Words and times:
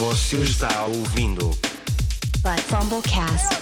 Você 0.00 0.38
está 0.38 0.86
ouvindo 0.86 1.50
But 2.40 2.58
Fumblecast. 2.70 3.54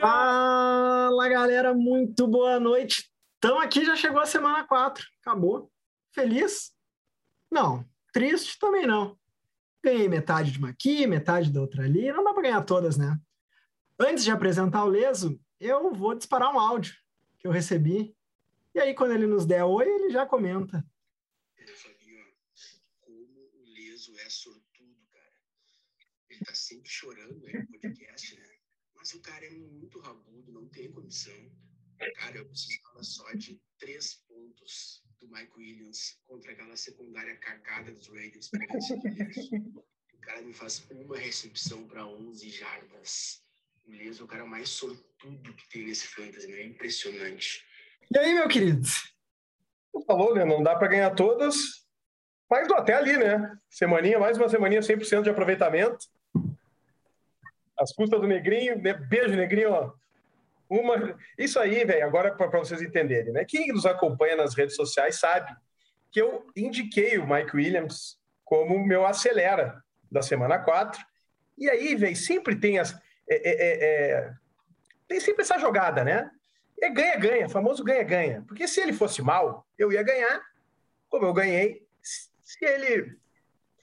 Fala 0.00 1.28
galera, 1.28 1.74
muito 1.74 2.26
boa 2.26 2.58
noite. 2.58 3.12
Então 3.36 3.60
aqui 3.60 3.84
já 3.84 3.94
chegou 3.94 4.22
a 4.22 4.26
semana 4.26 4.64
4, 4.64 5.04
acabou. 5.20 5.70
Feliz? 6.14 6.72
Não. 7.50 7.84
Triste 8.10 8.58
também 8.58 8.86
não. 8.86 9.18
Ganhei 9.84 10.08
metade 10.08 10.50
de 10.50 10.58
uma 10.58 10.70
aqui, 10.70 11.06
metade 11.06 11.52
da 11.52 11.60
outra 11.60 11.84
ali. 11.84 12.10
Não 12.10 12.24
dá 12.24 12.32
para 12.32 12.42
ganhar 12.42 12.62
todas, 12.62 12.96
né? 12.96 13.20
Antes 13.98 14.24
de 14.24 14.30
apresentar 14.30 14.82
o 14.84 14.88
Leso, 14.88 15.38
eu 15.60 15.92
vou 15.92 16.14
disparar 16.14 16.50
um 16.50 16.58
áudio 16.58 16.94
que 17.38 17.46
eu 17.46 17.52
recebi. 17.52 18.16
E 18.74 18.80
aí, 18.80 18.94
quando 18.94 19.12
ele 19.12 19.26
nos 19.26 19.44
der 19.44 19.62
oi, 19.62 19.86
ele 19.86 20.08
já 20.08 20.24
comenta. 20.24 20.82
Fabinho, 21.74 22.24
como 23.00 23.18
o 23.18 23.72
Leso 23.72 24.16
é 24.18 24.28
sortudo, 24.28 24.96
cara. 25.12 25.32
Ele 26.30 26.44
tá 26.44 26.54
sempre 26.72 26.88
chorando 26.88 27.46
aí 27.46 27.52
no 27.52 27.66
podcast, 27.66 28.36
né? 28.36 28.48
Mas 28.96 29.12
o 29.14 29.20
cara 29.20 29.44
é 29.44 29.50
muito 29.50 30.00
rabudo, 30.00 30.52
não 30.52 30.66
tem 30.68 30.90
condição. 30.90 31.34
Cara, 32.16 32.38
eu 32.38 32.46
precisava 32.46 33.02
só 33.02 33.32
de 33.32 33.60
três 33.78 34.14
pontos 34.26 35.04
do 35.20 35.28
Mike 35.28 35.52
Williams 35.56 36.18
contra 36.24 36.52
aquela 36.52 36.76
secundária 36.76 37.36
cagada 37.36 37.92
dos 37.92 38.08
Raiders 38.08 38.48
para 38.48 38.66
vencer 38.66 38.98
o 38.98 39.02
Leso. 39.02 39.84
O 40.14 40.18
cara 40.18 40.42
me 40.42 40.54
faz 40.54 40.84
uma 40.90 41.18
recepção 41.18 41.86
para 41.86 42.06
11 42.06 42.48
jardas. 42.48 43.42
O 43.84 43.92
é 43.92 44.22
o 44.22 44.26
cara 44.26 44.46
mais 44.46 44.68
sortudo 44.70 45.54
que 45.54 45.68
tem 45.68 45.84
nesse 45.84 46.06
fantasy, 46.06 46.46
né? 46.46 46.60
É 46.60 46.64
impressionante. 46.64 47.64
E 48.12 48.18
aí, 48.18 48.34
meu 48.34 48.48
querido? 48.48 48.88
falou, 50.06 50.34
né? 50.34 50.44
Não 50.44 50.62
dá 50.62 50.76
para 50.76 50.88
ganhar 50.88 51.10
todas, 51.10 51.56
mas 52.48 52.70
até 52.70 52.94
ali, 52.94 53.16
né? 53.16 53.56
Semaninha, 53.68 54.18
mais 54.18 54.38
uma 54.38 54.48
semaninha 54.48 54.80
100% 54.80 55.22
de 55.22 55.30
aproveitamento. 55.30 55.98
As 57.82 57.92
custas 57.92 58.20
do 58.20 58.28
Negrinho, 58.28 58.80
né? 58.80 58.94
beijo, 58.94 59.34
Negrinho, 59.34 59.72
ó. 59.72 59.92
Uma... 60.68 61.18
Isso 61.36 61.58
aí, 61.58 61.84
velho, 61.84 62.06
agora 62.06 62.32
para 62.32 62.58
vocês 62.60 62.80
entenderem, 62.80 63.32
né? 63.32 63.44
Quem 63.44 63.68
nos 63.68 63.84
acompanha 63.84 64.36
nas 64.36 64.54
redes 64.54 64.76
sociais 64.76 65.18
sabe 65.18 65.54
que 66.10 66.22
eu 66.22 66.46
indiquei 66.54 67.18
o 67.18 67.26
Mike 67.26 67.56
Williams 67.56 68.18
como 68.44 68.78
meu 68.78 69.04
acelera 69.04 69.82
da 70.10 70.22
semana 70.22 70.58
4. 70.58 71.04
E 71.58 71.68
aí, 71.68 71.94
velho, 71.96 72.14
sempre 72.14 72.54
tem 72.54 72.78
as. 72.78 72.92
É, 73.28 73.34
é, 73.34 73.84
é, 74.14 74.32
tem 75.08 75.18
sempre 75.18 75.42
essa 75.42 75.58
jogada, 75.58 76.04
né? 76.04 76.30
É 76.80 76.88
ganha-ganha, 76.88 77.48
famoso 77.48 77.82
ganha-ganha. 77.82 78.44
Porque 78.46 78.68
se 78.68 78.80
ele 78.80 78.92
fosse 78.92 79.20
mal, 79.22 79.66
eu 79.76 79.92
ia 79.92 80.02
ganhar, 80.02 80.40
como 81.08 81.26
eu 81.26 81.32
ganhei. 81.32 81.86
Se 82.02 82.64
ele 82.64 83.16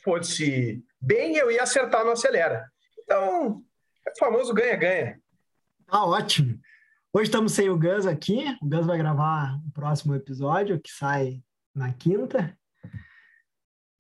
fosse 0.04 0.84
bem, 1.02 1.36
eu 1.36 1.52
ia 1.52 1.64
acertar 1.64 2.06
no 2.06 2.12
acelera. 2.12 2.72
Então, 3.04 3.64
é 4.06 4.12
o 4.12 4.18
famoso 4.18 4.54
ganha-ganha. 4.54 5.20
Tá 5.88 6.06
ótimo. 6.06 6.60
Hoje 7.12 7.26
estamos 7.26 7.54
sem 7.54 7.70
o 7.70 7.78
Gus 7.78 8.06
aqui. 8.06 8.46
O 8.62 8.68
Gus 8.68 8.86
vai 8.86 8.98
gravar 8.98 9.60
o 9.68 9.72
próximo 9.72 10.14
episódio, 10.14 10.80
que 10.80 10.92
sai 10.92 11.42
na 11.74 11.92
quinta. 11.92 12.56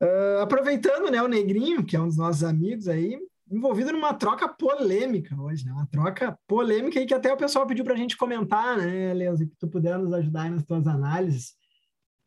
Uh, 0.01 0.41
aproveitando, 0.41 1.11
né, 1.11 1.21
o 1.21 1.27
Negrinho, 1.27 1.83
que 1.83 1.95
é 1.95 1.99
um 1.99 2.07
dos 2.07 2.17
nossos 2.17 2.43
amigos 2.43 2.87
aí, 2.87 3.19
envolvido 3.51 3.91
numa 3.91 4.13
troca 4.13 4.47
polêmica 4.47 5.35
hoje, 5.35 5.65
né? 5.65 5.71
Uma 5.71 5.87
troca 5.87 6.37
polêmica 6.47 6.99
e 6.99 7.05
que 7.05 7.13
até 7.13 7.33
o 7.33 7.37
pessoal 7.37 7.65
pediu 7.65 7.83
para 7.83 7.95
a 7.95 7.97
gente 7.97 8.15
comentar, 8.15 8.77
né, 8.77 9.13
Leandro, 9.13 9.47
que 9.47 9.55
tu 9.57 9.67
puder 9.67 9.97
nos 9.97 10.13
ajudar 10.13 10.43
aí 10.43 10.51
nas 10.51 10.63
tuas 10.63 10.87
análises. 10.87 11.55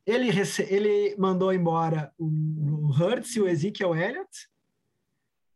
Ele, 0.05 0.31
rece... 0.31 0.67
ele 0.69 1.15
mandou 1.17 1.53
embora 1.53 2.13
o 2.19 2.91
Hurts 2.91 3.37
e 3.37 3.41
o 3.41 3.49
Ezekiel 3.49 3.95
Elliott, 3.95 4.49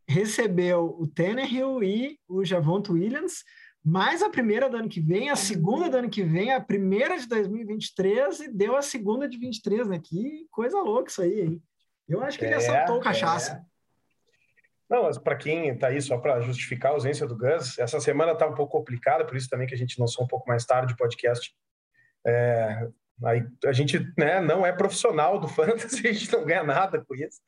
recebeu 0.07 0.95
o 0.99 1.07
Tannehill 1.07 1.83
e 1.83 2.19
o 2.27 2.45
Javonto 2.45 2.93
Williams, 2.93 3.43
mais 3.83 4.21
a 4.21 4.29
primeira 4.29 4.69
do 4.69 4.77
ano 4.77 4.89
que 4.89 4.99
vem, 4.99 5.29
a 5.29 5.35
segunda 5.35 5.89
do 5.89 5.97
ano 5.97 6.09
que 6.09 6.23
vem, 6.23 6.51
a 6.51 6.61
primeira 6.61 7.17
de 7.17 7.27
2023 7.27 8.41
e 8.41 8.47
deu 8.49 8.75
a 8.75 8.81
segunda 8.81 9.27
de 9.27 9.37
23, 9.37 9.87
né? 9.87 9.99
Que 10.03 10.45
coisa 10.51 10.77
louca 10.81 11.09
isso 11.09 11.21
aí, 11.21 11.41
hein? 11.41 11.63
Eu 12.07 12.21
acho 12.21 12.37
que 12.37 12.45
ele 12.45 12.53
é, 12.53 12.57
assaltou 12.57 12.97
o 12.97 13.01
cachaça. 13.01 13.53
É. 13.53 13.77
Não, 14.89 15.03
mas 15.03 15.17
para 15.17 15.35
quem 15.35 15.69
está 15.69 15.87
aí 15.87 16.01
só 16.01 16.17
para 16.17 16.39
justificar 16.41 16.91
a 16.91 16.95
ausência 16.95 17.27
do 17.27 17.37
Gus, 17.37 17.77
essa 17.77 17.99
semana 17.99 18.31
está 18.31 18.47
um 18.47 18.55
pouco 18.55 18.77
complicada, 18.77 19.25
por 19.25 19.35
isso 19.35 19.49
também 19.49 19.67
que 19.67 19.73
a 19.73 19.77
gente 19.77 19.99
lançou 19.99 20.23
um 20.23 20.27
pouco 20.27 20.47
mais 20.47 20.65
tarde 20.65 20.93
o 20.93 20.97
podcast. 20.97 21.53
É, 22.25 22.87
aí 23.25 23.45
a 23.65 23.73
gente 23.73 23.99
né, 24.17 24.39
não 24.39 24.65
é 24.65 24.71
profissional 24.71 25.39
do 25.39 25.47
fantasy, 25.49 26.07
a 26.07 26.13
gente 26.13 26.31
não 26.31 26.45
ganha 26.45 26.63
nada 26.63 27.03
com 27.03 27.13
isso. 27.15 27.41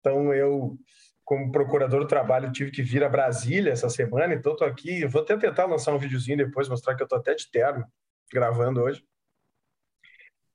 Então 0.00 0.32
eu, 0.32 0.78
como 1.24 1.50
procurador 1.50 2.00
do 2.00 2.06
trabalho, 2.06 2.52
tive 2.52 2.70
que 2.70 2.82
vir 2.82 3.02
a 3.02 3.08
Brasília 3.08 3.72
essa 3.72 3.88
semana, 3.88 4.34
então 4.34 4.52
estou 4.52 4.66
aqui. 4.66 5.06
Vou 5.06 5.22
até 5.22 5.36
tentar 5.36 5.64
lançar 5.64 5.94
um 5.94 5.98
videozinho 5.98 6.36
depois, 6.36 6.68
mostrar 6.68 6.94
que 6.94 7.02
eu 7.02 7.06
estou 7.06 7.18
até 7.18 7.34
de 7.34 7.50
terno 7.50 7.86
gravando 8.32 8.82
hoje. 8.82 9.04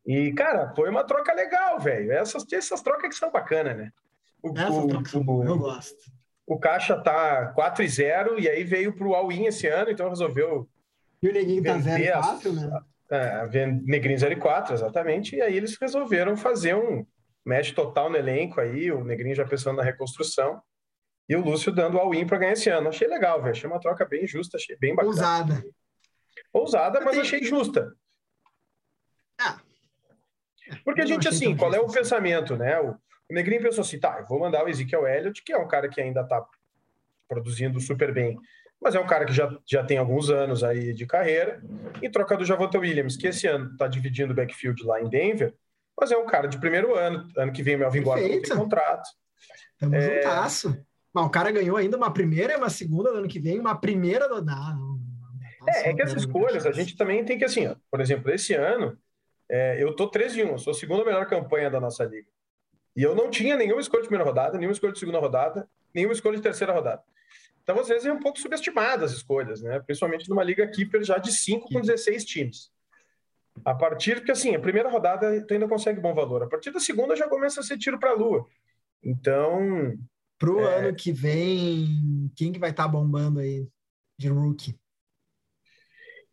E, 0.06 0.31
cara, 0.34 0.74
foi 0.75 0.90
uma 0.90 1.03
troca 1.03 1.34
legal, 1.34 1.80
velho. 1.80 2.12
Essas, 2.12 2.46
essas 2.52 2.81
trocas 2.81 3.09
que 3.09 3.16
são 3.16 3.31
bacanas, 3.31 3.78
né? 3.78 3.91
O, 4.41 4.57
Essa 4.57 4.72
o, 5.18 5.40
o, 5.40 5.44
eu 5.44 5.57
gosto 5.57 6.19
o 6.50 6.57
Caixa 6.57 6.97
tá 6.97 7.46
4 7.53 7.84
e 7.84 7.88
0 7.88 8.40
e 8.40 8.50
aí 8.50 8.63
veio 8.63 8.91
para 8.91 9.07
o 9.07 9.13
All-In 9.13 9.46
esse 9.46 9.68
ano, 9.68 9.91
então 9.91 10.09
resolveu. 10.09 10.68
E 11.22 11.30
o 11.30 11.31
Neguinho 11.31 11.63
tá 11.63 11.78
0 11.78 12.03
e 12.03 12.12
4, 12.12 12.53
né? 12.53 12.81
É, 13.12 13.68
Negrinho 13.68 14.18
0 14.18 14.34
e 14.34 14.36
4, 14.36 14.74
exatamente. 14.74 15.36
E 15.36 15.41
aí 15.44 15.56
eles 15.56 15.78
resolveram 15.80 16.36
fazer 16.36 16.74
um 16.74 17.06
mesh 17.49 17.71
total 17.71 18.09
no 18.09 18.17
elenco 18.17 18.61
aí, 18.61 18.91
o 18.91 19.03
Negrinho 19.03 19.35
já 19.35 19.45
pensando 19.45 19.77
na 19.77 19.83
reconstrução. 19.83 20.61
E 21.27 21.35
o 21.35 21.41
Lúcio 21.41 21.71
dando 21.71 21.99
all-in 21.99 22.25
para 22.25 22.37
ganhar 22.37 22.53
esse 22.53 22.69
ano. 22.69 22.89
Achei 22.89 23.07
legal, 23.07 23.39
velho. 23.39 23.51
Achei 23.51 23.69
uma 23.69 23.79
troca 23.79 24.05
bem 24.05 24.25
justa, 24.25 24.57
achei 24.57 24.75
bem 24.77 24.95
bacana. 24.95 25.11
Ousada. 25.11 25.63
Ousada, 26.53 27.01
mas 27.01 27.17
achei 27.17 27.43
justa. 27.43 27.93
Ah. 29.39 29.59
Porque 30.83 31.01
a 31.01 31.05
gente, 31.05 31.27
assim, 31.27 31.55
qual 31.55 31.73
é 31.73 31.79
o 31.79 31.91
pensamento, 31.91 32.55
né? 32.55 32.79
O, 32.79 32.91
o 33.29 33.33
Negrinho 33.33 33.61
pensou 33.61 33.81
assim, 33.81 33.99
tá, 33.99 34.19
eu 34.19 34.25
vou 34.25 34.39
mandar 34.39 34.63
o 34.63 34.69
Ezekiel 34.69 35.07
Elliott, 35.07 35.43
que 35.43 35.53
é 35.53 35.57
um 35.57 35.67
cara 35.67 35.88
que 35.88 36.01
ainda 36.01 36.21
está 36.21 36.43
produzindo 37.27 37.79
super 37.79 38.11
bem, 38.11 38.39
mas 38.81 38.95
é 38.95 38.99
um 38.99 39.05
cara 39.05 39.25
que 39.25 39.33
já, 39.33 39.55
já 39.67 39.83
tem 39.83 39.97
alguns 39.97 40.31
anos 40.31 40.63
aí 40.63 40.93
de 40.93 41.05
carreira, 41.05 41.61
em 42.01 42.09
troca 42.09 42.35
do 42.35 42.45
Javonte 42.45 42.77
Williams, 42.77 43.17
que 43.17 43.27
esse 43.27 43.45
ano 43.45 43.71
está 43.71 43.88
dividindo 43.88 44.33
o 44.33 44.35
backfield 44.35 44.83
lá 44.83 44.99
em 44.99 45.09
Denver, 45.09 45.53
mas 45.99 46.11
é 46.11 46.17
um 46.17 46.25
cara 46.25 46.47
de 46.47 46.57
primeiro 46.57 46.95
ano, 46.95 47.27
ano 47.37 47.51
que 47.51 47.63
vem 47.63 47.75
o 47.75 47.79
Melvin 47.79 48.01
Gordon 48.01 48.27
tem 48.27 48.41
contrato. 48.55 49.09
Tamo 49.77 49.95
é... 49.95 50.21
juntasso. 50.21 50.85
Mas 51.13 51.25
o 51.25 51.29
cara 51.29 51.51
ganhou 51.51 51.75
ainda 51.75 51.97
uma 51.97 52.13
primeira 52.13 52.53
e 52.53 52.57
uma 52.57 52.69
segunda 52.69 53.11
no 53.11 53.17
ano 53.17 53.27
que 53.27 53.39
vem, 53.39 53.59
uma 53.59 53.79
primeira 53.79 54.27
do... 54.29 54.43
Não, 54.43 54.99
é, 55.67 55.89
é 55.89 55.93
que 55.93 56.01
essas 56.01 56.21
escolhas, 56.21 56.65
a 56.65 56.71
gente 56.71 56.95
também 56.95 57.23
tem 57.25 57.38
que, 57.38 57.45
assim, 57.45 57.67
ó, 57.67 57.75
por 57.89 57.99
exemplo, 57.99 58.31
esse 58.31 58.53
ano, 58.53 58.97
é, 59.49 59.81
eu 59.81 59.95
tô 59.95 60.07
13 60.07 60.43
1, 60.43 60.57
sou 60.57 60.71
a 60.71 60.73
segunda 60.73 61.03
melhor 61.03 61.25
campanha 61.25 61.69
da 61.69 61.79
nossa 61.79 62.03
liga. 62.05 62.27
E 62.95 63.03
eu 63.03 63.15
não 63.15 63.29
tinha 63.29 63.55
nenhuma 63.55 63.81
escolha 63.81 64.03
de 64.03 64.07
primeira 64.07 64.29
rodada, 64.29 64.57
nenhuma 64.57 64.73
escolha 64.73 64.93
de 64.93 64.99
segunda 64.99 65.19
rodada, 65.19 65.67
nenhuma 65.93 66.13
escolha 66.13 66.38
de 66.38 66.43
terceira 66.43 66.73
rodada. 66.73 67.01
Então, 67.63 67.79
às 67.79 67.88
vezes, 67.88 68.05
é 68.05 68.11
um 68.11 68.19
pouco 68.19 68.39
subestimada 68.39 69.05
as 69.05 69.11
escolhas, 69.11 69.61
né? 69.61 69.79
Principalmente 69.79 70.29
numa 70.29 70.43
liga 70.43 70.67
keeper 70.67 71.03
já 71.03 71.17
de 71.17 71.31
5 71.31 71.69
com 71.69 71.81
16 71.81 72.25
times. 72.25 72.71
A 73.65 73.73
partir, 73.75 74.15
porque 74.15 74.31
assim, 74.31 74.55
a 74.55 74.59
primeira 74.59 74.89
rodada 74.89 75.45
tu 75.45 75.53
ainda 75.53 75.67
consegue 75.67 75.99
bom 75.99 76.13
valor. 76.13 76.43
A 76.43 76.47
partir 76.47 76.71
da 76.71 76.79
segunda 76.79 77.15
já 77.15 77.27
começa 77.27 77.59
a 77.59 77.63
ser 77.63 77.77
tiro 77.77 77.99
para 77.99 78.11
a 78.11 78.15
lua. 78.15 78.45
Então. 79.03 79.97
Pro 80.37 80.61
é... 80.61 80.87
ano 80.87 80.95
que 80.95 81.11
vem, 81.11 82.31
quem 82.35 82.51
que 82.51 82.59
vai 82.59 82.71
estar 82.71 82.83
tá 82.83 82.89
bombando 82.89 83.39
aí 83.39 83.67
de 84.17 84.29
rookie? 84.29 84.79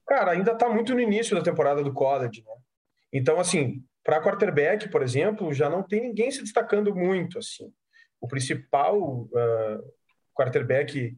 Cara, 0.06 0.32
ainda 0.32 0.52
está 0.52 0.68
muito 0.68 0.94
no 0.94 1.00
início 1.00 1.36
da 1.36 1.42
temporada 1.42 1.82
do 1.82 1.92
college, 1.92 2.42
né? 2.46 2.52
Então, 3.12 3.40
assim, 3.40 3.84
para 4.04 4.22
quarterback, 4.22 4.88
por 4.88 5.02
exemplo, 5.02 5.52
já 5.52 5.68
não 5.68 5.82
tem 5.82 6.00
ninguém 6.00 6.30
se 6.30 6.42
destacando 6.42 6.94
muito. 6.94 7.38
assim. 7.38 7.72
O 8.20 8.28
principal 8.28 8.96
uh, 8.96 9.92
quarterback 10.32 11.16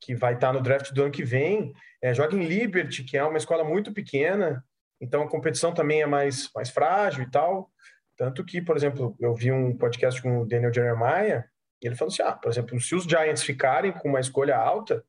que 0.00 0.14
vai 0.14 0.34
estar 0.34 0.48
tá 0.48 0.52
no 0.52 0.62
draft 0.62 0.92
do 0.92 1.02
ano 1.02 1.10
que 1.10 1.24
vem 1.24 1.72
é, 2.00 2.14
joga 2.14 2.36
em 2.36 2.44
Liberty, 2.44 3.02
que 3.02 3.16
é 3.16 3.24
uma 3.24 3.38
escola 3.38 3.64
muito 3.64 3.92
pequena, 3.92 4.64
então 5.00 5.22
a 5.22 5.28
competição 5.28 5.72
também 5.72 6.02
é 6.02 6.06
mais, 6.06 6.50
mais 6.54 6.70
frágil 6.70 7.22
e 7.22 7.30
tal. 7.30 7.70
Tanto 8.16 8.44
que, 8.44 8.60
por 8.60 8.76
exemplo, 8.76 9.16
eu 9.20 9.34
vi 9.34 9.52
um 9.52 9.76
podcast 9.76 10.20
com 10.20 10.40
o 10.40 10.46
Daniel 10.46 10.72
Jeremiah, 10.72 11.44
e 11.82 11.86
ele 11.86 11.94
falou 11.94 12.12
assim: 12.12 12.22
ah, 12.22 12.32
por 12.32 12.50
exemplo, 12.50 12.80
se 12.80 12.94
os 12.94 13.04
Giants 13.04 13.42
ficarem 13.42 13.92
com 13.92 14.08
uma 14.08 14.20
escolha 14.20 14.56
alta, 14.56 15.04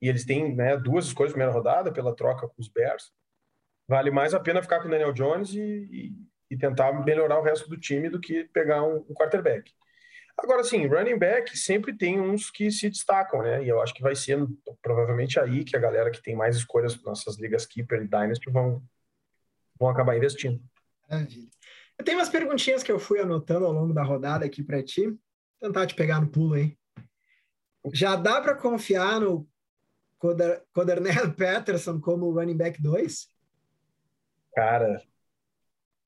e 0.00 0.08
eles 0.08 0.24
têm 0.24 0.54
né, 0.54 0.76
duas 0.76 1.06
escolhas 1.06 1.30
de 1.30 1.34
primeira 1.34 1.52
rodada 1.52 1.92
pela 1.92 2.14
troca 2.14 2.48
com 2.48 2.60
os 2.60 2.68
Bears, 2.68 3.12
vale 3.86 4.10
mais 4.10 4.34
a 4.34 4.40
pena 4.40 4.62
ficar 4.62 4.80
com 4.80 4.88
o 4.88 4.90
Daniel 4.90 5.12
Jones 5.12 5.52
e, 5.54 6.12
e 6.50 6.56
tentar 6.56 6.92
melhorar 7.04 7.38
o 7.38 7.42
resto 7.42 7.68
do 7.68 7.78
time 7.78 8.08
do 8.08 8.20
que 8.20 8.44
pegar 8.44 8.82
um, 8.82 9.04
um 9.08 9.14
quarterback. 9.14 9.72
Agora, 10.36 10.62
sim, 10.62 10.86
running 10.86 11.18
back 11.18 11.58
sempre 11.58 11.92
tem 11.92 12.20
uns 12.20 12.48
que 12.48 12.70
se 12.70 12.88
destacam, 12.88 13.42
né? 13.42 13.64
E 13.64 13.68
eu 13.68 13.82
acho 13.82 13.92
que 13.92 14.02
vai 14.02 14.14
ser 14.14 14.38
provavelmente 14.80 15.38
aí 15.40 15.64
que 15.64 15.76
a 15.76 15.80
galera 15.80 16.12
que 16.12 16.22
tem 16.22 16.36
mais 16.36 16.54
escolhas 16.56 16.94
nas 16.94 17.04
nossas 17.04 17.38
ligas 17.38 17.66
Keeper 17.66 18.02
e 18.02 18.06
Dynasty 18.06 18.48
vão, 18.48 18.80
vão 19.78 19.88
acabar 19.88 20.16
investindo. 20.16 20.60
Maravilha. 21.08 21.48
Eu 21.98 22.04
tenho 22.04 22.18
umas 22.18 22.28
perguntinhas 22.28 22.82
que 22.82 22.92
eu 22.92 22.98
fui 22.98 23.20
anotando 23.20 23.66
ao 23.66 23.72
longo 23.72 23.92
da 23.92 24.02
rodada 24.02 24.44
aqui 24.44 24.62
para 24.62 24.82
ti. 24.82 25.06
Vou 25.06 25.18
tentar 25.60 25.86
te 25.86 25.94
pegar 25.94 26.20
no 26.20 26.28
pulo 26.28 26.54
aí. 26.54 26.76
Já 27.92 28.14
dá 28.16 28.40
para 28.40 28.54
confiar 28.54 29.20
no 29.20 29.48
Coder, 30.18 30.62
Codernel 30.72 31.32
Patterson 31.34 32.00
como 32.00 32.30
running 32.30 32.56
back 32.56 32.80
2? 32.80 33.28
Cara, 34.54 35.02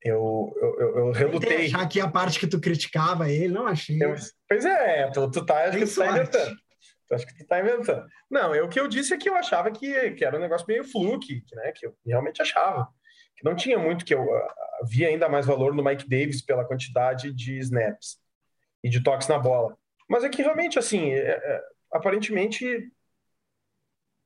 eu, 0.02 0.52
eu, 0.56 0.80
eu, 0.80 0.98
eu 0.98 1.12
relutei. 1.12 1.68
Já 1.68 1.86
que 1.86 2.00
a 2.00 2.08
parte 2.08 2.38
que 2.38 2.46
tu 2.46 2.60
criticava 2.60 3.30
ele, 3.30 3.52
não 3.52 3.66
achei. 3.66 4.02
Eu, 4.02 4.14
pois 4.48 4.64
é, 4.64 5.10
tu, 5.10 5.30
tu 5.30 5.44
tá, 5.44 5.64
acho 5.64 5.78
que 5.78 5.86
tu 5.86 5.94
tá 5.94 6.10
inventando. 6.10 6.56
Tu 7.06 7.14
acha 7.14 7.26
que 7.26 7.34
tu 7.34 7.46
tá 7.46 7.60
inventando. 7.60 8.06
Não, 8.30 8.54
eu, 8.54 8.66
o 8.66 8.68
que 8.68 8.80
eu 8.80 8.88
disse 8.88 9.12
é 9.12 9.18
que 9.18 9.28
eu 9.28 9.34
achava 9.34 9.70
que, 9.70 10.12
que 10.12 10.24
era 10.24 10.36
um 10.36 10.40
negócio 10.40 10.66
meio 10.66 10.84
fluke, 10.84 11.44
né? 11.52 11.72
Que 11.72 11.86
eu 11.86 11.96
realmente 12.06 12.40
achava. 12.40 12.88
Que 13.40 13.44
não 13.46 13.56
tinha 13.56 13.78
muito 13.78 14.04
que 14.04 14.14
eu 14.14 14.22
ah, 14.34 14.54
via 14.86 15.08
ainda 15.08 15.28
mais 15.28 15.46
valor 15.46 15.74
no 15.74 15.82
Mike 15.82 16.08
Davis 16.08 16.42
pela 16.42 16.64
quantidade 16.64 17.32
de 17.32 17.58
snaps 17.58 18.20
e 18.84 18.90
de 18.90 19.02
toques 19.02 19.28
na 19.28 19.38
bola. 19.38 19.76
Mas 20.06 20.24
é 20.24 20.28
que 20.28 20.42
realmente, 20.42 20.78
assim, 20.78 21.10
é- 21.10 21.30
é, 21.30 21.62
aparentemente, 21.90 22.92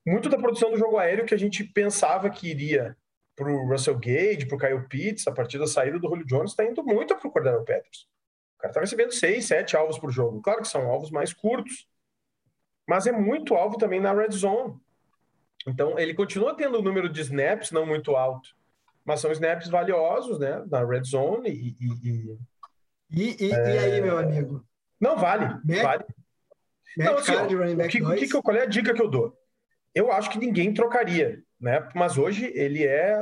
muito 0.05 0.29
da 0.29 0.37
produção 0.37 0.71
do 0.73 0.77
jogo 0.77 0.99
aéreo 0.99 1.25
que 1.25 1.35
a 1.35 1.39
gente 1.39 1.63
pensava 1.63 2.29
que 2.29 2.49
iria 2.49 2.97
para 3.37 3.49
o 3.49 3.69
Russell 3.69 3.99
Gage, 3.99 4.47
para 4.47 4.57
o 4.57 4.59
Kyle 4.59 4.89
Pitts, 4.89 5.29
a 5.29 5.33
partir 5.33 5.59
da 5.59 5.67
saída 5.67 5.99
do 5.99 6.09
Julio 6.09 6.27
Jones, 6.27 6.51
está 6.51 6.65
indo 6.65 6.83
muito 6.83 7.15
para 7.17 7.29
o 7.29 7.31
Cordero 7.31 7.65
Patterson. 7.65 8.07
O 8.57 8.59
cara 8.59 8.71
está 8.71 8.81
recebendo 8.81 9.13
seis, 9.13 9.47
sete 9.47 9.77
alvos 9.77 9.99
por 9.99 10.11
jogo. 10.11 10.41
Claro 10.43 10.63
que 10.63 10.69
são 10.69 10.89
alvos 10.89 11.11
mais 11.11 11.33
curtos, 11.33 11.87
mas 12.87 13.07
é 13.07 13.13
muito 13.13 13.55
alvo 13.55 13.79
também 13.79 14.01
na 14.01 14.13
red 14.13 14.31
zone. 14.33 14.75
Então, 15.67 15.99
ele 15.99 16.15
continua 16.15 16.57
tendo 16.57 16.79
o 16.79 16.83
número 16.83 17.09
de 17.09 17.21
snaps 17.21 17.71
não 17.71 17.87
muito 17.87 18.17
alto, 18.17 18.55
mas 19.05 19.21
são 19.21 19.31
snaps 19.33 19.69
valiosos, 19.69 20.39
né, 20.39 20.65
na 20.71 20.85
red 20.85 21.05
zone 21.05 21.51
e, 21.51 21.77
e- 21.81 22.09
e- 22.09 22.39
E, 23.11 23.45
e, 23.47 23.51
e 23.51 23.79
aí, 23.79 24.01
meu 24.01 24.19
amigo? 24.19 24.65
não 25.01 25.17
vale, 25.17 25.45
Matt- 25.65 25.83
vale. 25.83 26.05
Matt 26.97 27.07
Não, 27.07 27.19
assim, 27.19 27.33
ó, 27.33 27.45
O 27.45 27.89
que, 27.89 28.03
o 28.03 28.07
2? 28.07 28.33
que 28.33 28.43
qual 28.43 28.57
é 28.57 28.63
a 28.63 28.67
dica 28.67 28.95
que 28.95 29.03
eu 29.03 29.09
dou? 29.11 29.37
Eu 29.95 30.11
acho 30.11 30.31
que 30.31 30.39
ninguém 30.39 30.73
trocaria, 30.75 31.43
né? 31.61 31.89
Mas 31.95 32.17
hoje 32.19 32.51
ele 32.55 32.85
é 32.85 33.21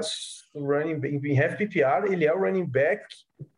running 0.54 0.98
back, 1.00 1.14
em 1.28 1.40
half 1.40 1.56
PPR, 1.56 2.10
ele 2.10 2.24
é 2.24 2.32
o 2.32 2.38
running 2.38 2.66
back 2.66 3.04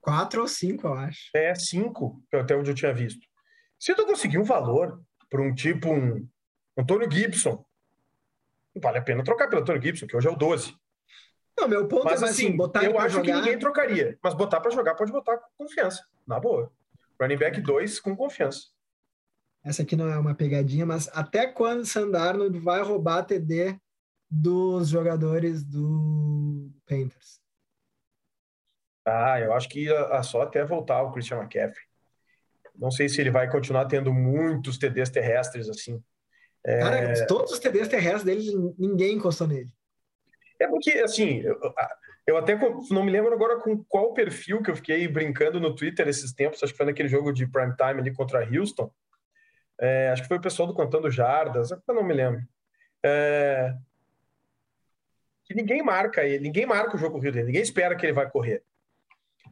4 0.01 0.41
ou 0.41 0.49
5, 0.49 0.87
eu 0.87 0.95
acho. 0.95 1.31
é 1.35 1.55
5, 1.55 2.23
até 2.33 2.57
onde 2.57 2.71
eu 2.71 2.75
tinha 2.75 2.93
visto. 2.93 3.25
Se 3.79 3.95
tu 3.95 4.05
conseguir 4.07 4.39
um 4.39 4.45
valor 4.45 5.01
para 5.29 5.43
um 5.43 5.55
tipo 5.55 5.93
um 5.93 6.27
Antônio 6.77 7.09
Gibson, 7.11 7.65
vale 8.81 8.99
a 8.99 9.03
pena 9.03 9.23
trocar 9.23 9.49
pelo 9.49 9.63
Antônio 9.63 9.83
Gibson, 9.83 10.07
que 10.07 10.17
hoje 10.17 10.27
é 10.27 10.31
o 10.31 10.37
12. 10.37 10.75
Não, 11.57 11.69
meu 11.69 11.87
ponto 11.87 12.05
Mas 12.05 12.23
é 12.23 12.27
assim, 12.27 12.49
assim, 12.49 12.57
botar 12.57 12.85
eu 12.85 12.99
acho 12.99 13.21
que 13.21 13.29
jogar... 13.29 13.41
ninguém 13.41 13.59
trocaria. 13.59 14.19
Mas 14.23 14.35
botar 14.35 14.61
para 14.61 14.71
jogar 14.71 14.95
pode 14.95 15.13
botar 15.13 15.39
com 15.39 15.65
confiança, 15.65 16.05
na 16.27 16.41
boa. 16.41 16.73
Running 17.21 17.37
back 17.37 17.61
2 17.61 18.01
com 18.01 18.17
confiança. 18.17 18.69
Essa 19.65 19.83
aqui 19.83 19.97
não 19.97 20.09
é 20.09 20.19
uma 20.19 20.35
pegadinha, 20.35 20.85
mas 20.85 21.09
até 21.13 21.47
quando 21.47 21.81
o 21.81 21.87
Sandarnold 21.87 22.59
vai 22.59 22.83
roubar 22.83 23.25
TD 23.25 23.79
dos 24.29 24.89
jogadores 24.89 25.65
do 25.65 26.71
Panthers? 26.87 27.41
Ah, 29.07 29.41
eu 29.41 29.53
acho 29.53 29.69
que 29.69 29.85
ia 29.85 30.23
só 30.23 30.43
até 30.43 30.65
voltar 30.65 31.03
o 31.03 31.13
Christian 31.13 31.39
McCaffrey. 31.39 31.85
Não 32.75 32.91
sei 32.91 33.09
se 33.09 33.21
ele 33.21 33.31
vai 33.31 33.51
continuar 33.51 33.87
tendo 33.87 34.13
muitos 34.13 34.77
TDs 34.77 35.11
terrestres 35.11 35.69
assim. 35.69 36.03
Cara, 36.65 37.27
todos 37.27 37.53
os 37.53 37.59
TDs 37.59 37.89
terrestres 37.89 38.25
deles, 38.25 38.53
ninguém 38.79 39.17
encostou 39.17 39.47
nele. 39.47 39.73
É 40.61 40.67
porque, 40.69 40.93
assim, 40.93 41.41
eu, 41.41 41.59
eu 42.27 42.37
até 42.37 42.57
não 42.91 43.05
me 43.05 43.11
lembro 43.11 43.33
agora 43.33 43.61
com 43.61 43.83
qual 43.85 44.15
perfil 44.15 44.63
que 44.63 44.71
eu 44.71 44.77
fiquei 44.77 45.07
brincando 45.09 45.61
no 45.61 45.75
Twitter 45.75 46.09
esses 46.09 46.33
tempos, 46.33 46.63
acho 46.63 46.73
que 46.73 46.77
foi 46.77 46.87
naquele 46.87 47.09
jogo 47.09 47.33
de 47.33 47.47
prime 47.47 47.75
time 47.77 48.01
ali 48.01 48.13
contra 48.13 48.49
Houston. 48.49 48.91
É, 49.81 50.11
acho 50.11 50.23
que 50.23 50.29
foi 50.29 50.39
o 50.39 50.43
pessoal 50.43 50.69
do 50.69 50.75
Contando 50.75 51.11
Jardas, 51.11 51.71
eu 51.71 51.95
não 51.95 52.05
me 52.05 52.15
lembro. 52.15 52.41
É, 53.05 53.75
que 55.45 55.55
ninguém 55.55 55.83
marca 55.83 56.25
ele, 56.25 56.45
ninguém 56.45 56.65
marca 56.65 56.97
o 56.97 56.99
jogo 56.99 57.17
corrido 57.17 57.35
dele, 57.35 57.47
ninguém 57.47 57.63
espera 57.63 57.95
que 57.97 58.07
ele 58.07 58.13
vai 58.13 58.31
correr. 58.31 58.63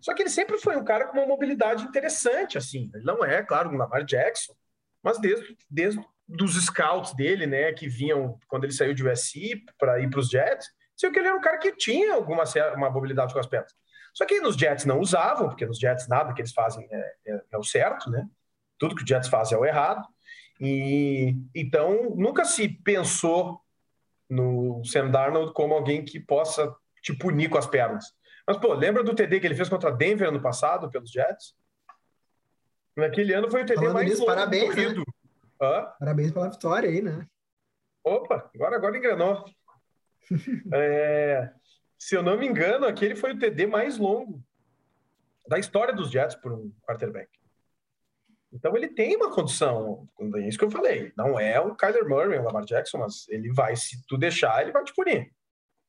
Só 0.00 0.14
que 0.14 0.22
ele 0.22 0.31
sempre 0.31 0.58
foi 0.58 0.76
um 0.76 0.84
cara 0.84 1.06
com 1.06 1.19
uma 1.19 1.26
mobilidade 1.26 1.84
interessante, 1.84 2.58
assim. 2.58 2.90
Ele 2.94 3.04
não 3.04 3.25
é, 3.25 3.43
claro, 3.43 3.70
um 3.70 3.76
Lamar 3.76 4.04
Jackson, 4.04 4.54
mas 5.02 5.20
desde, 5.20 5.56
desde 5.70 6.04
dos 6.26 6.54
scouts 6.64 7.14
dele, 7.14 7.46
né, 7.46 7.72
que 7.72 7.88
vinham 7.88 8.38
quando 8.49 8.64
ele 8.64 8.72
saiu 8.72 8.94
de 8.94 9.06
USC 9.06 9.62
para 9.78 10.00
ir 10.00 10.08
para 10.08 10.20
os 10.20 10.28
Jets, 10.28 10.70
sei 11.02 11.10
que 11.10 11.19
ele 11.19 11.28
era 11.28 11.37
um 11.37 11.40
cara 11.40 11.58
que 11.58 11.72
tinha 11.72 12.14
alguma 12.14 12.44
uma 12.76 12.90
mobilidade 12.90 13.32
com 13.32 13.40
as 13.40 13.46
pernas. 13.46 13.75
Só 14.14 14.25
que 14.25 14.40
nos 14.40 14.56
Jets 14.56 14.84
não 14.84 15.00
usavam, 15.00 15.49
porque 15.49 15.66
nos 15.66 15.78
Jets 15.78 16.06
nada 16.06 16.32
que 16.32 16.40
eles 16.40 16.52
fazem 16.52 16.87
é, 16.90 17.14
é- 17.26 17.43
é 17.52 17.58
o 17.58 17.64
certo, 17.64 18.08
né? 18.10 18.26
Tudo 18.78 18.94
que 18.94 19.02
os 19.02 19.08
Jets 19.08 19.28
fazem 19.28 19.56
é 19.56 19.60
o 19.60 19.64
errado. 19.64 20.06
E 20.60 21.34
então 21.54 22.14
nunca 22.14 22.44
se 22.44 22.69
pensou 22.69 23.60
no 24.31 24.82
Sam 24.84 25.10
Darnold 25.10 25.52
como 25.52 25.75
alguém 25.75 26.04
que 26.04 26.20
possa 26.20 26.72
te 27.02 27.12
punir 27.12 27.49
com 27.49 27.58
as 27.58 27.66
pernas. 27.66 28.04
Mas 28.46 28.56
pô, 28.58 28.72
lembra 28.75 29.02
do 29.02 29.14
TD 29.14 29.40
que 29.40 29.46
ele 29.46 29.54
fez 29.56 29.69
contra 29.69 29.90
Denver 29.90 30.28
ano 30.28 30.40
passado 30.40 30.88
pelos 30.90 31.10
Jets? 31.10 31.54
Naquele 32.96 33.32
ano 33.34 33.50
foi 33.50 33.62
o 33.62 33.66
TD 33.66 33.76
Falando 33.76 33.94
mais 33.94 34.08
nisso, 34.08 34.25
parabéns, 34.25 34.75
né? 34.76 34.94
Parabéns 35.99 36.31
pela 36.32 36.50
vitória 36.50 36.88
aí, 36.88 37.00
né? 37.02 37.26
Opa, 38.04 38.50
agora, 38.54 38.76
agora 38.76 38.96
engrenou. 38.96 39.44
É, 40.75 41.53
se 41.99 42.17
eu 42.17 42.23
não 42.23 42.39
me 42.39 42.47
engano, 42.47 42.87
aquele 42.87 43.15
foi 43.15 43.33
o 43.33 43.39
TD 43.39 43.67
mais 43.67 43.99
longo 43.99 44.43
da 45.47 45.59
história 45.59 45.95
dos 45.95 46.11
Jets 46.11 46.37
por 46.37 46.53
um 46.53 46.73
quarterback. 46.83 47.29
Então 48.53 48.77
ele 48.77 48.89
tem 48.89 49.17
uma 49.17 49.31
condição, 49.31 50.07
é 50.37 50.49
isso 50.49 50.59
que 50.59 50.65
eu 50.65 50.71
falei. 50.71 51.13
Não 51.17 51.41
é 51.41 51.59
o 51.59 51.75
Kyler 51.75 52.07
Murray, 52.07 52.39
o 52.39 52.43
Lamar 52.43 52.65
Jackson, 52.65 52.99
mas 52.99 53.27
ele 53.29 53.51
vai, 53.51 53.75
se 53.77 54.05
tu 54.07 54.19
deixar, 54.19 54.63
ele 54.63 54.73
vai 54.73 54.85
te 54.85 54.95
punir. 54.95 55.33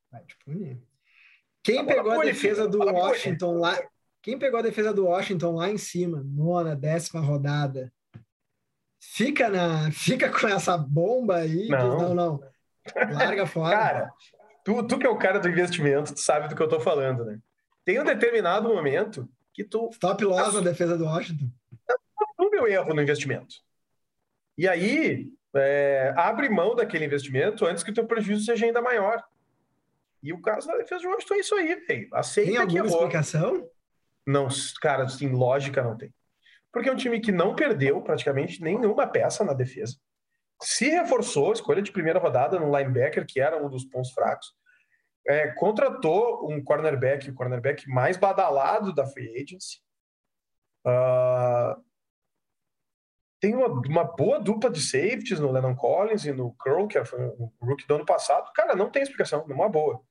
Vai 0.10 0.24
te 0.24 0.38
punir. 0.46 0.82
Quem 1.62 1.80
A 1.80 1.86
pegou 1.86 2.12
a 2.12 2.16
pune, 2.16 2.28
defesa 2.28 2.68
do 2.68 2.82
a. 2.84 2.92
Washington 2.92 3.58
lá? 3.58 3.78
Quem 4.22 4.40
pegou 4.40 4.60
a 4.60 4.64
defesa 4.64 4.94
do 4.94 5.06
Washington 5.06 5.56
lá 5.56 5.70
em 5.70 5.78
cima, 5.78 6.24
nona, 6.24 6.76
décima 6.76 7.22
rodada, 7.22 7.92
fica 9.00 9.50
na, 9.50 9.92
fica 9.92 10.30
com 10.30 10.48
essa 10.48 10.78
bomba 10.78 11.38
aí? 11.38 11.68
Não. 11.68 11.98
Diz, 11.98 12.02
não, 12.02 12.14
não. 12.16 12.53
Larga 13.12 13.46
fora. 13.46 13.78
Cara, 13.78 14.14
tu, 14.64 14.86
tu 14.88 14.98
que 14.98 15.06
é 15.06 15.10
o 15.10 15.18
cara 15.18 15.40
do 15.40 15.50
investimento, 15.50 16.14
tu 16.14 16.20
sabe 16.20 16.48
do 16.48 16.56
que 16.56 16.62
eu 16.62 16.68
tô 16.68 16.80
falando, 16.80 17.26
né? 17.26 17.40
Tem 17.86 18.00
um 18.00 18.06
determinado 18.06 18.70
momento 18.70 19.28
que 19.54 19.64
tu 19.64 19.90
Stop 19.92 20.24
loss 20.24 20.54
na 20.54 20.62
defesa 20.62 20.98
do 20.98 21.06
Washington. 21.06 21.50
o 22.40 22.50
meu 22.50 22.68
erro 22.68 22.94
no 22.94 23.02
investimento. 23.02 23.56
E 24.58 24.68
aí, 24.68 25.32
é, 25.56 26.13
abre 26.16 26.50
mão 26.50 26.75
daquele 26.75 27.06
investimento 27.06 27.66
antes 27.66 27.84
que 27.84 27.92
o 27.92 27.94
teu 27.94 28.06
prejuízo 28.06 28.46
seja 28.46 28.66
ainda 28.66 28.82
maior. 28.82 29.24
E 30.22 30.32
o 30.32 30.42
caso 30.42 30.68
da 30.68 30.78
defesa 30.78 31.02
de 31.02 31.08
Washington 31.08 31.34
é 31.34 31.40
isso 31.40 31.56
aí, 31.56 31.68
velho. 31.68 31.86
Tem 31.86 32.10
Aceita 32.13 32.52
que 32.52 32.58
alguma 32.58 32.78
errou. 32.78 32.90
explicação? 32.90 33.70
Não, 34.25 34.48
cara, 34.82 35.04
assim, 35.04 35.28
lógica 35.28 35.84
não 35.84 35.98
tem. 35.98 36.13
Porque 36.72 36.90
é 36.90 36.92
um 36.92 36.98
time 36.98 37.20
que 37.20 37.32
não 37.32 37.56
perdeu 37.56 38.02
praticamente 38.02 38.62
nenhuma 38.62 39.06
peça 39.06 39.44
na 39.44 39.54
defesa. 39.54 39.98
Se 40.63 40.89
reforçou, 40.89 41.51
escolha 41.51 41.82
de 41.82 41.91
primeira 41.91 42.20
rodada 42.20 42.60
no 42.60 42.75
linebacker, 42.75 43.25
que 43.25 43.39
era 43.39 43.63
um 43.63 43.70
dos 43.70 43.86
pontos 43.86 44.12
fracos. 44.12 44.53
É, 45.27 45.48
contratou 45.53 46.50
um 46.50 46.63
cornerback, 46.63 47.29
o 47.29 47.34
cornerback 47.34 47.88
mais 47.88 48.17
badalado 48.17 48.93
da 48.93 49.05
free 49.05 49.41
agency. 49.41 49.79
Ah, 50.86 51.77
tem 53.41 53.55
uma, 53.55 53.67
uma 53.67 54.03
boa 54.05 54.39
dupla 54.39 54.70
de 54.70 54.82
safeties 54.82 55.39
no 55.39 55.51
Lennon 55.51 55.75
Collins 55.75 56.25
e 56.25 56.32
no 56.32 56.53
Curl, 56.53 56.88
que 56.88 57.03
foi 57.03 57.20
o 57.25 57.51
rookie 57.62 57.86
do 57.86 57.96
ano 57.96 58.05
passado. 58.05 58.50
Cara, 58.53 58.74
não 58.74 58.89
tem 58.89 59.03
explicação, 59.03 59.46
numa 59.48 59.67
boa. 59.67 60.01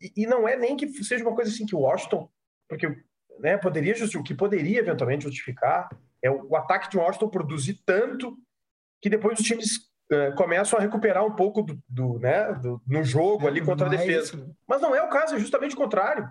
E, 0.00 0.22
e 0.22 0.26
não 0.26 0.48
é 0.48 0.56
nem 0.56 0.76
que 0.76 0.88
seja 1.02 1.24
uma 1.24 1.34
coisa 1.34 1.50
assim 1.50 1.66
que 1.66 1.74
o 1.74 1.80
Washington, 1.80 2.30
porque 2.68 2.86
né, 3.40 3.56
poderia 3.58 3.94
o 4.16 4.22
que 4.22 4.34
poderia 4.34 4.78
eventualmente 4.78 5.24
justificar 5.24 5.88
é 6.22 6.30
o, 6.30 6.48
o 6.48 6.56
ataque 6.56 6.88
de 6.90 6.96
Washington 6.96 7.28
produzir 7.28 7.82
tanto 7.84 8.36
que 9.00 9.08
depois 9.10 9.38
os 9.38 9.44
times 9.46 9.88
eh, 10.10 10.32
começam 10.32 10.78
a 10.78 10.82
recuperar 10.82 11.24
um 11.24 11.34
pouco 11.34 11.62
do, 11.62 11.80
do, 11.88 12.18
né, 12.18 12.52
do- 12.54 12.80
no 12.86 13.02
jogo 13.04 13.46
ali 13.46 13.60
contra 13.64 13.86
a 13.86 13.90
defesa. 13.90 14.54
Mas 14.66 14.80
não 14.80 14.94
é 14.94 15.02
o 15.02 15.08
caso, 15.08 15.36
é 15.36 15.38
justamente 15.38 15.74
o 15.74 15.78
contrário. 15.78 16.28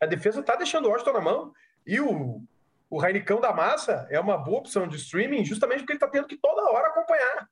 A 0.00 0.06
defesa 0.06 0.40
está 0.40 0.56
deixando 0.56 0.86
o 0.86 0.90
Washington 0.90 1.12
na 1.12 1.20
mão 1.20 1.52
e 1.86 2.00
o, 2.00 2.42
o 2.88 2.98
Rainicão 2.98 3.40
da 3.40 3.52
Massa 3.52 4.06
é 4.10 4.18
uma 4.18 4.36
boa 4.38 4.58
opção 4.60 4.86
de 4.88 4.96
streaming 4.96 5.44
justamente 5.44 5.80
porque 5.80 5.92
ele 5.92 5.96
está 5.98 6.08
tendo 6.08 6.26
que 6.26 6.36
toda 6.38 6.70
hora 6.70 6.88
acompanhar, 6.88 7.48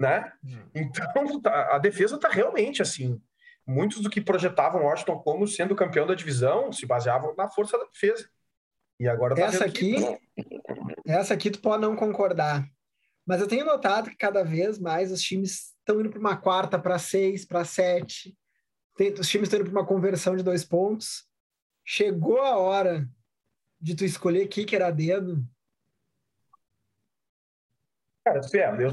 né? 0.00 0.32
Então 0.74 1.40
tá- 1.40 1.74
a 1.74 1.78
defesa 1.78 2.16
está 2.16 2.28
realmente 2.28 2.80
assim. 2.82 3.20
Muitos 3.66 4.00
do 4.02 4.10
que 4.10 4.20
projetavam 4.20 4.82
o 4.82 4.84
Washington 4.84 5.18
como 5.20 5.46
sendo 5.48 5.74
campeão 5.74 6.06
da 6.06 6.14
divisão 6.14 6.70
se 6.72 6.84
baseavam 6.86 7.34
na 7.36 7.48
força 7.48 7.78
da 7.78 7.84
defesa. 7.84 8.28
E 9.00 9.08
agora 9.08 9.34
tá 9.34 9.42
Essa 9.42 9.64
vendo 9.64 9.72
que- 9.72 9.96
aqui, 9.96 10.20
essa 11.06 11.34
aqui 11.34 11.50
tu 11.50 11.60
pode 11.60 11.82
não 11.82 11.96
concordar. 11.96 12.64
Mas 13.26 13.40
eu 13.40 13.48
tenho 13.48 13.64
notado 13.64 14.10
que 14.10 14.16
cada 14.16 14.42
vez 14.42 14.78
mais 14.78 15.10
os 15.10 15.22
times 15.22 15.74
estão 15.78 16.00
indo 16.00 16.10
para 16.10 16.20
uma 16.20 16.36
quarta, 16.36 16.78
para 16.78 16.98
seis, 16.98 17.44
para 17.44 17.64
sete. 17.64 18.36
Tem- 18.96 19.12
os 19.12 19.28
times 19.28 19.48
estão 19.48 19.60
indo 19.60 19.70
para 19.70 19.80
uma 19.80 19.86
conversão 19.86 20.36
de 20.36 20.42
dois 20.42 20.64
pontos. 20.64 21.26
Chegou 21.84 22.40
a 22.40 22.56
hora 22.58 23.08
de 23.80 23.94
tu 23.94 24.04
escolher 24.04 24.48
kicker 24.48 24.82
a 24.82 24.90
dedo? 24.90 25.44
Cara, 28.24 28.40
é, 28.54 28.84
eu, 28.84 28.90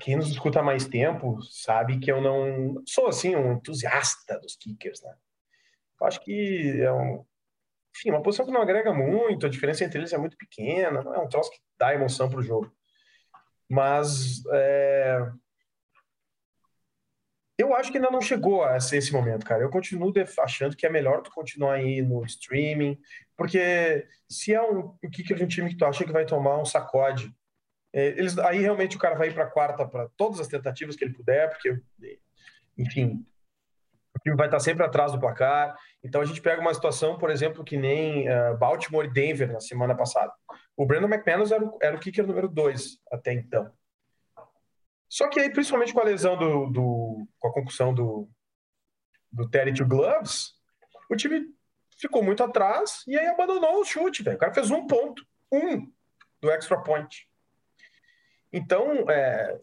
quem 0.00 0.16
nos 0.16 0.28
escuta 0.28 0.60
há 0.60 0.62
mais 0.62 0.86
tempo 0.86 1.40
sabe 1.42 1.98
que 1.98 2.12
eu 2.12 2.20
não 2.20 2.82
sou 2.86 3.08
assim 3.08 3.34
um 3.34 3.54
entusiasta 3.54 4.38
dos 4.40 4.56
kickers, 4.56 5.00
né? 5.02 5.14
Eu 6.00 6.06
acho 6.06 6.20
que 6.20 6.80
é 6.80 6.92
um, 6.92 7.24
enfim, 7.96 8.10
uma 8.10 8.22
posição 8.22 8.44
que 8.44 8.52
não 8.52 8.60
agrega 8.60 8.92
muito, 8.92 9.46
a 9.46 9.48
diferença 9.48 9.84
entre 9.84 9.98
eles 9.98 10.12
é 10.12 10.18
muito 10.18 10.36
pequena, 10.36 11.02
não 11.02 11.14
é 11.14 11.18
um 11.18 11.28
troço 11.28 11.50
que 11.50 11.58
dá 11.78 11.94
emoção 11.94 12.28
para 12.28 12.40
o 12.40 12.42
jogo. 12.42 12.70
Mas 13.68 14.42
é, 14.52 15.30
eu 17.58 17.74
acho 17.74 17.90
que 17.90 17.98
ainda 17.98 18.10
não 18.10 18.20
chegou 18.20 18.64
a 18.64 18.78
ser 18.80 18.98
esse 18.98 19.12
momento, 19.12 19.44
cara. 19.44 19.62
Eu 19.62 19.70
continuo 19.70 20.12
achando 20.38 20.76
que 20.76 20.86
é 20.86 20.90
melhor 20.90 21.22
tu 21.22 21.30
continuar 21.30 21.74
aí 21.74 22.00
no 22.00 22.24
streaming, 22.24 22.98
porque 23.36 24.06
se 24.28 24.54
é 24.54 24.62
um, 24.62 24.96
o 25.02 25.10
kicker 25.10 25.36
de 25.36 25.44
um 25.44 25.48
time 25.48 25.68
que 25.68 25.76
tu 25.76 25.84
acha 25.84 26.04
que 26.04 26.12
vai 26.12 26.24
tomar 26.24 26.58
um 26.58 26.64
sacode 26.64 27.32
é, 27.92 28.08
eles, 28.08 28.38
aí 28.38 28.60
realmente 28.60 28.96
o 28.96 29.00
cara 29.00 29.14
vai 29.14 29.28
ir 29.28 29.34
para 29.34 29.46
quarta 29.46 29.86
para 29.86 30.08
todas 30.16 30.40
as 30.40 30.48
tentativas 30.48 30.96
que 30.96 31.04
ele 31.04 31.14
puder, 31.14 31.48
porque, 31.50 31.80
enfim, 32.76 33.24
o 34.14 34.20
time 34.20 34.36
vai 34.36 34.46
estar 34.46 34.60
sempre 34.60 34.84
atrás 34.84 35.12
do 35.12 35.18
placar. 35.18 35.76
Então 36.02 36.20
a 36.20 36.24
gente 36.24 36.40
pega 36.40 36.60
uma 36.60 36.74
situação, 36.74 37.18
por 37.18 37.30
exemplo, 37.30 37.64
que 37.64 37.76
nem 37.76 38.28
uh, 38.28 38.56
Baltimore 38.58 39.06
e 39.06 39.12
Denver 39.12 39.52
na 39.52 39.60
semana 39.60 39.96
passada. 39.96 40.32
O 40.78 40.86
Brandon 40.86 41.08
McManus 41.08 41.50
era 41.50 41.64
o, 41.64 41.76
era 41.82 41.96
o 41.96 41.98
kicker 41.98 42.24
número 42.24 42.48
dois 42.48 43.00
até 43.10 43.32
então. 43.32 43.68
Só 45.08 45.26
que 45.26 45.40
aí, 45.40 45.50
principalmente 45.50 45.92
com 45.92 45.98
a 45.98 46.04
lesão 46.04 46.38
do, 46.38 46.66
do 46.66 47.28
com 47.40 47.48
a 47.48 47.52
concussão 47.52 47.92
do, 47.92 48.30
do 49.32 49.50
Terry 49.50 49.74
to 49.74 49.84
Gloves, 49.84 50.52
o 51.10 51.16
time 51.16 51.46
ficou 51.98 52.22
muito 52.22 52.44
atrás 52.44 53.02
e 53.08 53.18
aí 53.18 53.26
abandonou 53.26 53.80
o 53.80 53.84
chute, 53.84 54.22
velho. 54.22 54.36
O 54.36 54.38
cara 54.38 54.54
fez 54.54 54.70
um 54.70 54.86
ponto, 54.86 55.26
um 55.50 55.90
do 56.40 56.48
extra 56.48 56.80
point. 56.80 57.28
Então, 58.52 59.10
é, 59.10 59.58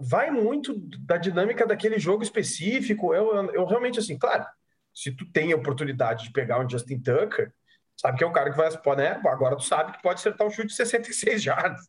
vai 0.00 0.32
muito 0.32 0.74
da 0.98 1.16
dinâmica 1.16 1.64
daquele 1.64 2.00
jogo 2.00 2.24
específico. 2.24 3.14
Eu, 3.14 3.52
eu 3.52 3.64
realmente, 3.66 4.00
assim, 4.00 4.18
claro, 4.18 4.44
se 4.92 5.12
tu 5.12 5.30
tem 5.30 5.52
a 5.52 5.56
oportunidade 5.56 6.24
de 6.24 6.32
pegar 6.32 6.58
um 6.58 6.68
Justin 6.68 7.00
Tucker, 7.00 7.54
sabe 8.00 8.16
que 8.16 8.24
é 8.24 8.26
um 8.26 8.32
cara 8.32 8.50
que 8.50 8.56
vai, 8.56 8.70
né? 8.96 9.20
Agora 9.26 9.56
tu 9.56 9.62
sabe 9.62 9.92
que 9.92 10.02
pode 10.02 10.20
acertar 10.20 10.46
um 10.46 10.50
chute 10.50 10.68
de 10.68 10.74
66 10.74 11.42
jardas. 11.42 11.86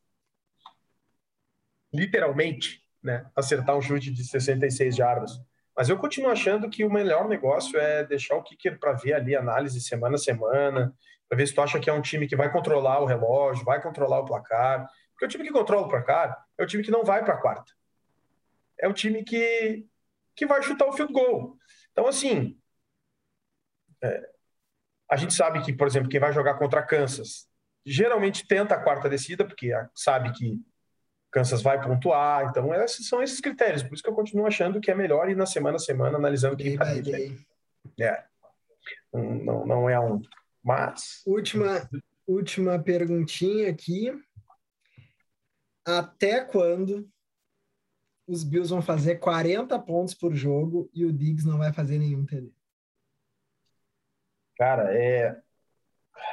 Literalmente, 1.94 2.84
né? 3.02 3.26
Acertar 3.34 3.78
um 3.78 3.82
chute 3.82 4.12
de 4.12 4.22
66 4.26 4.94
jardas. 4.94 5.32
Mas 5.76 5.88
eu 5.88 5.98
continuo 5.98 6.30
achando 6.30 6.70
que 6.70 6.84
o 6.84 6.92
melhor 6.92 7.30
negócio 7.30 7.80
é 7.80 8.04
deixar 8.04 8.36
o 8.36 8.44
kicker 8.44 8.78
para 8.78 8.92
ver 8.92 9.14
ali 9.14 9.38
análise 9.38 9.80
semana 9.80 10.16
a 10.16 10.20
semana, 10.20 10.94
para 11.30 11.38
ver 11.38 11.48
se 11.48 11.56
tu 11.56 11.62
acha 11.62 11.80
que 11.80 11.90
é 11.90 11.94
um 11.94 12.02
time 12.02 12.28
que 12.28 12.36
vai 12.36 12.52
controlar 12.52 13.00
o 13.00 13.06
relógio, 13.06 13.64
vai 13.64 13.82
controlar 13.82 14.20
o 14.20 14.26
placar, 14.26 14.90
porque 15.14 15.26
o 15.26 15.30
time 15.30 15.46
que 15.46 15.54
controla 15.54 15.88
o 15.88 15.90
placar 15.90 16.46
é 16.58 16.64
o 16.64 16.68
time 16.68 16.84
que 16.84 16.92
não 16.92 17.06
vai 17.06 17.24
para 17.24 17.36
a 17.36 17.42
quarta. 17.42 17.72
É 18.78 18.88
o 18.88 18.94
time 18.94 19.24
que, 19.24 19.86
que 20.36 20.46
vai 20.46 20.62
chutar 20.62 20.88
o 20.88 20.94
field 20.94 21.14
goal. 21.14 21.56
Então, 21.94 22.06
assim, 22.06 22.60
é, 24.04 24.30
a 25.12 25.18
gente 25.18 25.34
sabe 25.34 25.62
que, 25.62 25.74
por 25.74 25.88
exemplo, 25.88 26.08
quem 26.08 26.22
vai 26.22 26.32
jogar 26.32 26.54
contra 26.54 26.82
Kansas 26.82 27.46
geralmente 27.86 28.48
tenta 28.48 28.76
a 28.76 28.82
quarta 28.82 29.10
descida, 29.10 29.44
porque 29.44 29.72
sabe 29.94 30.32
que 30.32 30.58
Kansas 31.30 31.62
vai 31.62 31.82
pontuar. 31.82 32.46
Então, 32.50 32.74
esses 32.74 33.08
são 33.08 33.22
esses 33.22 33.42
critérios. 33.42 33.84
Por 33.84 33.94
isso 33.94 34.04
que 34.04 34.10
eu 34.10 34.16
continuo 34.16 34.48
achando 34.48 34.80
que 34.80 34.90
é 34.90 34.96
melhor 34.96 35.30
ir 35.30 35.36
na 35.36 35.46
semana 35.46 35.76
a 35.76 35.80
semana 35.80 36.18
analisando 36.18 36.56
quem 36.56 36.74
está 36.74 36.90
ali. 36.90 37.38
É. 38.00 38.24
Não, 39.14 39.66
não 39.66 39.90
é 39.90 40.00
um. 40.00 40.22
Mas. 40.64 41.22
Última, 41.26 41.90
última 42.26 42.80
perguntinha 42.80 43.70
aqui 43.70 44.14
até 45.86 46.42
quando 46.42 47.10
os 48.26 48.46
Bills 48.46 48.70
vão 48.70 48.82
fazer 48.82 49.16
40 49.16 49.78
pontos 49.80 50.14
por 50.14 50.34
jogo 50.34 50.90
e 50.94 51.04
o 51.04 51.12
Diggs 51.12 51.46
não 51.46 51.58
vai 51.58 51.74
fazer 51.74 51.98
nenhum 51.98 52.26
TD? 52.26 52.54
Cara, 54.62 54.96
é. 54.96 55.36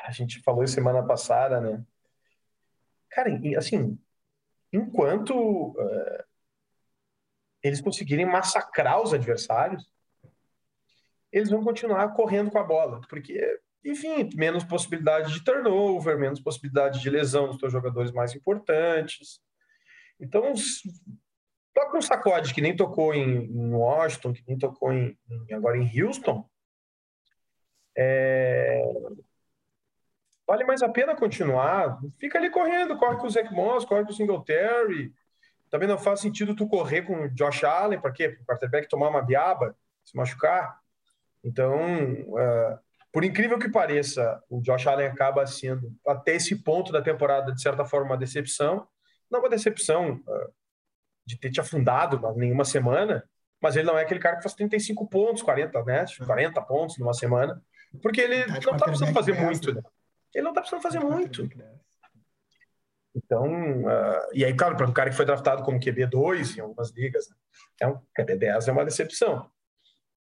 A 0.05 0.11
gente 0.13 0.43
falou 0.43 0.67
semana 0.67 1.03
passada, 1.03 1.63
né? 1.63 1.83
Cara, 3.09 3.31
assim, 3.57 3.99
enquanto 4.71 5.33
uh, 5.71 6.25
eles 7.63 7.81
conseguirem 7.81 8.27
massacrar 8.27 9.01
os 9.01 9.15
adversários, 9.15 9.91
eles 11.33 11.49
vão 11.49 11.65
continuar 11.65 12.13
correndo 12.13 12.51
com 12.51 12.59
a 12.59 12.63
bola, 12.63 13.01
porque, 13.09 13.63
enfim, 13.83 14.29
menos 14.35 14.63
possibilidade 14.63 15.33
de 15.33 15.43
turnover, 15.43 16.19
menos 16.19 16.39
possibilidade 16.39 17.01
de 17.01 17.09
lesão 17.09 17.47
dos 17.47 17.59
seus 17.59 17.73
jogadores 17.73 18.13
mais 18.13 18.35
importantes. 18.35 19.41
Então, 20.21 20.53
toca 21.73 21.97
um 21.97 22.03
sacode 22.03 22.53
que 22.53 22.61
nem 22.61 22.77
tocou 22.77 23.15
em, 23.15 23.73
Washington, 23.73 24.35
que 24.35 24.45
nem 24.47 24.59
tocou 24.59 24.93
em, 24.93 25.19
agora 25.51 25.79
em 25.79 25.91
Houston. 25.99 26.47
É... 27.99 28.81
Vale 30.47 30.65
mais 30.65 30.83
a 30.83 30.89
pena 30.89 31.17
continuar. 31.17 31.99
Fica 32.19 32.39
ali 32.39 32.49
correndo, 32.49 32.97
corre 32.97 33.17
com 33.17 33.27
o 33.27 33.31
Zach 33.31 33.53
Moss, 33.53 33.85
corre 33.85 34.05
com 34.05 34.11
o 34.11 34.15
Singletary. 34.15 35.13
Também 35.69 35.89
não 35.89 35.99
faz 35.99 36.21
sentido 36.21 36.55
tu 36.55 36.67
correr 36.67 37.03
com 37.03 37.25
o 37.25 37.29
Josh 37.29 37.65
Allen, 37.65 38.01
para 38.01 38.13
quê? 38.13 38.29
Para 38.31 38.43
o 38.43 38.47
quarterback 38.47 38.89
tomar 38.89 39.09
uma 39.09 39.21
biaba, 39.21 39.77
se 40.05 40.17
machucar. 40.17 40.79
Então, 41.45 41.75
uh, 42.23 42.79
por 43.13 43.25
incrível 43.25 43.59
que 43.59 43.69
pareça, 43.69 44.43
o 44.49 44.63
Josh 44.63 44.87
Allen 44.87 45.09
acaba 45.09 45.47
sendo, 45.47 45.93
até 46.07 46.37
esse 46.37 46.63
ponto 46.63 46.91
da 46.91 47.03
temporada, 47.03 47.53
de 47.53 47.61
certa 47.61 47.85
forma, 47.85 48.07
uma 48.07 48.17
decepção 48.17 48.89
não 49.31 49.41
uma 49.41 49.49
decepção 49.49 50.15
uh, 50.27 50.53
de 51.25 51.39
ter 51.39 51.51
te 51.51 51.61
afundado 51.61 52.21
nenhuma 52.37 52.65
semana, 52.65 53.23
mas 53.61 53.77
ele 53.77 53.87
não 53.87 53.99
é 53.99 54.03
aquele 54.03 54.21
cara 54.21 54.37
que 54.37 54.43
faz 54.43 54.55
35 54.55 55.07
pontos, 55.09 55.43
40, 55.43 55.85
né? 55.85 56.05
40 56.25 56.63
pontos 56.63 56.99
numa 56.99 57.13
semana, 57.13 57.63
porque 58.03 58.21
ele 58.21 58.45
tá 58.45 58.53
não 58.53 58.59
está 58.59 58.85
precisando 58.85 59.15
fazer 59.15 59.33
muito, 59.33 59.75
né? 59.75 59.83
Ele 60.35 60.45
não 60.45 60.51
está 60.51 60.61
precisando 60.61 60.83
fazer 60.83 61.01
muito. 61.01 61.49
Então, 63.15 63.83
uh, 63.83 64.29
e 64.33 64.45
aí, 64.45 64.55
claro, 64.55 64.77
para 64.77 64.87
um 64.87 64.93
cara 64.93 65.11
que 65.11 65.17
foi 65.17 65.25
draftado 65.25 65.63
como 65.63 65.81
QB2 65.81 66.57
em 66.57 66.61
algumas 66.61 66.91
ligas, 66.91 67.29
né? 67.29 67.37
é 67.81 67.89
um 67.89 67.99
QB10 68.17 68.69
é 68.69 68.73
uma 68.73 68.85
decepção. 68.85 69.51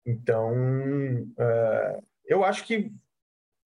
Então, 0.06 0.54
uh, 0.54 2.04
eu 2.26 2.44
acho 2.44 2.66
que 2.66 2.92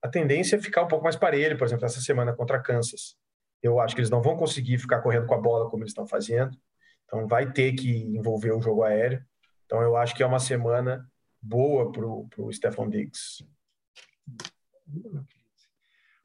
a 0.02 0.10
tendência 0.10 0.56
é 0.56 0.62
ficar 0.62 0.84
um 0.84 0.88
pouco 0.88 1.04
mais 1.04 1.16
parelho, 1.16 1.58
por 1.58 1.66
exemplo, 1.66 1.86
essa 1.86 2.02
semana 2.02 2.34
contra 2.34 2.62
Kansas. 2.62 3.16
Eu 3.62 3.80
acho 3.80 3.94
que 3.94 4.02
eles 4.02 4.10
não 4.10 4.22
vão 4.22 4.36
conseguir 4.36 4.80
ficar 4.80 5.02
correndo 5.02 5.28
com 5.28 5.36
a 5.36 5.42
bola 5.42 5.70
como 5.70 5.84
eles 5.84 5.92
estão 5.92 6.08
fazendo. 6.08 6.58
Então 7.06 7.28
vai 7.28 7.52
ter 7.52 7.74
que 7.74 7.92
envolver 7.92 8.52
o 8.52 8.62
jogo 8.62 8.84
aéreo. 8.84 9.24
Então 9.66 9.82
eu 9.82 9.96
acho 9.96 10.16
que 10.16 10.24
é 10.24 10.26
uma 10.26 10.40
semana 10.40 11.08
boa 11.40 11.92
para 11.92 12.06
o 12.06 12.52
Stefan 12.52 12.90
Diggs. 12.90 13.46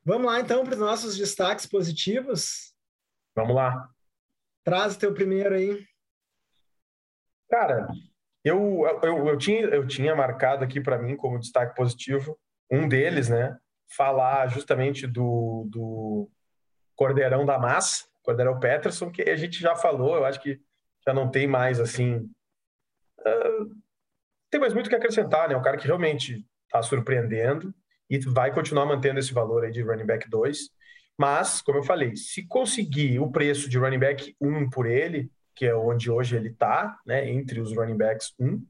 Vamos 0.05 0.27
lá 0.27 0.41
então 0.41 0.65
para 0.65 0.75
os 0.75 0.81
nossos 0.81 1.17
destaques 1.17 1.67
positivos. 1.67 2.73
Vamos 3.35 3.55
lá. 3.55 3.91
Traz 4.63 4.95
o 4.95 4.99
teu 4.99 5.13
primeiro 5.13 5.55
aí. 5.55 5.85
Cara, 7.51 7.89
eu, 8.45 8.85
eu, 9.03 9.29
eu, 9.29 9.37
tinha, 9.37 9.63
eu 9.63 9.87
tinha 9.87 10.15
marcado 10.15 10.65
aqui 10.65 10.81
para 10.81 10.99
mim 10.99 11.17
como 11.17 11.39
destaque 11.39 11.75
positivo 11.75 12.39
um 12.71 12.89
deles, 12.89 13.29
né? 13.29 13.59
Falar 13.97 14.49
justamente 14.49 15.07
do, 15.07 15.69
do 15.69 16.31
Cordeirão 16.95 17.45
da 17.45 17.59
Massa, 17.59 18.07
Cordeirão 18.23 18.59
Peterson, 18.59 19.11
que 19.11 19.23
a 19.23 19.37
gente 19.37 19.61
já 19.61 19.75
falou, 19.75 20.17
eu 20.17 20.25
acho 20.25 20.41
que 20.41 20.61
já 21.07 21.13
não 21.13 21.31
tem 21.31 21.47
mais 21.47 21.81
assim. 21.81 22.31
Uh, 23.21 23.75
tem 24.51 24.61
mais 24.61 24.73
muito 24.73 24.89
que 24.89 24.97
acrescentar, 24.97 25.49
né? 25.49 25.57
Um 25.57 25.63
cara 25.63 25.77
que 25.77 25.87
realmente 25.87 26.45
está 26.67 26.83
surpreendendo 26.83 27.75
e 28.09 28.19
vai 28.19 28.53
continuar 28.53 28.87
mantendo 28.87 29.19
esse 29.19 29.33
valor 29.33 29.65
aí 29.65 29.71
de 29.71 29.83
running 29.83 30.07
back 30.07 30.29
2. 30.29 30.71
Mas, 31.19 31.63
como 31.63 31.79
eu 31.79 31.83
falei, 31.83 32.15
se 32.17 32.47
conseguir 32.47 33.19
o 33.19 33.31
preço 33.31 33.69
de 33.69 33.79
running 33.79 33.99
back 33.99 34.37
1 34.41 34.71
por 34.71 34.87
ele, 34.87 35.31
que 35.55 35.65
é 35.65 35.75
onde 35.75 36.11
hoje 36.11 36.37
ele 36.37 36.51
está, 36.51 36.99
né, 37.07 37.29
entre 37.31 37.61
os 37.61 37.75
running 37.75 37.97
backs 37.97 38.35
1, 38.39 38.63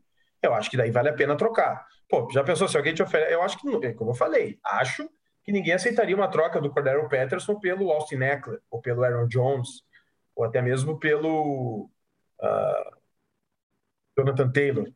eu 0.43 0.55
acho 0.55 0.71
que 0.71 0.77
daí 0.77 0.91
vale 0.91 1.09
a 1.09 1.15
pena 1.15 1.37
trocar. 1.37 1.85
Pô, 2.09 2.29
já 2.31 2.45
pensou 2.45 2.69
se 2.69 2.77
alguém 2.77 2.95
te 2.95 3.03
oferece? 3.03 3.33
Eu 3.33 3.43
acho 3.43 3.59
que, 3.59 3.93
como 3.95 4.13
eu 4.13 4.15
falei, 4.15 4.59
acho 4.65 5.09
que 5.43 5.51
ninguém 5.51 5.75
aceitaria 5.75 6.15
uma 6.15 6.31
troca 6.31 6.61
do 6.61 6.71
Cordero 6.71 7.09
Patterson 7.09 7.59
pelo 7.59 7.91
Austin 7.91 8.23
Eckler, 8.23 8.61
ou 8.71 8.81
pelo 8.81 9.03
Aaron 9.03 9.27
Jones, 9.27 9.83
ou 10.35 10.45
até 10.45 10.63
mesmo 10.63 10.99
pelo 10.99 11.91
uh, 12.41 12.97
Jonathan 14.17 14.51
Taylor. 14.51 14.93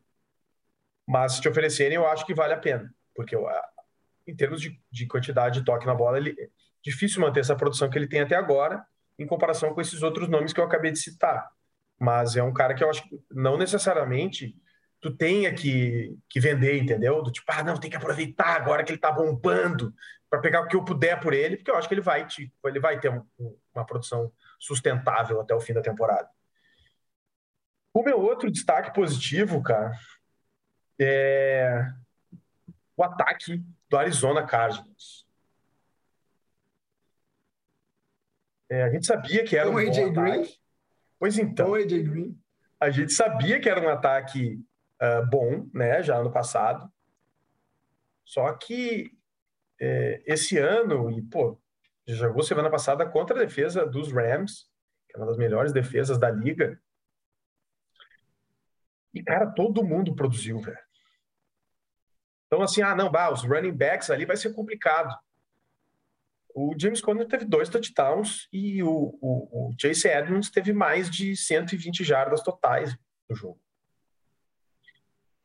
Mas 1.07 1.33
se 1.33 1.41
te 1.41 1.49
oferecerem, 1.49 1.95
eu 1.95 2.07
acho 2.07 2.25
que 2.25 2.33
vale 2.33 2.53
a 2.53 2.57
pena, 2.57 2.93
porque 3.13 3.35
uh, 3.35 3.49
em 4.31 4.35
termos 4.35 4.61
de, 4.61 4.79
de, 4.89 5.05
quantidade 5.05 5.59
de 5.59 5.65
toque 5.65 5.85
na 5.85 5.93
bola, 5.93 6.17
ele 6.17 6.35
é 6.39 6.49
difícil 6.81 7.21
manter 7.21 7.41
essa 7.41 7.55
produção 7.55 7.89
que 7.89 7.97
ele 7.97 8.07
tem 8.07 8.21
até 8.21 8.35
agora, 8.35 8.85
em 9.19 9.25
comparação 9.27 9.73
com 9.73 9.81
esses 9.81 10.01
outros 10.01 10.27
nomes 10.27 10.53
que 10.53 10.59
eu 10.59 10.63
acabei 10.63 10.91
de 10.91 10.99
citar. 10.99 11.49
Mas 11.99 12.35
é 12.35 12.43
um 12.43 12.53
cara 12.53 12.73
que 12.73 12.83
eu 12.83 12.89
acho 12.89 13.03
que 13.03 13.19
não 13.29 13.57
necessariamente 13.57 14.55
tu 14.99 15.15
tenha 15.15 15.53
que, 15.53 16.17
que 16.29 16.39
vender, 16.39 16.81
entendeu? 16.81 17.21
Do 17.21 17.31
tipo, 17.31 17.51
ah, 17.51 17.63
não, 17.63 17.77
tem 17.77 17.89
que 17.89 17.97
aproveitar 17.97 18.55
agora 18.55 18.83
que 18.83 18.91
ele 18.91 18.99
tá 18.99 19.11
bombando 19.11 19.93
para 20.29 20.39
pegar 20.39 20.61
o 20.61 20.67
que 20.67 20.75
eu 20.75 20.85
puder 20.85 21.19
por 21.19 21.33
ele, 21.33 21.57
porque 21.57 21.69
eu 21.69 21.75
acho 21.75 21.87
que 21.87 21.93
ele 21.93 22.01
vai, 22.01 22.25
te, 22.25 22.51
ele 22.65 22.79
vai 22.79 22.99
ter 22.99 23.11
um, 23.11 23.25
uma 23.73 23.85
produção 23.85 24.31
sustentável 24.59 25.41
até 25.41 25.53
o 25.53 25.59
fim 25.59 25.73
da 25.73 25.81
temporada. 25.81 26.29
O 27.93 28.03
meu 28.03 28.19
outro 28.21 28.49
destaque 28.49 28.93
positivo, 28.93 29.61
cara, 29.61 29.91
é 30.99 31.91
o 32.95 33.03
ataque 33.03 33.63
do 33.91 33.97
Arizona 33.97 34.47
Cardinals. 34.47 35.27
É, 38.69 38.83
a 38.83 38.89
gente 38.89 39.05
sabia 39.05 39.43
que 39.43 39.57
era 39.57 39.69
Com 39.69 39.75
um 39.75 39.77
AJ 39.77 39.97
bom 40.05 40.13
Green? 40.13 40.31
ataque. 40.33 40.59
Pois 41.19 41.37
então, 41.37 41.67
Então, 41.67 41.73
AJ 41.75 42.03
Green. 42.03 42.41
a 42.79 42.89
gente 42.89 43.11
sabia 43.11 43.59
que 43.59 43.69
era 43.69 43.81
um 43.81 43.89
ataque 43.89 44.63
ah, 44.97 45.21
bom, 45.23 45.67
né, 45.73 46.01
já 46.01 46.17
ano 46.17 46.31
passado. 46.31 46.89
Só 48.23 48.53
que 48.53 49.11
é, 49.77 50.23
esse 50.25 50.57
ano, 50.57 51.11
e 51.11 51.21
pô, 51.23 51.59
jogou 52.07 52.43
semana 52.43 52.69
passada 52.69 53.05
contra 53.05 53.35
a 53.35 53.39
defesa 53.39 53.85
dos 53.85 54.09
Rams, 54.13 54.69
que 55.09 55.17
é 55.17 55.19
uma 55.19 55.27
das 55.27 55.37
melhores 55.37 55.73
defesas 55.73 56.17
da 56.17 56.31
liga. 56.31 56.81
E, 59.13 59.21
cara, 59.21 59.47
todo 59.47 59.83
mundo 59.83 60.15
produziu, 60.15 60.59
velho. 60.59 60.90
Então, 62.51 62.61
assim, 62.61 62.81
ah, 62.81 62.93
não, 62.93 63.09
bah, 63.09 63.31
os 63.31 63.43
running 63.43 63.71
backs 63.71 64.09
ali 64.09 64.25
vai 64.25 64.35
ser 64.35 64.53
complicado. 64.53 65.17
O 66.53 66.75
James 66.77 66.99
Conner 66.99 67.25
teve 67.25 67.45
dois 67.45 67.69
touchdowns 67.69 68.49
e 68.51 68.83
o, 68.83 69.17
o, 69.21 69.69
o 69.69 69.75
Chase 69.79 70.09
Edmonds 70.09 70.49
teve 70.49 70.73
mais 70.73 71.09
de 71.09 71.33
120 71.33 72.03
jardas 72.03 72.43
totais 72.43 72.93
no 73.29 73.35
jogo. 73.37 73.57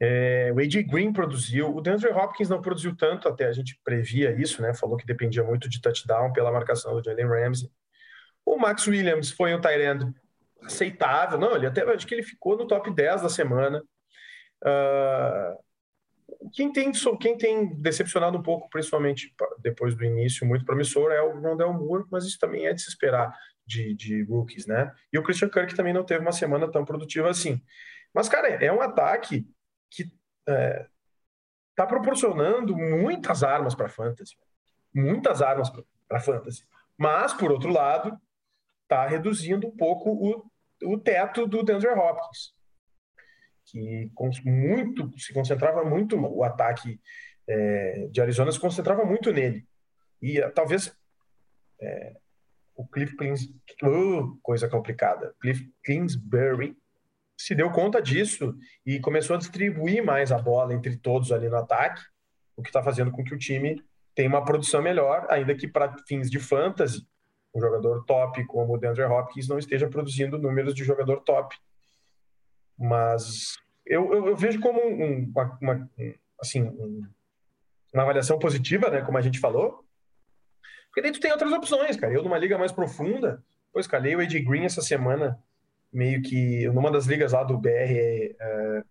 É, 0.00 0.52
o 0.52 0.58
AJ 0.58 0.82
Green 0.88 1.12
produziu, 1.12 1.74
o 1.76 1.80
DeAndre 1.80 2.10
Hopkins 2.10 2.48
não 2.48 2.60
produziu 2.60 2.94
tanto, 2.96 3.28
até 3.28 3.46
a 3.46 3.52
gente 3.52 3.80
previa 3.84 4.32
isso, 4.32 4.60
né? 4.60 4.74
Falou 4.74 4.96
que 4.96 5.06
dependia 5.06 5.44
muito 5.44 5.68
de 5.68 5.80
touchdown 5.80 6.32
pela 6.32 6.50
marcação 6.50 6.92
do 6.92 7.04
Jalen 7.04 7.28
Ramsey. 7.28 7.70
O 8.44 8.56
Max 8.56 8.84
Williams 8.88 9.30
foi 9.30 9.54
um 9.54 9.60
tight 9.60 10.12
aceitável, 10.60 11.38
não, 11.38 11.54
ele 11.54 11.68
até 11.68 11.82
acho 11.82 12.04
que 12.04 12.14
ele 12.14 12.24
ficou 12.24 12.58
no 12.58 12.66
top 12.66 12.92
10 12.92 13.22
da 13.22 13.28
semana. 13.28 13.80
Ah, 14.64 15.56
quem 16.52 16.72
tem, 16.72 16.92
quem 17.20 17.36
tem 17.36 17.74
decepcionado 17.76 18.38
um 18.38 18.42
pouco, 18.42 18.68
principalmente 18.70 19.34
depois 19.60 19.94
do 19.94 20.04
início 20.04 20.46
muito 20.46 20.64
promissor, 20.64 21.12
é 21.12 21.20
o 21.20 21.40
Rondell 21.40 21.72
Moore, 21.72 22.06
mas 22.10 22.24
isso 22.24 22.38
também 22.38 22.66
é 22.66 22.72
de 22.72 22.82
se 22.82 22.88
esperar 22.88 23.32
de, 23.66 23.94
de 23.94 24.22
rookies, 24.22 24.66
né? 24.66 24.92
E 25.12 25.18
o 25.18 25.22
Christian 25.22 25.48
Kirk 25.48 25.74
também 25.74 25.92
não 25.92 26.04
teve 26.04 26.20
uma 26.20 26.32
semana 26.32 26.70
tão 26.70 26.84
produtiva 26.84 27.28
assim. 27.28 27.60
Mas, 28.14 28.28
cara, 28.28 28.48
é 28.48 28.72
um 28.72 28.80
ataque 28.80 29.46
que 29.90 30.10
é, 30.48 30.86
tá 31.74 31.86
proporcionando 31.86 32.76
muitas 32.76 33.42
armas 33.42 33.74
para 33.74 33.88
fantasy, 33.88 34.36
muitas 34.94 35.42
armas 35.42 35.70
para 36.08 36.20
fantasy. 36.20 36.64
Mas 36.96 37.34
por 37.34 37.52
outro 37.52 37.70
lado, 37.70 38.16
tá 38.88 39.06
reduzindo 39.06 39.66
um 39.66 39.76
pouco 39.76 40.10
o, 40.10 40.50
o 40.84 40.98
teto 40.98 41.46
do 41.46 41.62
DeAndre 41.62 41.90
Hopkins, 41.90 42.54
que 43.66 44.10
muito 44.44 45.12
se 45.18 45.32
concentrava 45.32 45.84
muito 45.84 46.16
o 46.16 46.42
ataque 46.44 47.00
é, 47.48 48.08
de 48.10 48.20
Arizona 48.20 48.50
se 48.50 48.60
concentrava 48.60 49.04
muito 49.04 49.32
nele 49.32 49.66
e 50.20 50.38
eh, 50.38 50.50
talvez 50.50 50.94
é, 51.80 52.14
o 52.74 52.86
Cliff 52.86 53.16
Clins, 53.16 53.44
uh, 53.82 54.38
coisa 54.42 54.68
complicada, 54.68 55.34
Cliff 55.40 55.70
Kingsbury 55.84 56.76
se 57.38 57.54
deu 57.54 57.70
conta 57.70 58.00
disso 58.00 58.54
e 58.84 58.98
começou 58.98 59.36
a 59.36 59.38
distribuir 59.38 60.04
mais 60.04 60.32
a 60.32 60.38
bola 60.38 60.74
entre 60.74 60.96
todos 60.96 61.32
ali 61.32 61.48
no 61.48 61.56
ataque, 61.56 62.02
o 62.56 62.62
que 62.62 62.68
está 62.68 62.82
fazendo 62.82 63.10
com 63.10 63.22
que 63.22 63.34
o 63.34 63.38
time 63.38 63.82
tenha 64.14 64.28
uma 64.28 64.44
produção 64.44 64.80
melhor, 64.80 65.26
ainda 65.30 65.54
que 65.54 65.68
para 65.68 65.94
fins 66.06 66.30
de 66.30 66.38
fantasy, 66.38 67.06
um 67.54 67.60
jogador 67.60 68.04
top 68.04 68.44
como 68.46 68.74
o 68.74 68.78
DeAndre 68.78 69.04
Hopkins 69.04 69.48
não 69.48 69.58
esteja 69.58 69.88
produzindo 69.88 70.38
números 70.38 70.74
de 70.74 70.84
jogador 70.84 71.20
top. 71.22 71.54
Mas 72.78 73.54
eu, 73.84 74.12
eu, 74.12 74.26
eu 74.28 74.36
vejo 74.36 74.60
como 74.60 74.80
um, 74.80 75.30
uma, 75.30 75.58
uma- 75.62 75.90
um, 75.98 76.14
assim, 76.40 76.62
um- 76.62 77.02
uma 77.94 78.02
avaliação 78.02 78.38
positiva, 78.38 78.90
né, 78.90 79.00
como 79.02 79.16
a 79.16 79.22
gente 79.22 79.38
falou, 79.38 79.84
porque 80.88 81.02
daí 81.02 81.12
tu 81.12 81.20
tem 81.20 81.30
outras 81.32 81.52
opções, 81.52 81.96
cara. 81.96 82.12
Eu, 82.12 82.22
numa 82.22 82.38
liga 82.38 82.56
mais 82.58 82.72
profunda, 82.72 83.42
pô, 83.72 83.78
escalei 83.80 84.14
o 84.16 84.20
AJ 84.20 84.42
Green 84.44 84.64
essa 84.64 84.80
semana, 84.82 85.38
meio 85.92 86.22
que 86.22 86.66
numa 86.68 86.90
das 86.90 87.06
ligas 87.06 87.32
lá 87.32 87.44
do 87.44 87.58
BR 87.58 88.34
é, 88.40 88.82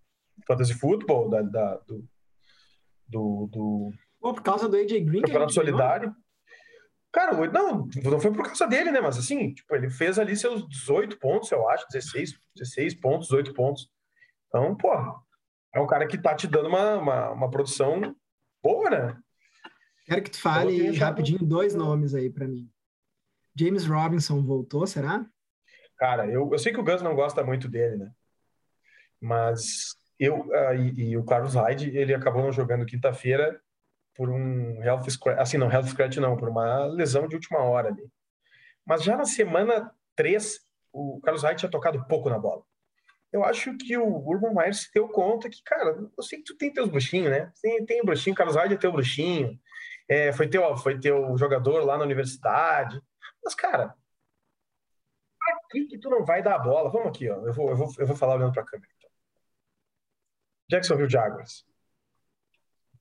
Fantasy 0.48 0.74
Football, 0.74 1.30
da, 1.30 1.42
da- 1.42 1.76
do, 1.88 2.04
do, 3.08 3.50
do 3.52 3.92
Pô, 4.20 4.34
por 4.34 4.42
causa 4.44 4.68
do 4.68 4.76
AJ 4.76 5.02
Green. 5.02 5.22
Campeonato? 5.22 5.54
Solidário. 5.54 6.16
Cara, 7.16 7.32
não, 7.48 7.88
não 8.04 8.20
foi 8.20 8.30
por 8.34 8.44
causa 8.44 8.68
dele, 8.68 8.92
né? 8.92 9.00
Mas 9.00 9.18
assim, 9.18 9.54
tipo, 9.54 9.74
ele 9.74 9.90
fez 9.90 10.20
ali 10.20 10.36
seus 10.36 10.68
18 10.68 11.18
pontos, 11.18 11.50
eu 11.50 11.66
acho, 11.70 11.88
16, 11.90 12.38
16 12.58 12.96
pontos, 12.96 13.30
18 13.30 13.54
pontos. 13.54 13.90
Então, 14.50 14.76
pô, 14.76 14.94
é 15.74 15.80
um 15.80 15.88
cara 15.88 16.06
que 16.08 16.18
tá 16.18 16.36
te 16.36 16.46
dando 16.46 16.68
uma, 16.68 16.98
uma, 16.98 17.32
uma 17.32 17.50
produção 17.50 18.14
boa, 18.62 18.90
né? 18.90 19.18
Quero 20.06 20.24
que 20.24 20.32
tu 20.32 20.42
fale 20.42 20.92
rapidinho 20.98 21.40
dois 21.40 21.74
nomes 21.74 22.14
aí 22.14 22.30
pra 22.30 22.50
mim. 22.50 22.70
James 23.58 23.86
Robinson 23.86 24.44
voltou, 24.44 24.86
será? 24.86 25.26
Cara, 25.98 26.28
eu, 26.30 26.50
eu 26.52 26.60
sei 26.60 26.74
que 26.74 26.82
o 26.82 26.84
Gus 26.84 27.02
não 27.02 27.16
gosta 27.16 27.42
muito 27.46 27.70
dele, 27.70 27.96
né? 27.96 28.12
Mas 29.22 29.96
eu 30.20 30.54
ah, 30.54 30.76
e, 30.76 31.12
e 31.12 31.18
o 31.18 31.24
Carlos 31.24 31.56
Hyde, 31.56 31.98
ele 31.98 32.14
acabou 32.14 32.44
não 32.44 32.52
jogando 32.52 32.86
quinta-feira 32.86 33.58
por 34.16 34.30
um 34.30 34.82
health 34.82 35.10
scratch, 35.10 35.40
assim, 35.40 35.58
não, 35.58 35.72
health 35.72 35.88
scratch 35.88 36.18
não, 36.18 36.38
por 36.38 36.50
uma 36.50 36.86
lesão 36.86 37.28
de 37.28 37.36
última 37.36 37.60
hora 37.60 37.90
ali. 37.90 38.10
Mas 38.86 39.04
já 39.04 39.18
na 39.18 39.26
semana 39.26 39.92
3, 40.16 40.60
o 40.94 41.20
Carlos 41.22 41.44
Hyde 41.44 41.60
tinha 41.60 41.72
tocado 41.72 42.06
pouco 42.08 42.30
na 42.30 42.40
bola. 42.40 42.64
Eu 43.32 43.44
acho 43.44 43.76
que 43.78 43.98
o 43.98 44.08
Urban 44.08 44.54
Meyer 44.54 44.74
se 44.74 44.90
deu 44.94 45.10
conta 45.10 45.50
que, 45.50 45.62
cara, 45.64 46.10
eu 46.18 46.24
sei 46.24 46.40
que 46.40 46.46
tu 46.46 46.58
tem 46.58 46.72
teus 46.72 46.90
bruxinhos, 46.90 47.30
né? 47.30 47.52
Tem, 47.62 47.86
tem 47.86 48.06
bruxinho, 48.06 48.34
o 48.34 48.38
Carlos 48.38 48.56
Hyde 48.56 48.76
é 48.76 48.78
teu 48.78 48.92
bruxinho, 48.92 49.60
é, 50.08 50.32
foi, 50.32 50.48
teu, 50.48 50.78
foi 50.78 51.00
teu 51.00 51.38
jogador 51.38 51.84
lá 51.84 51.98
na 51.98 52.06
universidade. 52.06 53.02
Mas, 53.44 53.54
cara, 53.54 53.94
aqui 55.54 55.86
que 55.86 55.98
tu 55.98 56.10
não 56.10 56.24
vai 56.24 56.42
dar 56.42 56.56
a 56.56 56.60
bola. 56.60 56.90
Vamos 56.90 57.10
aqui, 57.10 57.30
ó. 57.30 57.36
Eu 57.46 57.54
vou, 57.54 57.70
eu 57.70 57.76
vou, 57.76 57.94
eu 57.98 58.08
vou 58.08 58.16
falar 58.16 58.36
olhando 58.36 58.54
para 58.54 58.62
a 58.62 58.66
câmera. 58.66 58.90
Então. 58.98 59.10
Jacksonville 60.70 61.10
Jaguars. 61.10 61.66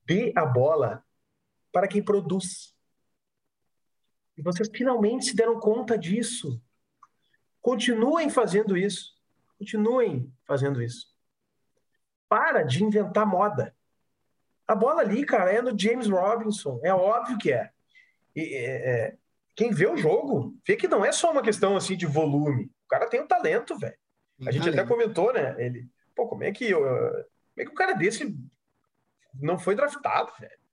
Dê 0.05 0.33
a 0.35 0.45
bola 0.45 1.04
para 1.75 1.89
quem 1.89 2.01
produz. 2.01 2.73
E 4.37 4.41
vocês 4.41 4.69
finalmente 4.73 5.25
se 5.25 5.35
deram 5.35 5.59
conta 5.59 5.97
disso. 5.97 6.63
Continuem 7.61 8.29
fazendo 8.29 8.77
isso. 8.77 9.13
Continuem 9.59 10.33
fazendo 10.45 10.81
isso. 10.81 11.13
Para 12.29 12.63
de 12.63 12.81
inventar 12.81 13.25
moda. 13.25 13.75
A 14.65 14.73
bola 14.73 15.01
ali, 15.01 15.25
cara, 15.25 15.51
é 15.51 15.61
no 15.61 15.77
James 15.77 16.07
Robinson. 16.07 16.79
É 16.81 16.93
óbvio 16.93 17.37
que 17.37 17.51
é. 17.51 17.69
E, 18.33 18.55
é, 18.55 18.89
é, 18.89 19.17
quem 19.53 19.71
vê 19.71 19.85
o 19.85 19.97
jogo 19.97 20.57
vê 20.65 20.77
que 20.77 20.87
não 20.87 21.03
é 21.03 21.11
só 21.11 21.29
uma 21.29 21.43
questão 21.43 21.75
assim 21.75 21.97
de 21.97 22.05
volume. 22.05 22.71
O 22.85 22.87
cara 22.87 23.09
tem 23.09 23.19
um 23.19 23.27
talento, 23.27 23.77
velho. 23.77 23.97
A 24.47 24.51
gente 24.51 24.69
até 24.69 24.85
comentou, 24.85 25.33
né? 25.33 25.53
Ele, 25.57 25.89
pô, 26.15 26.25
como 26.25 26.45
é 26.45 26.53
que 26.53 26.69
eu, 26.69 26.79
como 26.79 27.59
é 27.59 27.65
que 27.65 27.71
o 27.71 27.75
cara 27.75 27.91
desse 27.91 28.33
não 29.33 29.59
foi 29.59 29.75
draftado, 29.75 30.31
velho? 30.39 30.64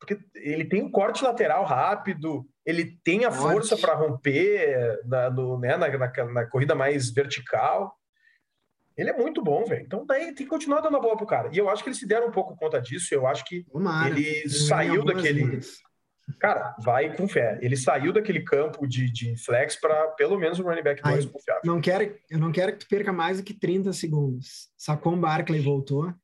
Porque 0.00 0.18
ele 0.34 0.64
tem 0.64 0.82
um 0.82 0.90
corte 0.90 1.22
lateral 1.22 1.62
rápido, 1.64 2.48
ele 2.64 2.98
tem 3.04 3.26
a 3.26 3.30
força 3.30 3.76
para 3.76 3.94
romper 3.94 4.98
na, 5.04 5.30
né, 5.58 5.76
na, 5.76 5.88
na, 5.98 6.24
na 6.24 6.46
corrida 6.46 6.74
mais 6.74 7.10
vertical. 7.10 7.94
Ele 8.96 9.10
é 9.10 9.16
muito 9.16 9.42
bom, 9.42 9.64
velho. 9.64 9.84
Então 9.84 10.06
daí 10.06 10.26
tem 10.26 10.46
que 10.46 10.46
continuar 10.46 10.80
dando 10.80 10.96
a 10.96 11.00
bola 11.00 11.16
pro 11.16 11.26
cara. 11.26 11.50
E 11.52 11.58
eu 11.58 11.68
acho 11.68 11.82
que 11.82 11.90
eles 11.90 11.98
se 11.98 12.06
deram 12.06 12.28
um 12.28 12.32
pouco 12.32 12.56
conta 12.56 12.80
disso. 12.80 13.14
Eu 13.14 13.26
acho 13.26 13.44
que 13.44 13.62
Tomara. 13.64 14.08
ele 14.08 14.48
saiu 14.48 15.04
daquele. 15.04 15.44
ligas. 15.44 15.78
Cara, 16.38 16.76
vai 16.78 17.14
com 17.16 17.28
fé. 17.28 17.58
Ele 17.60 17.76
saiu 17.76 18.12
daquele 18.12 18.42
campo 18.42 18.86
de, 18.86 19.10
de 19.10 19.36
flex 19.36 19.76
para 19.76 20.08
pelo 20.12 20.38
menos 20.38 20.58
um 20.58 20.64
running 20.64 20.82
back 20.82 21.02
2 21.02 21.14
Ai, 21.14 21.30
confiável. 21.30 21.62
Não 21.64 21.80
quero, 21.80 22.16
eu 22.30 22.38
não 22.38 22.52
quero 22.52 22.72
que 22.72 22.78
tu 22.78 22.88
perca 22.88 23.12
mais 23.12 23.38
do 23.38 23.42
que 23.42 23.54
30 23.54 23.92
segundos. 23.92 24.70
Sacon 24.76 25.18
Barkley 25.18 25.60
voltou. 25.60 26.14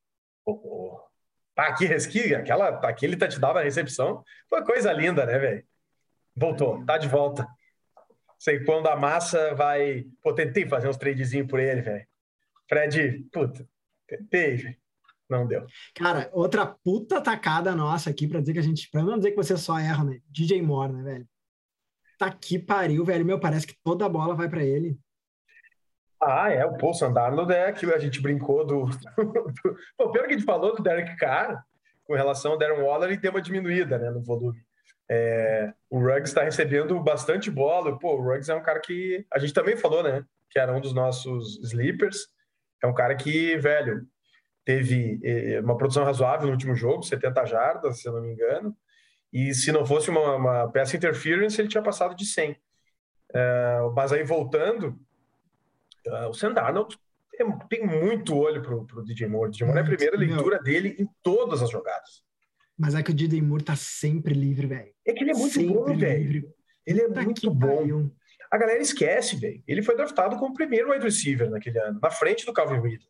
Oh, 0.44 0.52
oh. 0.52 1.06
Ah, 1.56 1.72
que 1.72 1.86
resqui, 1.86 2.34
aquela, 2.36 2.68
aquele 2.86 3.16
touchdown 3.16 3.54
na 3.54 3.62
recepção 3.62 4.22
foi 4.48 4.62
coisa 4.64 4.92
linda, 4.92 5.24
né, 5.24 5.38
velho? 5.38 5.64
Voltou, 6.36 6.84
tá 6.84 6.98
de 6.98 7.08
volta. 7.08 7.46
Sei 8.38 8.62
quando 8.64 8.86
a 8.88 8.96
massa 8.96 9.54
vai. 9.54 10.04
Pô, 10.22 10.34
tentei 10.34 10.68
fazer 10.68 10.88
uns 10.88 10.98
tradezinhos 10.98 11.48
por 11.48 11.58
ele, 11.58 11.80
velho. 11.80 12.06
Fred, 12.68 13.26
puta, 13.32 13.66
tentei, 14.06 14.56
velho. 14.56 14.76
Não 15.28 15.46
deu. 15.46 15.66
Cara, 15.94 16.30
outra 16.32 16.66
puta 16.66 17.20
tacada 17.20 17.74
nossa 17.74 18.10
aqui 18.10 18.28
pra 18.28 18.40
dizer 18.40 18.52
que 18.52 18.58
a 18.58 18.62
gente. 18.62 18.90
Pra 18.90 19.02
não 19.02 19.16
dizer 19.16 19.30
que 19.30 19.36
você 19.36 19.56
só 19.56 19.78
erra, 19.78 20.04
né? 20.04 20.20
DJ 20.28 20.60
Moore, 20.60 20.92
né, 20.92 21.02
velho? 21.02 21.28
Tá 22.18 22.30
que 22.30 22.58
pariu, 22.58 23.04
velho. 23.04 23.24
Meu, 23.24 23.40
parece 23.40 23.66
que 23.66 23.76
toda 23.82 24.04
a 24.04 24.08
bola 24.08 24.34
vai 24.34 24.48
pra 24.48 24.62
ele. 24.62 24.98
Ah, 26.20 26.50
é, 26.50 26.64
o 26.64 26.76
Paul 26.76 26.94
Sandarnold 26.94 27.52
é 27.52 27.72
que 27.72 27.86
a 27.86 27.98
gente 27.98 28.20
brincou 28.20 28.64
do. 28.66 28.86
Pô, 29.96 30.10
pelo 30.10 30.26
que 30.26 30.34
a 30.34 30.36
gente 30.36 30.44
falou 30.44 30.74
do 30.74 30.82
Derek 30.82 31.16
Carr, 31.16 31.62
com 32.04 32.14
relação 32.14 32.52
ao 32.52 32.58
Darren 32.58 32.82
Waller, 32.82 33.10
ele 33.10 33.18
deu 33.18 33.30
uma 33.30 33.42
diminuída 33.42 33.98
né, 33.98 34.10
no 34.10 34.22
volume. 34.22 34.58
É, 35.08 35.72
o 35.90 35.98
Ruggs 35.98 36.30
está 36.30 36.42
recebendo 36.42 36.98
bastante 37.00 37.50
bola. 37.50 37.98
Pô, 37.98 38.14
o 38.16 38.22
Ruggs 38.22 38.50
é 38.50 38.54
um 38.54 38.62
cara 38.62 38.80
que 38.80 39.26
a 39.32 39.38
gente 39.38 39.52
também 39.52 39.76
falou, 39.76 40.02
né? 40.02 40.24
Que 40.50 40.58
era 40.58 40.72
um 40.72 40.80
dos 40.80 40.92
nossos 40.92 41.58
sleepers. 41.62 42.28
É 42.82 42.86
um 42.86 42.94
cara 42.94 43.14
que, 43.14 43.56
velho, 43.58 44.06
teve 44.64 45.20
eh, 45.22 45.60
uma 45.60 45.76
produção 45.76 46.04
razoável 46.04 46.46
no 46.46 46.52
último 46.52 46.74
jogo, 46.74 47.02
70 47.02 47.44
jardas, 47.46 48.00
se 48.00 48.08
eu 48.08 48.12
não 48.12 48.20
me 48.20 48.32
engano. 48.32 48.76
E 49.32 49.54
se 49.54 49.70
não 49.70 49.86
fosse 49.86 50.10
uma, 50.10 50.36
uma 50.36 50.72
peça 50.72 50.96
interference, 50.96 51.60
ele 51.60 51.68
tinha 51.68 51.82
passado 51.82 52.16
de 52.16 52.24
100. 52.24 52.56
É, 53.34 53.78
mas 53.94 54.12
aí 54.12 54.22
voltando, 54.22 54.98
uh, 56.06 56.28
o 56.28 56.34
Sandarnold 56.34 56.98
tem 57.68 57.86
muito 57.86 58.34
olho 58.36 58.62
pro, 58.62 58.86
pro 58.86 59.04
DJ 59.04 59.28
Moore. 59.28 59.48
O 59.48 59.52
DJ 59.52 59.66
Moore 59.66 59.80
é 59.80 59.82
a 59.82 59.86
primeira 59.86 60.16
leitura 60.16 60.58
dele 60.62 60.96
em 60.98 61.06
todas 61.22 61.62
as 61.62 61.70
jogadas. 61.70 62.24
Mas 62.78 62.94
é 62.94 63.02
que 63.02 63.10
o 63.10 63.14
DJ 63.14 63.40
Moore 63.42 63.64
tá 63.64 63.76
sempre 63.76 64.34
livre, 64.34 64.66
velho. 64.66 64.92
É 65.06 65.12
que 65.12 65.22
ele 65.22 65.30
é 65.30 65.34
muito 65.34 65.54
sempre 65.54 65.74
bom, 65.74 65.96
velho. 65.96 66.54
Ele 66.86 67.00
é 67.00 67.08
Puta 67.08 67.22
muito 67.22 67.50
bom. 67.50 67.76
pariu. 67.78 68.16
A 68.50 68.58
galera 68.58 68.80
esquece, 68.80 69.36
velho. 69.36 69.62
Ele 69.66 69.82
foi 69.82 69.96
draftado 69.96 70.36
como 70.38 70.54
primeiro 70.54 70.90
wide 70.90 71.04
receiver 71.04 71.50
naquele 71.50 71.78
ano, 71.78 71.98
na 72.00 72.10
frente 72.10 72.46
do 72.46 72.52
Calvin 72.52 72.80
Ridley. 72.80 73.08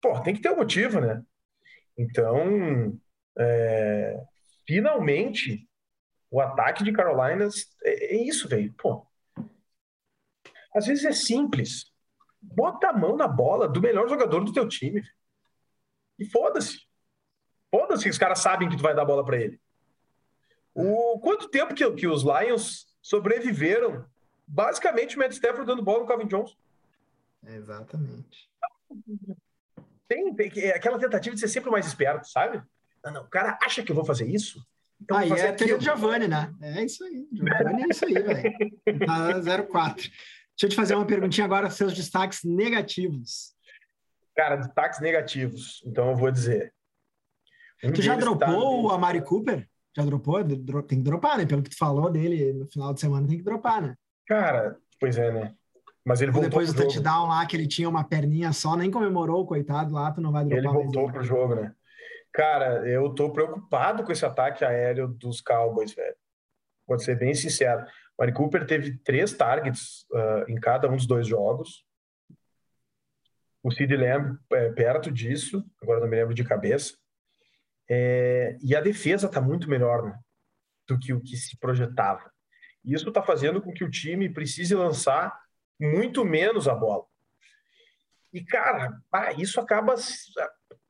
Pô, 0.00 0.18
tem 0.20 0.34
que 0.34 0.40
ter 0.40 0.50
um 0.50 0.56
motivo, 0.56 1.00
né? 1.00 1.22
Então, 1.96 2.98
é, 3.38 4.20
finalmente, 4.66 5.68
o 6.30 6.40
ataque 6.40 6.82
de 6.82 6.92
Carolina 6.92 7.48
é, 7.84 8.16
é 8.16 8.24
isso, 8.24 8.48
velho. 8.48 8.72
Pô, 8.74 9.06
às 10.74 10.86
vezes 10.86 11.04
é 11.04 11.12
simples. 11.12 11.93
Bota 12.52 12.88
a 12.88 12.92
mão 12.92 13.16
na 13.16 13.26
bola 13.26 13.68
do 13.68 13.80
melhor 13.80 14.08
jogador 14.08 14.44
do 14.44 14.52
teu 14.52 14.68
time. 14.68 15.02
E 16.18 16.24
foda-se. 16.26 16.80
Foda-se 17.70 18.04
que 18.04 18.10
os 18.10 18.18
caras 18.18 18.38
sabem 18.38 18.68
que 18.68 18.76
tu 18.76 18.82
vai 18.82 18.94
dar 18.94 19.02
a 19.02 19.06
bola 19.06 19.24
pra 19.24 19.40
ele. 19.40 19.60
O, 20.74 21.18
quanto 21.20 21.48
tempo 21.48 21.74
que, 21.74 21.88
que 21.92 22.06
os 22.06 22.22
Lions 22.22 22.86
sobreviveram? 23.00 24.04
Basicamente, 24.46 25.16
o 25.16 25.18
Matt 25.18 25.32
Stafford 25.32 25.66
dando 25.66 25.82
bola 25.82 26.00
no 26.00 26.06
Calvin 26.06 26.26
Johnson. 26.26 26.56
Exatamente. 27.46 28.50
Tem, 30.08 30.34
tem 30.34 30.52
é 30.56 30.76
aquela 30.76 30.98
tentativa 30.98 31.34
de 31.34 31.40
ser 31.40 31.48
sempre 31.48 31.70
mais 31.70 31.86
esperto, 31.86 32.28
sabe? 32.28 32.62
Não, 33.04 33.12
não, 33.12 33.22
o 33.22 33.28
cara 33.28 33.58
acha 33.62 33.82
que 33.82 33.90
eu 33.90 33.96
vou 33.96 34.04
fazer 34.04 34.26
isso? 34.26 34.64
Então 35.00 35.16
Aí 35.16 35.28
vou 35.28 35.36
fazer 35.36 35.48
é 35.48 35.52
a 35.52 35.56
teoria 35.56 35.78
do 35.78 35.84
Giovanni, 35.84 36.28
né? 36.28 36.54
É 36.60 36.84
isso 36.84 37.04
aí. 37.04 37.26
Giovanni 37.32 37.82
é 37.82 37.86
isso 37.88 38.04
aí, 38.04 38.14
velho. 38.14 38.52
Tá 39.06 39.64
04. 39.66 40.10
Deixa 40.56 40.66
eu 40.66 40.68
te 40.70 40.76
fazer 40.76 40.94
uma 40.94 41.06
perguntinha 41.06 41.44
agora, 41.44 41.68
seus 41.70 41.92
destaques 41.94 42.40
negativos. 42.44 43.54
Cara, 44.36 44.56
destaques 44.56 45.00
negativos. 45.00 45.82
Então 45.84 46.10
eu 46.10 46.16
vou 46.16 46.30
dizer. 46.30 46.72
Um 47.82 47.92
Tu 47.92 48.02
já 48.02 48.14
tá- 48.14 48.20
dropou 48.20 48.84
o 48.84 48.90
Amari 48.90 49.22
Cooper? 49.22 49.68
Já 49.96 50.04
dropou? 50.04 50.42
Dro- 50.42 50.82
Tem 50.82 50.98
que 50.98 51.04
dropar, 51.04 51.38
né? 51.38 51.46
Pelo 51.46 51.62
que 51.62 51.70
tu 51.70 51.76
falou 51.78 52.10
dele 52.10 52.52
no 52.52 52.66
final 52.66 52.92
de 52.94 53.00
semana, 53.00 53.26
tem 53.26 53.36
que 53.36 53.44
dropar, 53.44 53.82
né? 53.82 53.94
Cara, 54.26 54.76
pois 54.98 55.16
é, 55.18 55.30
né? 55.30 55.54
Mas 56.04 56.20
ele 56.20 56.30
Ou 56.30 56.34
voltou 56.34 56.50
depois 56.50 56.72
do 56.72 56.82
touchdown 56.82 57.28
lá, 57.28 57.46
que 57.46 57.56
ele 57.56 57.66
tinha 57.66 57.88
uma 57.88 58.04
perninha 58.04 58.52
só, 58.52 58.76
nem 58.76 58.90
comemorou 58.90 59.46
coitado 59.46 59.92
lá, 59.94 60.10
tu 60.12 60.20
não 60.20 60.32
vai 60.32 60.44
dropar 60.44 60.58
Ele 60.58 60.68
voltou 60.72 61.10
pro 61.10 61.22
jogo, 61.22 61.54
né? 61.54 61.74
Cara, 62.32 62.86
eu 62.88 63.10
tô 63.14 63.30
preocupado 63.32 64.02
com 64.02 64.10
esse 64.12 64.24
ataque 64.26 64.64
aéreo 64.64 65.06
dos 65.08 65.40
Cowboys, 65.40 65.94
velho. 65.94 66.16
Vou 66.86 66.98
ser 66.98 67.16
bem 67.16 67.34
sincero. 67.34 67.86
Mari 68.18 68.32
Cooper 68.32 68.66
teve 68.66 68.98
três 68.98 69.32
targets 69.32 70.06
ah, 70.12 70.44
em 70.48 70.56
cada 70.56 70.88
um 70.88 70.96
dos 70.96 71.06
dois 71.06 71.26
jogos. 71.26 71.84
O 73.62 73.70
Sid 73.70 73.96
Lamb 73.96 74.38
é, 74.52 74.70
perto 74.72 75.10
disso, 75.10 75.64
agora 75.82 76.00
não 76.00 76.08
me 76.08 76.16
lembro 76.16 76.34
de 76.34 76.44
cabeça. 76.44 76.96
É, 77.88 78.56
e 78.62 78.74
a 78.76 78.80
defesa 78.80 79.28
tá 79.28 79.40
muito 79.40 79.68
melhor 79.68 80.04
né, 80.04 80.18
do 80.86 80.98
que 80.98 81.12
o 81.12 81.20
que 81.20 81.36
se 81.36 81.56
projetava. 81.58 82.30
E 82.84 82.92
isso 82.94 83.10
tá 83.10 83.22
fazendo 83.22 83.62
com 83.62 83.72
que 83.72 83.84
o 83.84 83.90
time 83.90 84.28
precise 84.28 84.74
lançar 84.74 85.34
muito 85.80 86.24
menos 86.24 86.68
a 86.68 86.74
bola. 86.74 87.04
E, 88.32 88.44
cara, 88.44 89.00
ah, 89.12 89.32
isso 89.32 89.60
acaba. 89.60 89.94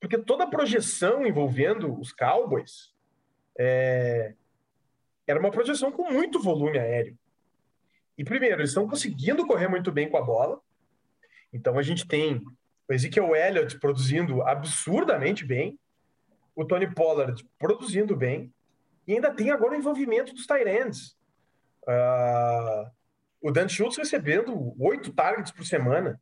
Porque 0.00 0.18
toda 0.18 0.44
a 0.44 0.50
projeção 0.50 1.26
envolvendo 1.26 1.98
os 2.00 2.12
Cowboys 2.12 2.92
é, 3.58 4.34
era 5.26 5.38
uma 5.38 5.50
projeção 5.50 5.90
com 5.90 6.10
muito 6.10 6.40
volume 6.40 6.78
aéreo. 6.78 7.16
E, 8.16 8.24
primeiro, 8.24 8.56
eles 8.56 8.70
estão 8.70 8.88
conseguindo 8.88 9.46
correr 9.46 9.68
muito 9.68 9.90
bem 9.90 10.08
com 10.08 10.16
a 10.16 10.22
bola. 10.22 10.60
Então, 11.52 11.78
a 11.78 11.82
gente 11.82 12.06
tem 12.06 12.44
o 12.88 12.92
Ezekiel 12.92 13.34
Elliott 13.34 13.78
produzindo 13.78 14.42
absurdamente 14.42 15.44
bem, 15.44 15.78
o 16.54 16.64
Tony 16.64 16.92
Pollard 16.94 17.44
produzindo 17.58 18.16
bem, 18.16 18.52
e 19.06 19.14
ainda 19.14 19.32
tem 19.32 19.50
agora 19.50 19.72
o 19.72 19.76
envolvimento 19.76 20.32
dos 20.32 20.46
Tyrants. 20.46 21.16
Ah, 21.87 22.90
o 23.40 23.50
Dan 23.50 23.68
Schultz 23.68 23.96
recebendo 23.98 24.74
oito 24.78 25.12
targets 25.12 25.52
por 25.52 25.66
semana. 25.66 26.20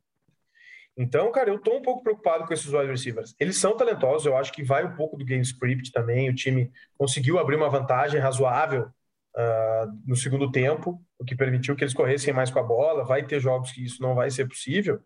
Então, 0.95 1.31
cara, 1.31 1.49
eu 1.49 1.59
tô 1.59 1.77
um 1.77 1.81
pouco 1.81 2.03
preocupado 2.03 2.45
com 2.45 2.53
esses 2.53 2.71
wide 2.71 2.91
receivers. 2.91 3.35
Eles 3.39 3.57
são 3.57 3.75
talentosos, 3.75 4.25
eu 4.25 4.37
acho 4.37 4.51
que 4.51 4.63
vai 4.63 4.85
um 4.85 4.95
pouco 4.95 5.17
do 5.17 5.25
game 5.25 5.41
script 5.41 5.91
também. 5.91 6.29
O 6.29 6.35
time 6.35 6.71
conseguiu 6.97 7.39
abrir 7.39 7.55
uma 7.55 7.69
vantagem 7.69 8.19
razoável 8.19 8.87
ah, 9.35 9.87
no 10.05 10.15
segundo 10.15 10.51
tempo, 10.51 11.03
o 11.17 11.25
que 11.25 11.35
permitiu 11.35 11.75
que 11.75 11.83
eles 11.83 11.93
corressem 11.93 12.33
mais 12.33 12.51
com 12.51 12.59
a 12.59 12.63
bola. 12.63 13.03
Vai 13.03 13.25
ter 13.25 13.39
jogos 13.39 13.71
que 13.71 13.83
isso 13.83 14.01
não 14.01 14.13
vai 14.13 14.29
ser 14.29 14.47
possível. 14.47 14.99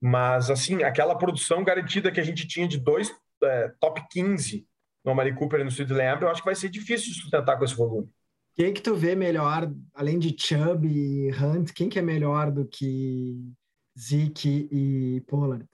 Mas, 0.00 0.50
assim, 0.50 0.82
aquela 0.82 1.16
produção 1.16 1.62
garantida 1.62 2.10
que 2.10 2.20
a 2.20 2.24
gente 2.24 2.46
tinha 2.46 2.68
de 2.68 2.78
dois 2.78 3.14
eh, 3.42 3.72
top 3.80 4.02
15 4.10 4.66
no 5.04 5.12
Amari 5.12 5.34
Cooper 5.34 5.60
e 5.60 5.64
no 5.64 5.70
Sid 5.70 5.92
Lamb, 5.92 6.22
eu 6.22 6.28
acho 6.28 6.42
que 6.42 6.46
vai 6.46 6.54
ser 6.54 6.68
difícil 6.68 7.12
de 7.12 7.20
sustentar 7.20 7.56
com 7.56 7.64
esse 7.64 7.74
volume. 7.74 8.08
Quem 8.54 8.72
que 8.72 8.82
tu 8.82 8.94
vê 8.94 9.14
melhor, 9.14 9.70
além 9.94 10.18
de 10.18 10.34
Chubb 10.38 10.86
e 10.88 11.30
Hunt, 11.32 11.72
quem 11.72 11.88
que 11.88 11.98
é 11.98 12.02
melhor 12.02 12.50
do 12.50 12.66
que 12.66 13.52
Zeke 13.98 14.68
e 14.70 15.20
Pollard? 15.26 15.64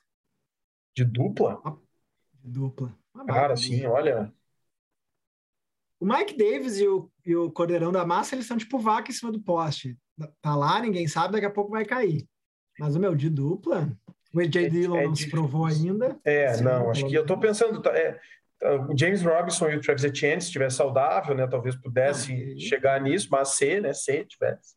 De 0.95 1.05
dupla? 1.05 1.61
Dupla. 2.45 2.97
Uma 3.15 3.25
Cara, 3.27 3.41
baita 3.41 3.53
assim, 3.55 3.77
dupla. 3.77 3.91
olha. 3.91 4.33
O 6.01 6.05
Mike 6.07 6.37
Davis 6.37 6.79
e 6.79 6.87
o, 6.89 7.11
e 7.25 7.35
o 7.37 7.51
Cordeirão 7.51 7.93
da 7.93 8.05
Massa, 8.05 8.35
eles 8.35 8.47
são 8.47 8.57
tipo 8.57 8.79
vaca 8.79 9.11
em 9.11 9.15
cima 9.15 9.31
do 9.31 9.41
poste. 9.41 9.97
Tá 10.41 10.55
lá, 10.57 10.81
ninguém 10.81 11.07
sabe, 11.07 11.33
daqui 11.33 11.47
a 11.47 11.51
pouco 11.51 11.71
vai 11.71 11.85
cair. 11.85 12.27
Mas 12.79 12.97
o 12.97 13.01
meu, 13.01 13.15
de 13.15 13.31
dupla, 13.31 13.89
o 14.35 14.41
AJ 14.41 14.57
É- 14.65 14.69
Dillon 14.69 14.97
é 14.99 15.05
não 15.07 15.15
se 15.15 15.31
provou 15.31 15.67
ainda. 15.67 16.19
É, 16.25 16.55
Sim, 16.55 16.65
não, 16.65 16.91
acho 16.91 17.07
que 17.07 17.15
eu 17.15 17.25
tô 17.25 17.39
pensando. 17.39 17.81
tá, 17.81 17.97
é, 17.97 18.21
o 18.89 18.97
James 18.97 19.23
Robinson 19.23 19.71
e 19.71 19.77
o 19.77 19.81
Travis 19.81 20.05
Etienne, 20.05 20.41
se 20.41 20.47
estivesse 20.49 20.77
saudável, 20.77 21.35
né, 21.35 21.47
talvez 21.47 21.77
pudesse 21.77 22.33
Ah, 22.33 22.61
chegar 22.61 23.01
nisso, 23.01 23.29
mas 23.31 23.49
se, 23.51 23.81
né, 23.81 23.93
se 23.93 24.25
tivesse. 24.25 24.77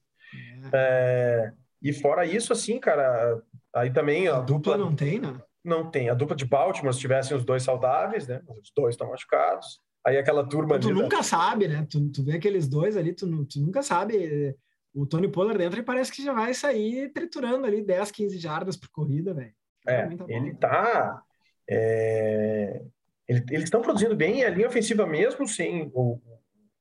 É. 0.73 1.53
E 1.81 1.93
fora 1.93 2.25
isso, 2.25 2.51
assim, 2.53 2.79
cara, 2.79 3.41
aí 3.73 3.91
também 3.91 4.27
a, 4.27 4.37
A 4.37 4.39
dupla 4.41 4.73
dupla 4.73 4.77
não 4.77 4.95
tem, 4.95 5.19
né? 5.19 5.39
não 5.63 5.89
tem. 5.91 6.09
A 6.09 6.13
dupla 6.13 6.35
de 6.35 6.45
Baltimore, 6.45 6.93
se 6.93 6.99
tivessem 6.99 7.35
os 7.35 7.43
dois 7.45 7.63
saudáveis, 7.63 8.27
né, 8.27 8.41
os 8.47 8.71
dois 8.75 8.93
estão 8.95 9.09
machucados. 9.09 9.79
Aí 10.05 10.17
aquela 10.17 10.47
turma 10.47 10.77
Tu 10.79 10.87
ali. 10.89 10.95
da- 10.95 11.01
nunca 11.03 11.23
sabe, 11.23 11.67
né? 11.67 11.85
Tu, 11.89 12.09
tu 12.11 12.23
vê 12.23 12.33
aqueles 12.33 12.67
dois 12.67 12.95
ali, 12.95 13.11
tu, 13.13 13.45
tu 13.45 13.59
nunca 13.59 13.81
sabe. 13.81 14.55
O 14.93 15.05
Tony 15.05 15.27
Pollard 15.27 15.57
dentro, 15.57 15.77
ele 15.79 15.85
parece 15.85 16.11
que 16.11 16.23
já 16.23 16.31
vai 16.33 16.53
sair 16.53 17.11
triturando 17.11 17.65
ali 17.65 17.81
10, 17.83 18.11
15 18.11 18.37
jardas 18.37 18.77
por 18.77 18.87
corrida, 18.89 19.33
velho. 19.33 19.51
É, 19.87 20.05
Muita 20.05 20.25
ele 20.31 20.53
tá. 20.55 21.21
é, 21.67 22.81
ele- 23.27 23.43
eles 23.49 23.63
estão 23.65 23.81
produzindo 23.81 24.15
bem 24.15 24.39
e 24.39 24.45
a 24.45 24.49
linha 24.49 24.67
ofensiva, 24.67 25.05
mesmo 25.05 25.47
sem 25.47 25.91
o, 25.93 26.19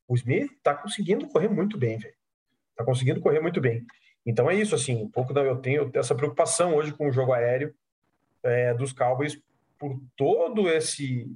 o 0.07 0.15
Smith, 0.15 0.49
tá 0.63 0.73
conseguindo 0.75 1.27
correr 1.27 1.49
muito 1.49 1.77
bem, 1.77 1.97
velho. 1.97 2.13
Tá 2.75 2.83
conseguindo 2.85 3.19
correr 3.21 3.39
muito 3.39 3.59
bem. 3.59 3.83
Então 4.25 4.49
é 4.49 4.55
isso, 4.55 4.73
assim, 4.73 5.03
um 5.03 5.09
pouco 5.09 5.33
da, 5.33 5.41
eu 5.41 5.57
tenho 5.57 5.91
essa 5.93 6.15
preocupação 6.15 6.75
hoje 6.75 6.91
com 6.91 7.07
o 7.07 7.11
jogo 7.11 7.33
aéreo 7.33 7.73
é, 8.43 8.73
dos 8.73 8.91
Cowboys 8.91 9.39
por 9.77 9.99
todo 10.15 10.69
esse 10.69 11.31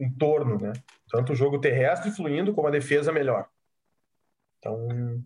entorno, 0.00 0.58
né? 0.58 0.72
Tanto 1.10 1.32
o 1.32 1.36
jogo 1.36 1.60
terrestre 1.60 2.10
fluindo 2.10 2.52
como 2.52 2.66
a 2.66 2.72
defesa 2.72 3.12
melhor. 3.12 3.48
Então, 4.58 5.22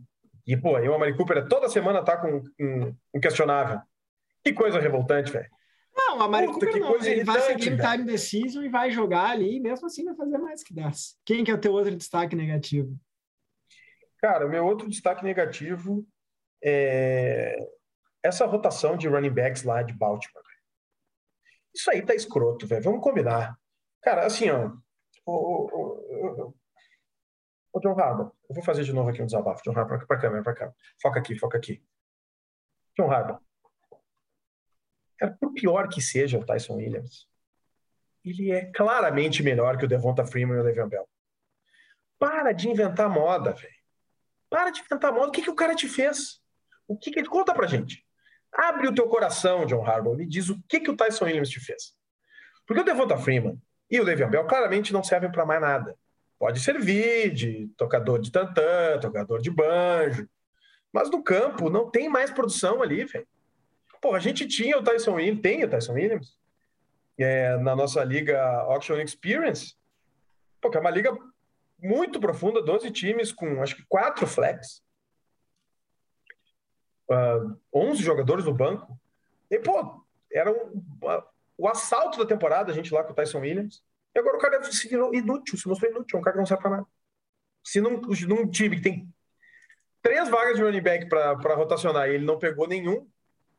e 0.46 0.56
pô, 0.56 0.76
aí 0.76 0.88
o 0.88 0.94
Amari 0.94 1.16
Cooper 1.16 1.46
toda 1.48 1.68
semana 1.68 2.02
tá 2.02 2.16
com 2.16 2.42
um, 2.60 2.94
um 3.14 3.20
questionável. 3.20 3.80
Que 4.42 4.52
coisa 4.52 4.80
revoltante, 4.80 5.32
velho. 5.32 5.48
Não, 5.94 6.22
a 6.22 6.28
Mari 6.28 6.46
Puta, 6.46 6.58
Cooper 6.60 6.74
que 6.74 6.80
não. 6.80 6.88
coisa 6.88 7.10
Ele 7.10 7.24
vai 7.24 7.56
game 7.56 7.76
velho. 7.76 7.90
time 7.90 8.04
decision 8.04 8.64
e 8.64 8.68
vai 8.68 8.90
jogar 8.90 9.30
ali, 9.30 9.56
e 9.56 9.60
mesmo 9.60 9.86
assim 9.86 10.04
vai 10.04 10.14
fazer 10.14 10.38
mais 10.38 10.62
que 10.62 10.72
10. 10.72 11.18
Quem 11.24 11.44
que 11.44 11.50
é 11.50 11.54
o 11.54 11.58
teu 11.58 11.72
outro 11.72 11.94
destaque 11.96 12.36
negativo? 12.36 12.96
Cara, 14.18 14.46
o 14.46 14.48
meu 14.48 14.64
outro 14.64 14.88
destaque 14.88 15.24
negativo 15.24 16.06
é 16.62 17.56
essa 18.22 18.46
rotação 18.46 18.96
de 18.96 19.08
running 19.08 19.30
backs 19.30 19.62
lá 19.62 19.82
de 19.82 19.92
Baltimore. 19.92 20.44
Isso 21.74 21.90
aí 21.90 22.02
tá 22.02 22.14
escroto, 22.14 22.66
velho. 22.66 22.82
Vamos 22.82 23.02
combinar. 23.02 23.56
Cara, 24.02 24.26
assim, 24.26 24.50
ó. 24.50 24.72
O 25.26 26.54
John 27.80 27.98
Harbaugh, 27.98 28.32
eu 28.48 28.54
vou 28.54 28.64
fazer 28.64 28.82
de 28.82 28.92
novo 28.92 29.10
aqui 29.10 29.22
um 29.22 29.26
desabafo. 29.26 29.62
John 29.62 29.78
Harbaugh, 29.78 30.04
pra 30.06 30.18
câmera, 30.18 30.42
pra 30.42 30.54
cá. 30.54 30.72
Foca 31.00 31.20
aqui, 31.20 31.38
foca 31.38 31.58
aqui. 31.58 31.84
John 32.98 33.10
Harbaugh. 33.10 33.40
Cara, 35.18 35.36
por 35.40 35.52
pior 35.52 35.88
que 35.88 36.00
seja 36.00 36.38
o 36.38 36.44
Tyson 36.44 36.76
Williams, 36.76 37.28
ele 38.24 38.50
é 38.50 38.70
claramente 38.72 39.42
melhor 39.42 39.76
que 39.76 39.84
o 39.84 39.88
Devonta 39.88 40.24
Freeman 40.24 40.56
e 40.56 40.60
o 40.60 40.64
Le'Veon 40.64 40.88
Bell. 40.88 41.08
para 42.18 42.52
de 42.52 42.68
inventar 42.68 43.08
moda, 43.08 43.52
velho. 43.52 43.74
Para 44.50 44.70
de 44.70 44.80
inventar 44.80 45.12
moda. 45.12 45.28
O 45.28 45.32
que, 45.32 45.42
que 45.42 45.50
o 45.50 45.54
cara 45.54 45.74
te 45.74 45.88
fez? 45.88 46.42
O 46.88 46.96
que, 46.96 47.10
que 47.10 47.20
ele 47.20 47.28
conta 47.28 47.54
pra 47.54 47.66
gente? 47.66 48.04
Abre 48.52 48.88
o 48.88 48.94
teu 48.94 49.06
coração, 49.06 49.66
John 49.66 49.84
Harbaugh, 49.84 50.20
e 50.20 50.26
diz 50.26 50.48
o 50.48 50.60
que, 50.66 50.80
que 50.80 50.90
o 50.90 50.96
Tyson 50.96 51.26
Williams 51.26 51.50
te 51.50 51.60
fez. 51.60 51.94
Porque 52.66 52.80
o 52.80 52.84
Devonta 52.84 53.16
Freeman 53.16 53.60
e 53.90 54.00
o 54.00 54.04
Le'Veon 54.04 54.30
Bell 54.30 54.46
claramente 54.46 54.92
não 54.92 55.04
servem 55.04 55.30
para 55.30 55.46
mais 55.46 55.60
nada. 55.60 55.96
Pode 56.38 56.60
servir 56.60 57.32
de 57.32 57.68
tocador 57.76 58.18
de 58.18 58.32
tantã, 58.32 58.98
tocador 59.00 59.40
de 59.40 59.50
banjo, 59.50 60.28
mas 60.92 61.10
no 61.10 61.22
campo 61.22 61.68
não 61.68 61.90
tem 61.90 62.08
mais 62.08 62.30
produção 62.30 62.82
ali, 62.82 63.04
velho. 63.04 63.26
Pô, 64.00 64.14
a 64.14 64.20
gente 64.20 64.46
tinha 64.46 64.78
o 64.78 64.82
Tyson 64.82 65.14
Williams, 65.14 65.42
tem 65.42 65.64
o 65.64 65.68
Tyson 65.68 65.92
Williams, 65.94 66.38
é, 67.18 67.56
na 67.58 67.74
nossa 67.74 68.02
liga 68.04 68.40
Auction 68.40 68.96
Experience, 69.00 69.74
pô, 70.60 70.70
que 70.70 70.76
é 70.76 70.80
uma 70.80 70.90
liga 70.90 71.16
muito 71.80 72.20
profunda, 72.20 72.62
12 72.62 72.90
times 72.92 73.32
com 73.32 73.62
acho 73.62 73.76
que 73.76 73.84
quatro 73.88 74.26
flex, 74.26 74.82
uh, 77.10 77.58
11 77.72 78.02
jogadores 78.02 78.44
no 78.44 78.54
banco. 78.54 78.98
E, 79.50 79.58
pô, 79.58 80.04
era 80.32 80.50
um, 80.50 80.78
uh, 80.78 81.22
o 81.56 81.68
assalto 81.68 82.18
da 82.18 82.26
temporada, 82.26 82.70
a 82.70 82.74
gente 82.74 82.92
lá 82.92 83.02
com 83.02 83.12
o 83.12 83.14
Tyson 83.14 83.40
Williams. 83.40 83.82
E 84.14 84.18
agora 84.18 84.36
o 84.36 84.40
cara 84.40 84.62
se 84.64 84.88
virou 84.88 85.14
inútil, 85.14 85.58
se 85.58 85.68
mostrou 85.68 85.90
inútil, 85.90 86.16
é 86.16 86.20
um 86.20 86.24
cara 86.24 86.34
que 86.34 86.38
não 86.40 86.46
serve 86.46 86.62
pra 86.62 86.70
nada. 86.70 86.86
Se 87.64 87.80
num, 87.80 88.00
num 88.00 88.48
time 88.48 88.76
que 88.76 88.82
tem 88.82 89.14
três 90.02 90.28
vagas 90.28 90.56
de 90.56 90.62
running 90.62 90.80
back 90.80 91.08
para 91.08 91.54
rotacionar 91.54 92.08
e 92.08 92.14
ele 92.14 92.24
não 92.24 92.38
pegou 92.38 92.66
nenhum, 92.66 93.06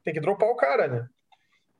tem 0.03 0.13
que 0.13 0.19
dropar 0.19 0.49
o 0.49 0.55
cara, 0.55 0.88
né? 0.88 1.09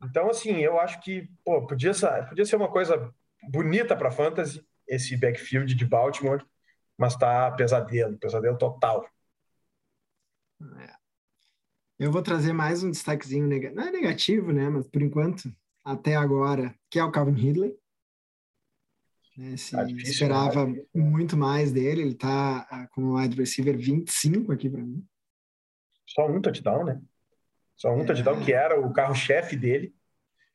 Então, 0.03 0.29
assim, 0.29 0.58
eu 0.60 0.79
acho 0.79 0.99
que 1.01 1.29
pô, 1.43 1.65
podia, 1.65 1.93
ser, 1.93 2.27
podia 2.27 2.45
ser 2.45 2.55
uma 2.55 2.71
coisa 2.71 3.13
bonita 3.49 3.95
para 3.95 4.12
fantasy, 4.12 4.65
esse 4.88 5.17
backfield 5.17 5.73
de 5.73 5.86
Baltimore, 5.86 6.45
mas 6.97 7.15
tá 7.15 7.51
pesadelo, 7.51 8.17
pesadelo 8.17 8.58
total. 8.58 9.05
É. 10.79 10.93
Eu 11.99 12.13
vou 12.13 12.21
trazer 12.21 12.53
mais 12.53 12.81
um 12.81 12.89
destaquezinho, 12.89 13.45
neg... 13.45 13.71
não 13.71 13.83
é 13.83 13.91
negativo, 13.91 14.53
né? 14.53 14.69
Mas 14.69 14.88
por 14.88 15.01
enquanto, 15.01 15.53
até 15.83 16.15
agora, 16.15 16.73
que 16.89 16.97
é 16.97 17.03
o 17.03 17.12
Calvin 17.12 17.33
Ridley. 17.33 17.75
Né? 19.35 19.57
Se 19.57 19.71
tá 19.71 19.83
difícil, 19.83 20.13
esperava 20.13 20.65
né? 20.65 20.81
muito 20.95 21.35
mais 21.35 21.73
dele, 21.73 22.01
ele 22.01 22.15
tá 22.15 22.65
ah, 22.71 22.88
como 22.91 23.17
wide 23.17 23.35
receiver 23.35 23.77
25 23.77 24.53
aqui 24.53 24.69
para 24.69 24.81
mim. 24.81 25.05
Só 26.07 26.25
um 26.25 26.41
touchdown, 26.41 26.85
né? 26.85 27.01
Só 27.75 27.93
um 27.93 28.01
é. 28.01 28.05
touchdown 28.05 28.39
que 28.39 28.53
era 28.53 28.79
o 28.79 28.93
carro-chefe 28.93 29.57
dele. 29.57 29.93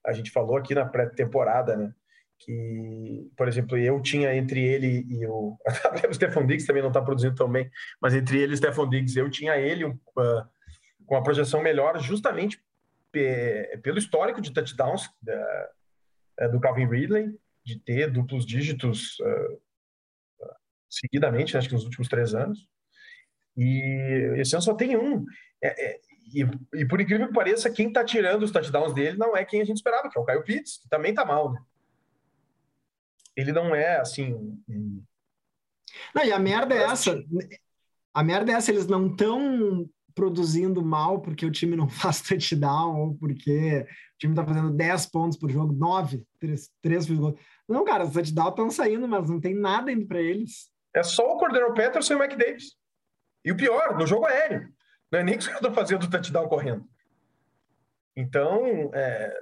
A 0.03 0.15
gente 0.15 0.31
falou 0.31 0.57
aqui 0.57 0.75
na 0.75 0.87
pré-temporada, 0.87 1.77
né? 1.77 1.95
Que, 2.39 3.31
por 3.37 3.49
exemplo, 3.49 3.77
eu 3.77 4.01
tinha 4.01 4.35
entre 4.35 4.65
ele 4.65 5.07
e 5.11 5.27
o. 5.27 5.59
o 6.09 6.15
Stefan 6.15 6.47
Diggs 6.47 6.67
também 6.67 6.83
não 6.83 6.89
está 6.91 7.03
produzindo 7.03 7.35
tão 7.35 7.51
bem, 7.51 7.71
mas 8.01 8.15
entre 8.15 8.39
ele 8.39 8.53
e 8.53 8.55
o 8.55 8.57
Stefan 8.57 8.89
Diggs, 8.89 9.19
eu 9.19 9.31
tinha 9.31 9.57
ele 9.57 9.85
uh, 9.85 10.54
com 11.07 11.17
a 11.17 11.23
projeção 11.23 11.63
melhor, 11.63 11.99
justamente 11.99 12.63
pelo 13.83 13.99
histórico 13.99 14.41
de 14.41 14.53
touchdowns 14.53 15.07
uh, 15.07 16.51
do 16.51 16.61
Calvin 16.61 16.87
Ridley, 16.87 17.39
de 17.65 17.79
ter 17.79 18.11
duplos 18.11 18.45
dígitos 18.45 19.19
uh, 19.21 19.61
seguidamente, 20.91 21.57
acho 21.57 21.69
que 21.69 21.75
nos 21.75 21.85
últimos 21.85 22.09
três 22.09 22.35
anos. 22.35 22.69
E 23.57 24.35
esse 24.37 24.55
ano 24.55 24.63
só 24.63 24.75
tem 24.75 24.97
um. 24.97 25.25
É, 25.63 25.87
é, 25.87 26.01
e, 26.35 26.81
e, 26.81 26.85
por 26.87 27.01
incrível 27.01 27.29
que 27.29 27.35
pareça, 27.35 27.71
quem 27.71 27.89
está 27.89 28.05
tirando 28.05 28.43
os 28.43 28.51
touchdowns 28.51 28.93
dele 28.93 29.17
não 29.17 29.37
é 29.37 29.45
quem 29.45 29.61
a 29.61 29.65
gente 29.65 29.77
esperava, 29.77 30.11
que 30.11 30.19
é 30.19 30.21
o 30.21 30.25
Caio 30.25 30.43
Pitts, 30.43 30.79
que 30.79 30.89
também 30.89 31.11
está 31.11 31.25
mal, 31.25 31.53
né? 31.53 31.61
Ele 33.37 33.53
não 33.53 33.75
é 33.75 33.99
assim. 33.99 34.61
Não, 36.15 36.25
e 36.25 36.33
a 36.33 36.39
merda 36.39 36.75
é 36.75 36.83
essa. 36.85 37.23
A 38.13 38.23
merda 38.23 38.53
é 38.53 38.55
essa, 38.55 38.71
eles 38.71 38.87
não 38.87 39.09
estão 39.09 39.89
produzindo 40.15 40.85
mal 40.85 41.21
porque 41.21 41.45
o 41.45 41.51
time 41.51 41.77
não 41.77 41.89
faz 41.91 42.21
touchdown 42.21 43.01
ou 43.01 43.15
porque 43.15 43.87
o 44.15 44.19
time 44.19 44.33
está 44.33 44.45
fazendo 44.45 44.71
10 44.71 45.07
pontos 45.07 45.37
por 45.37 45.51
jogo, 45.51 45.73
9, 45.73 46.25
3, 46.39 46.71
3 46.81 47.07
gols. 47.07 47.41
Não, 47.69 47.85
cara, 47.85 48.05
os 48.05 48.13
touchdowns 48.13 48.51
estão 48.51 48.71
saindo, 48.71 49.09
mas 49.09 49.29
não 49.29 49.41
tem 49.41 49.55
nada 49.55 49.91
indo 49.91 50.07
para 50.07 50.21
eles. 50.21 50.71
É 50.95 51.03
só 51.03 51.35
o 51.35 51.39
Cordero 51.39 51.75
Peterson 51.75 52.13
e 52.13 52.17
o 52.17 52.19
Mac 52.19 52.37
Davis. 52.37 52.77
E 53.45 53.51
o 53.51 53.57
pior, 53.57 53.99
no 53.99 54.07
jogo 54.07 54.27
aéreo. 54.27 54.73
Não 55.11 55.21
é 55.21 55.25
nem 55.25 55.37
que 55.39 55.45
caras 55.45 55.61
estão 55.61 55.75
fazendo 55.75 56.09
touchdown 56.09 56.49
correndo. 56.49 56.89
Então, 58.17 58.91
é... 58.95 59.37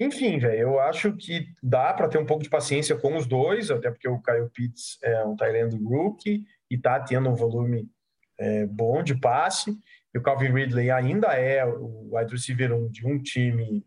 enfim, 0.00 0.38
velho, 0.38 0.58
eu 0.58 0.80
acho 0.80 1.14
que 1.16 1.46
dá 1.62 1.92
para 1.92 2.08
ter 2.08 2.18
um 2.18 2.24
pouco 2.24 2.42
de 2.42 2.48
paciência 2.48 2.96
com 2.96 3.16
os 3.16 3.26
dois, 3.26 3.70
até 3.70 3.90
porque 3.90 4.08
o 4.08 4.22
Kyle 4.22 4.48
Pitts 4.50 4.98
é 5.02 5.22
um 5.24 5.36
Tyrande 5.36 5.76
rookie 5.76 6.46
e 6.70 6.78
tá 6.78 6.98
tendo 7.00 7.28
um 7.28 7.34
volume 7.34 7.90
é, 8.38 8.66
bom 8.66 9.02
de 9.02 9.14
passe. 9.14 9.76
E 10.14 10.18
o 10.18 10.22
Calvin 10.22 10.52
Ridley 10.52 10.90
ainda 10.90 11.28
é 11.28 11.64
o 11.64 12.10
wide 12.16 12.32
receiver 12.32 12.72
um, 12.72 12.88
de 12.88 13.06
um 13.06 13.22
time 13.22 13.84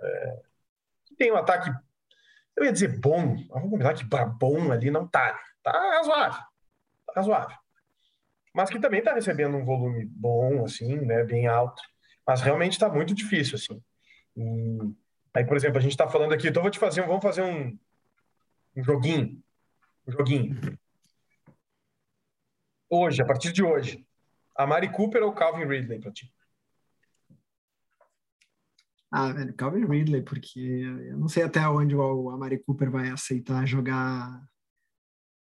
é, 0.00 0.42
que 1.06 1.16
tem 1.16 1.32
um 1.32 1.36
ataque, 1.36 1.70
eu 2.56 2.64
ia 2.64 2.72
dizer 2.72 3.00
bom, 3.00 3.36
vamos 3.48 3.70
combinar 3.70 3.94
que 3.94 4.04
bom 4.04 4.70
ali 4.70 4.90
não 4.90 5.06
tá. 5.06 5.38
Tá 5.62 5.72
razoável. 5.72 6.42
Tá 7.06 7.12
razoável 7.16 7.64
mas 8.54 8.70
que 8.70 8.78
também 8.78 9.00
está 9.00 9.12
recebendo 9.12 9.56
um 9.56 9.64
volume 9.64 10.06
bom, 10.06 10.64
assim, 10.64 10.96
né, 11.00 11.24
bem 11.24 11.48
alto. 11.48 11.82
Mas 12.24 12.40
realmente 12.40 12.74
está 12.74 12.88
muito 12.88 13.12
difícil, 13.12 13.56
assim. 13.56 13.82
E 14.36 14.94
aí, 15.34 15.44
por 15.44 15.56
exemplo, 15.56 15.78
a 15.78 15.80
gente 15.80 15.90
está 15.90 16.08
falando 16.08 16.32
aqui, 16.32 16.48
então 16.48 16.62
vou 16.62 16.70
te 16.70 16.78
fazer, 16.78 17.02
vamos 17.02 17.22
fazer 17.22 17.42
um, 17.42 17.76
um 18.76 18.84
joguinho, 18.84 19.42
um 20.06 20.12
joguinho. 20.12 20.78
Hoje, 22.96 23.20
a 23.20 23.26
partir 23.26 23.52
de 23.52 23.60
hoje, 23.60 24.06
a 24.56 24.64
Mari 24.64 24.88
Cooper 24.92 25.20
ou 25.24 25.32
Calvin 25.32 25.64
Ridley 25.64 25.98
para 25.98 26.12
ti? 26.12 26.32
Ah, 29.10 29.32
velho, 29.32 29.52
Calvin 29.54 29.84
Ridley, 29.84 30.22
porque 30.22 30.60
eu 30.60 31.18
não 31.18 31.26
sei 31.26 31.42
até 31.42 31.68
onde 31.68 31.96
o 31.96 32.30
Amari 32.30 32.56
Cooper 32.56 32.92
vai 32.92 33.10
aceitar 33.10 33.66
jogar 33.66 34.40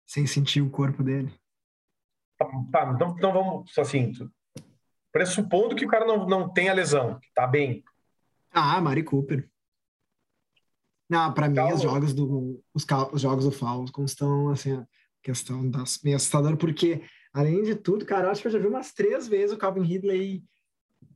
sem 0.07 0.27
sentir 0.27 0.61
o 0.61 0.69
corpo 0.69 1.03
dele. 1.03 1.33
Tá, 2.71 2.93
então, 2.95 3.15
então 3.17 3.33
vamos, 3.33 3.79
assim, 3.79 4.13
pressupondo 5.11 5.75
que 5.75 5.87
o 5.87 5.89
cara 5.89 6.05
não, 6.05 6.27
não 6.27 6.53
tem 6.53 6.69
a 6.69 6.75
lesão, 6.75 7.19
que 7.19 7.33
tá 7.33 7.47
bem. 7.47 7.83
Ah, 8.51 8.79
Mari 8.79 9.03
Cooper. 9.03 9.49
Não, 11.09 11.33
para 11.33 11.49
mim, 11.49 11.61
os 11.73 11.81
jogos 11.81 12.13
do 12.13 12.63
os, 12.75 12.87
os 13.13 13.23
jogos 13.23 13.47
do 13.47 13.53
Falcons 13.53 14.11
estão, 14.11 14.51
assim, 14.51 14.75
a 14.75 14.87
questão 15.23 15.69
das 15.69 16.01
meio 16.03 16.17
assustador, 16.17 16.59
porque, 16.59 17.03
além 17.33 17.62
de 17.62 17.75
tudo, 17.75 18.05
cara, 18.05 18.27
eu 18.27 18.31
acho 18.31 18.41
que 18.41 18.49
eu 18.49 18.53
já 18.53 18.59
vi 18.59 18.67
umas 18.67 18.93
três 18.93 19.29
vezes 19.29 19.55
o 19.55 19.59
Calvin 19.59 19.83
Ridley 19.83 20.45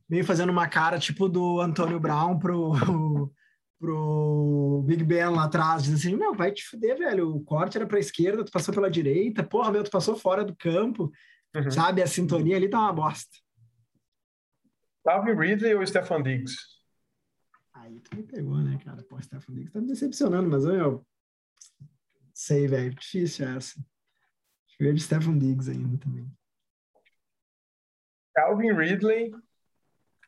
meio 0.09 0.23
fazendo 0.23 0.51
uma 0.51 0.67
cara 0.67 0.99
tipo 0.99 1.27
do 1.27 1.59
Antônio 1.59 1.99
Brown 1.99 2.37
pro, 2.37 2.71
pro 3.79 4.83
Big 4.85 5.03
Ben 5.03 5.29
lá 5.29 5.45
atrás, 5.45 5.83
diz 5.83 5.95
assim, 5.95 6.15
meu, 6.15 6.33
vai 6.33 6.51
te 6.51 6.63
fuder, 6.63 6.97
velho, 6.97 7.35
o 7.35 7.43
corte 7.43 7.77
era 7.77 7.87
pra 7.87 7.99
esquerda, 7.99 8.43
tu 8.43 8.51
passou 8.51 8.73
pela 8.73 8.89
direita, 8.89 9.43
porra, 9.43 9.71
meu, 9.71 9.83
tu 9.83 9.91
passou 9.91 10.15
fora 10.15 10.43
do 10.43 10.55
campo, 10.55 11.11
uhum. 11.55 11.71
sabe? 11.71 12.01
A 12.01 12.07
sintonia 12.07 12.57
ali 12.57 12.69
tá 12.69 12.79
uma 12.79 12.93
bosta. 12.93 13.35
Calvin 15.03 15.33
Ridley 15.33 15.75
ou 15.75 15.85
Stefan 15.85 16.21
Diggs? 16.21 16.55
Aí 17.73 17.99
tu 17.99 18.15
me 18.15 18.23
pegou, 18.23 18.57
né, 18.59 18.79
cara? 18.85 19.03
Pô, 19.03 19.21
Stefan 19.21 19.53
Diggs 19.53 19.73
tá 19.73 19.81
me 19.81 19.87
decepcionando, 19.87 20.49
mas 20.49 20.63
eu 20.63 21.05
sei, 22.33 22.67
velho, 22.67 22.93
difícil 22.95 23.47
essa. 23.47 23.83
Eu 24.83 24.87
ia 24.87 24.93
de 24.93 25.01
Stefan 25.01 25.37
Diggs 25.37 25.71
ainda 25.71 25.97
também. 25.97 26.29
Calvin 28.35 28.73
Ridley 28.73 29.31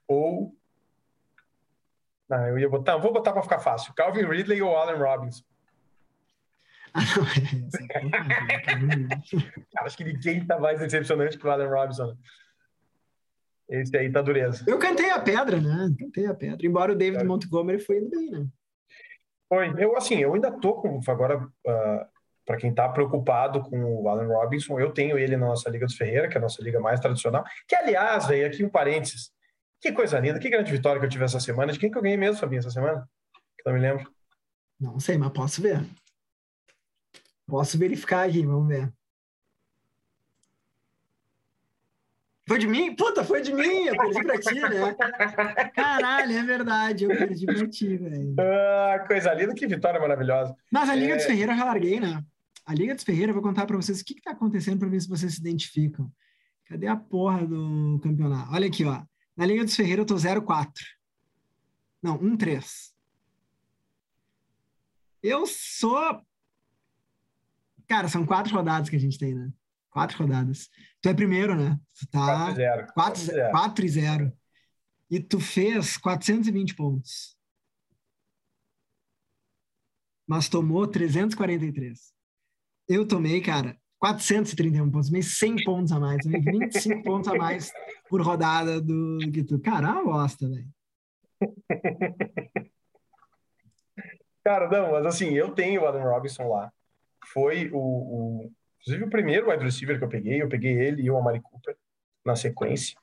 ou 0.07 0.55
ah, 2.29 2.47
eu 2.47 2.57
ia 2.57 2.69
botar, 2.69 2.95
vou 2.95 3.11
botar 3.11 3.33
para 3.33 3.43
ficar 3.43 3.59
fácil. 3.59 3.93
Calvin 3.93 4.23
Ridley 4.23 4.61
ou 4.61 4.77
Allen 4.77 4.97
Robinson? 4.97 5.43
Ah, 6.93 7.01
Cara, 9.75 9.87
acho 9.87 9.97
que 9.97 10.05
ninguém 10.05 10.47
tá 10.47 10.57
mais 10.57 10.79
decepcionante 10.79 11.37
que 11.37 11.45
o 11.45 11.51
Allen 11.51 11.67
Robinson. 11.67 12.17
Esse 13.67 13.97
aí 13.97 14.09
tá 14.09 14.21
dureza. 14.21 14.63
Eu 14.65 14.79
cantei 14.79 15.09
a 15.09 15.19
pedra, 15.19 15.59
né? 15.59 15.93
Cantei 15.99 16.27
a 16.27 16.33
pedra. 16.33 16.65
Embora 16.65 16.93
o 16.93 16.95
David 16.95 17.21
é. 17.21 17.25
Montgomery 17.25 17.79
foi 17.79 17.97
indo 17.97 18.09
bem, 18.09 18.31
né? 18.31 18.47
Foi. 19.49 19.73
Eu, 19.77 19.97
assim, 19.97 20.15
eu 20.15 20.33
ainda 20.33 20.49
tô 20.49 20.75
com. 20.75 21.01
Agora, 21.07 21.43
uh, 21.43 22.14
para 22.45 22.57
quem 22.57 22.73
tá 22.73 22.87
preocupado 22.87 23.61
com 23.61 23.83
o 23.83 24.07
Allen 24.07 24.27
Robinson, 24.27 24.79
eu 24.79 24.91
tenho 24.91 25.17
ele 25.17 25.35
na 25.35 25.47
nossa 25.47 25.69
Liga 25.69 25.85
dos 25.85 25.95
Ferreira, 25.95 26.27
que 26.27 26.35
é 26.35 26.37
a 26.37 26.41
nossa 26.41 26.61
liga 26.61 26.79
mais 26.79 26.99
tradicional. 26.99 27.43
Que, 27.67 27.75
aliás, 27.75 28.29
aí, 28.29 28.43
aqui 28.43 28.63
um 28.63 28.69
parênteses. 28.69 29.31
Que 29.81 29.91
coisa 29.91 30.19
linda, 30.19 30.39
que 30.39 30.49
grande 30.49 30.71
vitória 30.71 30.99
que 30.99 31.05
eu 31.05 31.09
tive 31.09 31.25
essa 31.25 31.39
semana. 31.39 31.73
De 31.73 31.79
quem 31.79 31.91
que 31.91 31.97
eu 31.97 32.01
ganhei 32.01 32.17
mesmo, 32.17 32.39
Fabinho, 32.39 32.59
essa 32.59 32.69
semana? 32.69 33.09
Que 33.57 33.63
não 33.65 33.73
me 33.73 33.79
lembro. 33.79 34.11
Não 34.79 34.99
sei, 34.99 35.17
mas 35.17 35.31
posso 35.31 35.61
ver. 35.61 35.83
Posso 37.47 37.77
verificar 37.77 38.27
aqui, 38.27 38.45
vamos 38.45 38.67
ver. 38.67 38.91
Foi 42.47 42.59
de 42.59 42.67
mim? 42.67 42.95
Puta, 42.95 43.23
foi 43.23 43.41
de 43.41 43.51
mim! 43.51 43.87
Eu 43.87 43.97
perdi 43.97 44.23
pra 44.23 44.39
ti, 44.39 44.59
né? 44.59 44.95
Caralho, 45.73 46.37
é 46.37 46.43
verdade, 46.43 47.05
eu 47.05 47.09
perdi 47.09 47.45
pra 47.45 47.67
ti, 47.67 47.97
velho. 47.97 48.35
Ah, 48.39 49.03
coisa 49.07 49.33
linda, 49.33 49.55
que 49.55 49.65
vitória 49.65 49.99
maravilhosa. 49.99 50.55
Mas 50.71 50.87
a 50.87 50.95
Liga 50.95 51.13
é... 51.13 51.15
dos 51.15 51.25
Ferreira 51.25 51.53
eu 51.53 51.57
já 51.57 51.65
larguei, 51.65 51.99
né? 51.99 52.23
A 52.65 52.73
Liga 52.73 52.95
dos 52.95 53.03
Ferreira, 53.03 53.29
eu 53.29 53.33
vou 53.33 53.43
contar 53.43 53.65
para 53.65 53.77
vocês 53.77 54.01
o 54.01 54.05
que 54.05 54.13
está 54.13 54.31
acontecendo 54.31 54.79
para 54.79 54.89
ver 54.89 54.99
se 54.99 55.07
vocês 55.07 55.35
se 55.35 55.39
identificam. 55.39 56.11
Cadê 56.65 56.87
a 56.87 56.95
porra 56.95 57.45
do 57.45 57.99
campeonato? 58.01 58.51
Olha 58.51 58.67
aqui, 58.67 58.83
ó. 58.83 59.05
Na 59.37 59.45
Liga 59.45 59.63
dos 59.63 59.75
Ferreira 59.75 60.01
eu 60.01 60.05
tô 60.05 60.15
0-4. 60.15 60.71
Não, 62.01 62.17
1-3. 62.17 62.91
Eu 65.21 65.45
sou. 65.45 66.25
Cara, 67.87 68.07
são 68.07 68.25
quatro 68.25 68.55
rodadas 68.55 68.89
que 68.89 68.95
a 68.95 68.99
gente 68.99 69.19
tem, 69.19 69.35
né? 69.35 69.51
Quatro 69.91 70.17
rodadas. 70.17 70.69
Tu 71.01 71.09
é 71.09 71.13
primeiro, 71.13 71.55
né? 71.55 71.79
Tu 71.99 72.07
tá 72.07 72.53
4-0. 72.97 73.51
4 73.51 73.85
e 73.85 73.89
0. 73.89 74.37
E 75.11 75.19
tu 75.19 75.39
fez 75.39 75.97
420 75.97 76.75
pontos. 76.75 77.37
Mas 80.27 80.49
tomou 80.49 80.87
343. 80.87 82.14
Eu 82.87 83.07
tomei, 83.07 83.41
cara, 83.41 83.75
431 83.99 84.91
pontos, 84.91 85.09
mas 85.09 85.37
100 85.37 85.63
pontos 85.63 85.91
a 85.91 85.99
mais, 85.99 86.25
25 86.25 87.03
pontos 87.03 87.27
a 87.27 87.35
mais 87.35 87.71
por 88.09 88.21
rodada 88.21 88.79
do 88.79 89.17
que 89.33 89.43
tu. 89.43 89.59
Cara, 89.59 89.87
é 89.87 89.91
uma 89.91 90.03
bosta, 90.03 90.47
velho. 90.47 90.67
Cara, 94.43 94.69
não, 94.69 94.91
mas 94.91 95.05
assim, 95.07 95.33
eu 95.33 95.49
tenho 95.55 95.81
o 95.81 95.87
Adam 95.87 96.03
Robinson 96.03 96.47
lá. 96.47 96.71
Foi 97.33 97.71
o, 97.73 97.79
o, 97.79 98.51
inclusive 98.79 99.05
o 99.05 99.09
primeiro 99.09 99.49
wide 99.49 99.63
receiver 99.63 99.97
que 99.97 100.03
eu 100.03 100.09
peguei, 100.09 100.39
eu 100.39 100.47
peguei 100.47 100.73
ele 100.79 101.01
e 101.01 101.09
o 101.09 101.17
Amari 101.17 101.41
Cooper 101.41 101.75
na 102.23 102.35
sequência. 102.35 102.95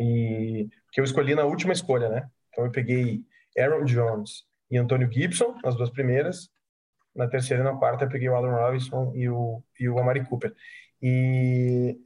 E 0.00 0.68
que 0.90 1.00
eu 1.00 1.04
escolhi 1.04 1.34
na 1.34 1.44
última 1.44 1.74
escolha, 1.74 2.08
né? 2.08 2.30
Então 2.48 2.64
eu 2.64 2.70
peguei 2.70 3.22
Aaron 3.58 3.84
Jones 3.84 4.46
e 4.70 4.78
Antônio 4.78 5.12
Gibson 5.12 5.54
nas 5.62 5.76
duas 5.76 5.90
primeiras. 5.90 6.50
Na 7.16 7.28
terceira 7.28 7.62
e 7.62 7.64
na 7.64 7.76
quarta 7.76 8.04
eu 8.04 8.08
peguei 8.08 8.28
o 8.28 8.36
Adam 8.36 8.54
Robinson 8.54 9.12
e 9.14 9.28
o, 9.28 9.62
e 9.80 9.88
o 9.88 9.98
Amari 9.98 10.24
Cooper. 10.24 10.54
E 11.00 11.98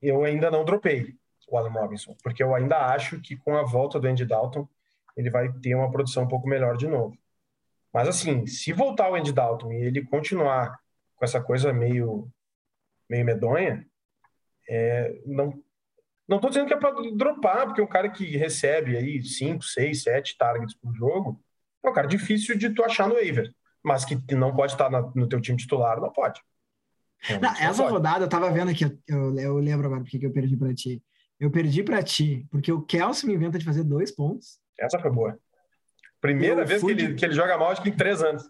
eu 0.00 0.24
ainda 0.24 0.50
não 0.50 0.64
dropei 0.64 1.14
o 1.48 1.58
Adam 1.58 1.72
Robinson, 1.72 2.16
porque 2.22 2.42
eu 2.42 2.54
ainda 2.54 2.78
acho 2.86 3.20
que 3.20 3.36
com 3.36 3.56
a 3.56 3.62
volta 3.62 3.98
do 3.98 4.06
Andy 4.06 4.24
Dalton 4.24 4.68
ele 5.16 5.30
vai 5.30 5.52
ter 5.52 5.74
uma 5.74 5.90
produção 5.90 6.24
um 6.24 6.28
pouco 6.28 6.48
melhor 6.48 6.76
de 6.76 6.86
novo. 6.86 7.16
Mas 7.92 8.08
assim, 8.08 8.46
se 8.46 8.72
voltar 8.72 9.10
o 9.10 9.14
Andy 9.14 9.32
Dalton 9.32 9.72
e 9.72 9.76
ele 9.76 10.04
continuar 10.04 10.78
com 11.16 11.24
essa 11.24 11.40
coisa 11.40 11.72
meio 11.72 12.28
meio 13.08 13.24
medonha, 13.24 13.86
é, 14.68 15.20
não 15.26 15.62
não 16.26 16.38
estou 16.38 16.48
dizendo 16.48 16.66
que 16.66 16.74
é 16.74 16.78
para 16.78 16.90
dropar, 17.12 17.66
porque 17.66 17.82
um 17.82 17.86
cara 17.86 18.08
que 18.08 18.36
recebe 18.36 18.96
aí 18.96 19.22
5, 19.22 19.62
6, 19.62 20.02
7 20.02 20.38
targets 20.38 20.74
por 20.74 20.94
jogo 20.94 21.38
é 21.82 21.88
um 21.88 21.92
cara 21.92 22.08
difícil 22.08 22.56
de 22.56 22.70
tu 22.70 22.82
achar 22.82 23.06
no 23.06 23.14
waiver, 23.14 23.52
mas 23.84 24.04
que 24.04 24.18
não 24.34 24.54
pode 24.54 24.72
estar 24.72 24.90
no 24.90 25.28
teu 25.28 25.40
time 25.40 25.58
titular, 25.58 26.00
não 26.00 26.10
pode. 26.10 26.40
Não, 27.40 27.50
essa 27.50 27.82
pode. 27.82 27.92
rodada 27.92 28.24
eu 28.24 28.28
tava 28.28 28.50
vendo 28.50 28.70
aqui, 28.70 28.84
eu, 29.06 29.38
eu 29.38 29.56
lembro 29.58 29.86
agora 29.86 30.00
porque 30.00 30.18
que 30.18 30.26
eu 30.26 30.32
perdi 30.32 30.56
para 30.56 30.74
ti. 30.74 31.02
Eu 31.38 31.50
perdi 31.50 31.82
para 31.82 32.02
ti 32.02 32.46
porque 32.50 32.72
o 32.72 32.82
Kelsey 32.82 33.28
me 33.28 33.34
inventa 33.34 33.58
de 33.58 33.64
fazer 33.64 33.84
dois 33.84 34.10
pontos. 34.10 34.58
Essa 34.78 34.98
foi 34.98 35.10
boa. 35.10 35.38
Primeira 36.20 36.62
eu 36.62 36.66
vez 36.66 36.82
que 36.82 36.90
ele, 36.90 37.08
de... 37.08 37.14
que 37.14 37.24
ele 37.24 37.34
joga 37.34 37.58
mal, 37.58 37.70
acho 37.70 37.82
que 37.82 37.90
em 37.90 37.96
três 37.96 38.22
anos. 38.22 38.48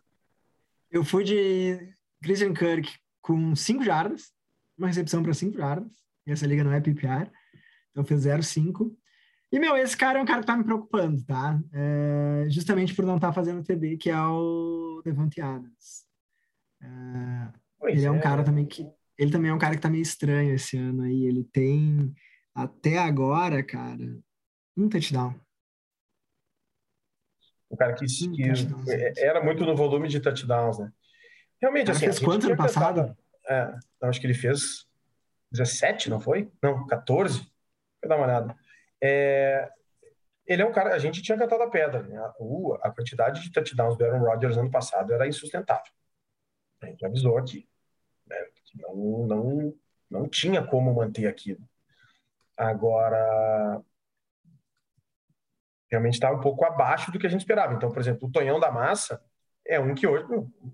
Eu 0.90 1.05
fui 1.05 1.25
de 1.25 1.92
Christian 2.23 2.55
Kirk 2.55 2.97
com 3.20 3.57
cinco 3.57 3.83
jardas, 3.83 4.33
uma 4.79 4.87
recepção 4.87 5.23
para 5.23 5.35
cinco 5.35 5.57
jardas. 5.57 5.90
E 6.27 6.33
essa 6.33 6.47
liga 6.47 6.62
não 6.62 6.73
é 6.73 6.81
PPR. 6.81 7.29
Então 7.90 8.05
fez 8.05 8.25
0,5. 8.25 8.92
E, 9.54 9.58
meu, 9.60 9.76
esse 9.76 9.96
cara 9.96 10.18
é 10.18 10.22
um 10.22 10.26
cara 10.26 10.40
que 10.40 10.48
tá 10.48 10.56
me 10.56 10.64
preocupando, 10.64 11.24
tá? 11.24 11.56
É, 11.72 12.46
justamente 12.50 12.92
por 12.92 13.06
não 13.06 13.14
estar 13.14 13.28
tá 13.28 13.32
fazendo 13.32 13.62
TD, 13.62 13.98
que 13.98 14.10
é 14.10 14.20
o 14.20 15.00
Devante 15.04 15.40
Adams. 15.40 16.04
É, 16.82 17.52
ele 17.84 18.02
é, 18.02 18.06
é 18.06 18.10
um 18.10 18.18
cara 18.18 18.42
também 18.42 18.66
que... 18.66 18.84
Ele 19.16 19.30
também 19.30 19.52
é 19.52 19.54
um 19.54 19.58
cara 19.58 19.76
que 19.76 19.80
tá 19.80 19.88
meio 19.88 20.02
estranho 20.02 20.56
esse 20.56 20.76
ano 20.76 21.02
aí. 21.02 21.24
Ele 21.24 21.44
tem, 21.44 22.12
até 22.52 22.98
agora, 22.98 23.62
cara, 23.62 24.18
um 24.76 24.88
touchdown. 24.88 25.38
O 27.70 27.76
cara 27.76 27.94
que, 27.94 28.06
que 28.06 28.42
é, 28.90 29.12
era 29.18 29.40
muito 29.40 29.64
no 29.64 29.76
volume 29.76 30.08
de 30.08 30.18
touchdowns, 30.18 30.80
né? 30.80 30.92
Realmente, 31.62 31.92
assim... 31.92 32.06
fez 32.06 32.18
quanto 32.18 32.48
ano 32.48 32.56
passado? 32.56 33.16
É, 33.48 33.72
acho 34.02 34.20
que 34.20 34.26
ele 34.26 34.34
fez 34.34 34.88
17, 35.52 36.10
não 36.10 36.18
foi? 36.18 36.50
Não, 36.60 36.84
14? 36.88 37.38
Vou 38.02 38.08
dar 38.08 38.16
uma 38.16 38.24
olhada. 38.24 38.63
É, 39.06 39.70
ele 40.46 40.62
é 40.62 40.66
um 40.66 40.72
cara, 40.72 40.94
a 40.94 40.98
gente 40.98 41.20
tinha 41.20 41.36
cantado 41.36 41.62
a 41.62 41.70
pedra, 41.70 42.02
né? 42.04 42.18
a, 42.80 42.90
quantidade 42.90 43.42
de 43.42 43.52
touchdowns 43.52 43.98
do 43.98 44.04
Aaron 44.04 44.24
Rodgers 44.24 44.56
ano 44.56 44.70
passado 44.70 45.12
era 45.12 45.28
insustentável. 45.28 45.92
A 46.82 46.86
gente 46.86 47.04
avisou 47.04 47.36
aqui. 47.36 47.68
Né? 48.26 48.36
Que 48.64 48.80
não, 48.80 49.26
não, 49.26 49.74
não 50.10 50.28
tinha 50.28 50.66
como 50.66 50.94
manter 50.94 51.26
aquilo. 51.26 51.68
Agora, 52.56 53.82
realmente 55.90 56.14
está 56.14 56.30
um 56.30 56.40
pouco 56.40 56.64
abaixo 56.64 57.12
do 57.12 57.18
que 57.18 57.26
a 57.26 57.30
gente 57.30 57.40
esperava. 57.40 57.74
Então, 57.74 57.92
por 57.92 58.00
exemplo, 58.00 58.26
o 58.26 58.32
Tonhão 58.32 58.58
da 58.58 58.70
Massa 58.70 59.22
é 59.66 59.78
um 59.78 59.94
que 59.94 60.06
hoje 60.06 60.24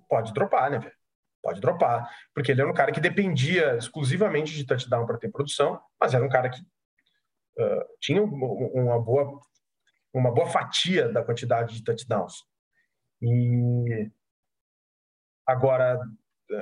pode 0.09 0.33
dropar, 0.33 0.71
né, 0.71 0.79
velho? 0.79 0.95
Pode 1.43 1.61
dropar. 1.61 2.09
Porque 2.33 2.53
ele 2.53 2.61
era 2.61 2.71
um 2.71 2.75
cara 2.75 2.93
que 2.93 3.01
dependia 3.01 3.77
exclusivamente 3.77 4.55
de 4.55 4.65
touchdown 4.65 5.05
para 5.05 5.19
ter 5.19 5.31
produção, 5.31 5.81
mas 5.99 6.15
era 6.15 6.25
um 6.25 6.29
cara 6.29 6.49
que 6.49 6.61
uh, 7.59 7.85
tinha 8.01 8.23
uma 8.23 9.01
boa, 9.01 9.41
uma 10.13 10.33
boa 10.33 10.49
fatia 10.49 11.09
da 11.09 11.25
quantidade 11.25 11.75
de 11.75 11.85
touchdowns. 11.85 12.35
E 13.23 14.11
agora, 15.47 15.99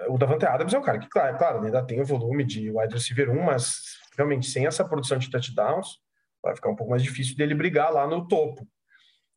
o 0.09 0.19
Davante 0.19 0.47
Adams 0.47 0.75
é 0.75 0.79
um 0.79 0.83
cara 0.83 0.99
que, 0.99 1.09
claro, 1.09 1.37
claro, 1.39 1.65
ainda 1.65 1.85
tem 1.85 2.01
o 2.01 2.05
volume 2.05 2.45
de 2.45 2.71
wide 2.71 2.95
receiver 2.95 3.31
1, 3.31 3.43
mas 3.43 3.99
realmente 4.17 4.47
sem 4.47 4.67
essa 4.67 4.87
produção 4.87 5.19
de 5.19 5.31
touchdowns, 5.31 6.01
vai 6.43 6.55
ficar 6.55 6.71
um 6.71 6.77
pouco 6.77 6.91
mais 6.91 7.03
difícil 7.03 7.37
dele 7.37 7.55
brigar 7.55 7.93
lá 7.93 8.07
no 8.07 8.27
topo. 8.27 8.67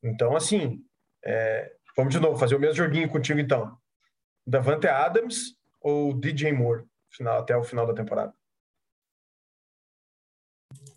Então, 0.03 0.35
assim, 0.35 0.83
é, 1.23 1.71
vamos 1.95 2.13
de 2.13 2.19
novo 2.19 2.37
fazer 2.37 2.55
o 2.55 2.59
mesmo 2.59 2.75
joguinho 2.75 3.09
contigo, 3.09 3.39
então. 3.39 3.77
Davante 4.45 4.87
Adams 4.87 5.55
ou 5.79 6.13
DJ 6.13 6.51
Moore 6.51 6.85
final, 7.11 7.39
até 7.39 7.55
o 7.55 7.63
final 7.63 7.85
da 7.85 7.93
temporada? 7.93 8.33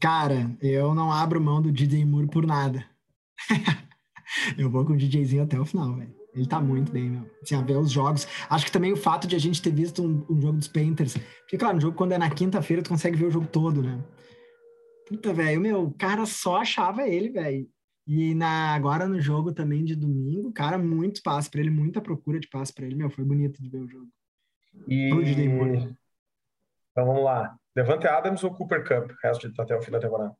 Cara, 0.01 0.57
eu 0.61 0.95
não 0.95 1.13
abro 1.13 1.41
mão 1.41 1.63
do 1.63 1.73
DJ 1.73 2.05
Moore 2.05 2.29
por 2.29 2.47
nada. 2.47 2.85
eu 4.59 4.71
vou 4.71 4.85
com 4.85 4.93
o 4.93 4.97
DJzinho 4.97 5.43
até 5.43 5.59
o 5.59 5.65
final, 5.65 5.95
velho. 5.95 6.15
Ele 6.35 6.47
tá 6.47 6.61
muito 6.61 6.91
bem, 6.91 7.11
meu. 7.11 7.31
Assim, 7.43 7.55
a 7.55 7.63
ver 7.63 7.77
os 7.77 7.91
jogos. 7.91 8.27
Acho 8.51 8.67
que 8.67 8.73
também 8.73 8.93
o 8.93 8.97
fato 8.97 9.27
de 9.27 9.37
a 9.37 9.39
gente 9.39 9.63
ter 9.63 9.73
visto 9.73 10.03
um, 10.03 10.27
um 10.29 10.41
jogo 10.41 10.59
dos 10.59 10.67
Panthers. 10.67 11.17
Porque, 11.41 11.57
claro, 11.57 11.77
um 11.77 11.81
jogo 11.81 11.97
quando 11.97 12.13
é 12.13 12.19
na 12.19 12.29
quinta-feira, 12.29 12.83
tu 12.83 12.91
consegue 12.91 13.17
ver 13.17 13.27
o 13.27 13.31
jogo 13.31 13.47
todo, 13.47 13.83
né? 13.83 14.03
Puta, 15.07 15.33
velho, 15.33 15.61
meu, 15.61 15.85
o 15.85 15.95
cara 15.95 16.27
só 16.27 16.57
achava 16.57 17.07
ele, 17.07 17.31
velho. 17.31 17.69
E 18.07 18.35
na, 18.35 18.75
agora 18.75 19.07
no 19.07 19.21
jogo 19.21 19.53
também 19.53 19.85
de 19.85 19.95
domingo, 19.95 20.53
cara, 20.53 20.77
muito 20.77 21.23
passe 21.23 21.49
para 21.49 21.61
ele, 21.61 21.71
muita 21.71 22.01
procura 22.01 22.41
de 22.41 22.49
passe 22.49 22.73
para 22.73 22.85
ele. 22.85 22.97
Meu, 22.97 23.09
foi 23.09 23.25
bonito 23.25 23.63
de 23.63 23.69
ver 23.69 23.83
o 23.83 23.89
jogo. 23.89 24.09
E... 24.89 25.11
Então 26.91 27.07
vamos 27.07 27.25
lá. 27.25 27.57
Levante 27.77 28.07
Adams 28.07 28.45
ou 28.45 28.55
Cooper 28.55 28.87
Cup, 28.87 29.11
resto 29.23 29.49
de, 29.49 29.61
até 29.61 29.77
o 29.77 29.83
fim 29.83 29.91
da 29.91 29.99
temporada? 29.99 30.35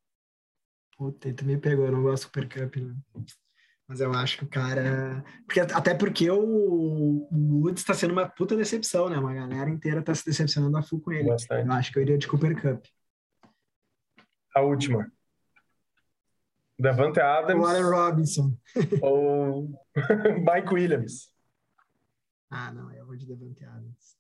Puta, 0.97 1.29
ele 1.29 1.37
também 1.37 1.59
pegou, 1.59 1.87
eu 1.87 1.93
não 1.93 2.03
gosto 2.03 2.25
do 2.25 2.33
Cooper 2.33 2.71
Cup, 2.71 2.77
né? 2.77 2.95
Mas 3.87 4.01
eu 4.01 4.13
acho 4.15 4.39
que 4.39 4.45
o 4.45 4.49
cara. 4.49 5.23
Porque, 5.47 5.61
até 5.61 5.95
porque 5.95 6.31
o, 6.31 7.29
o 7.31 7.61
Woods 7.63 7.83
está 7.83 7.93
sendo 7.93 8.13
uma 8.13 8.27
puta 8.27 8.57
decepção, 8.57 9.11
né? 9.11 9.19
Uma 9.19 9.35
galera 9.35 9.69
inteira 9.69 10.01
está 10.01 10.15
se 10.15 10.25
decepcionando 10.25 10.77
a 10.79 10.83
full 10.83 11.01
com 11.01 11.13
ele. 11.13 11.29
Bastante. 11.29 11.67
Eu 11.67 11.73
acho 11.73 11.93
que 11.93 11.99
eu 11.99 12.03
iria 12.03 12.17
de 12.17 12.27
Cooper 12.27 12.61
Cup. 12.61 12.85
A 14.55 14.63
última. 14.63 15.13
Devante 16.79 17.21
Adams. 17.21 17.63
Warren 17.63 17.91
Robinson. 17.91 18.57
ou 19.03 19.69
Mike 20.41 20.73
Williams. 20.73 21.35
Ah, 22.51 22.73
não, 22.73 22.91
eu 22.93 23.05
vou 23.05 23.17
de 23.17 23.27
Devante 23.27 23.65
Adams. 23.65 24.17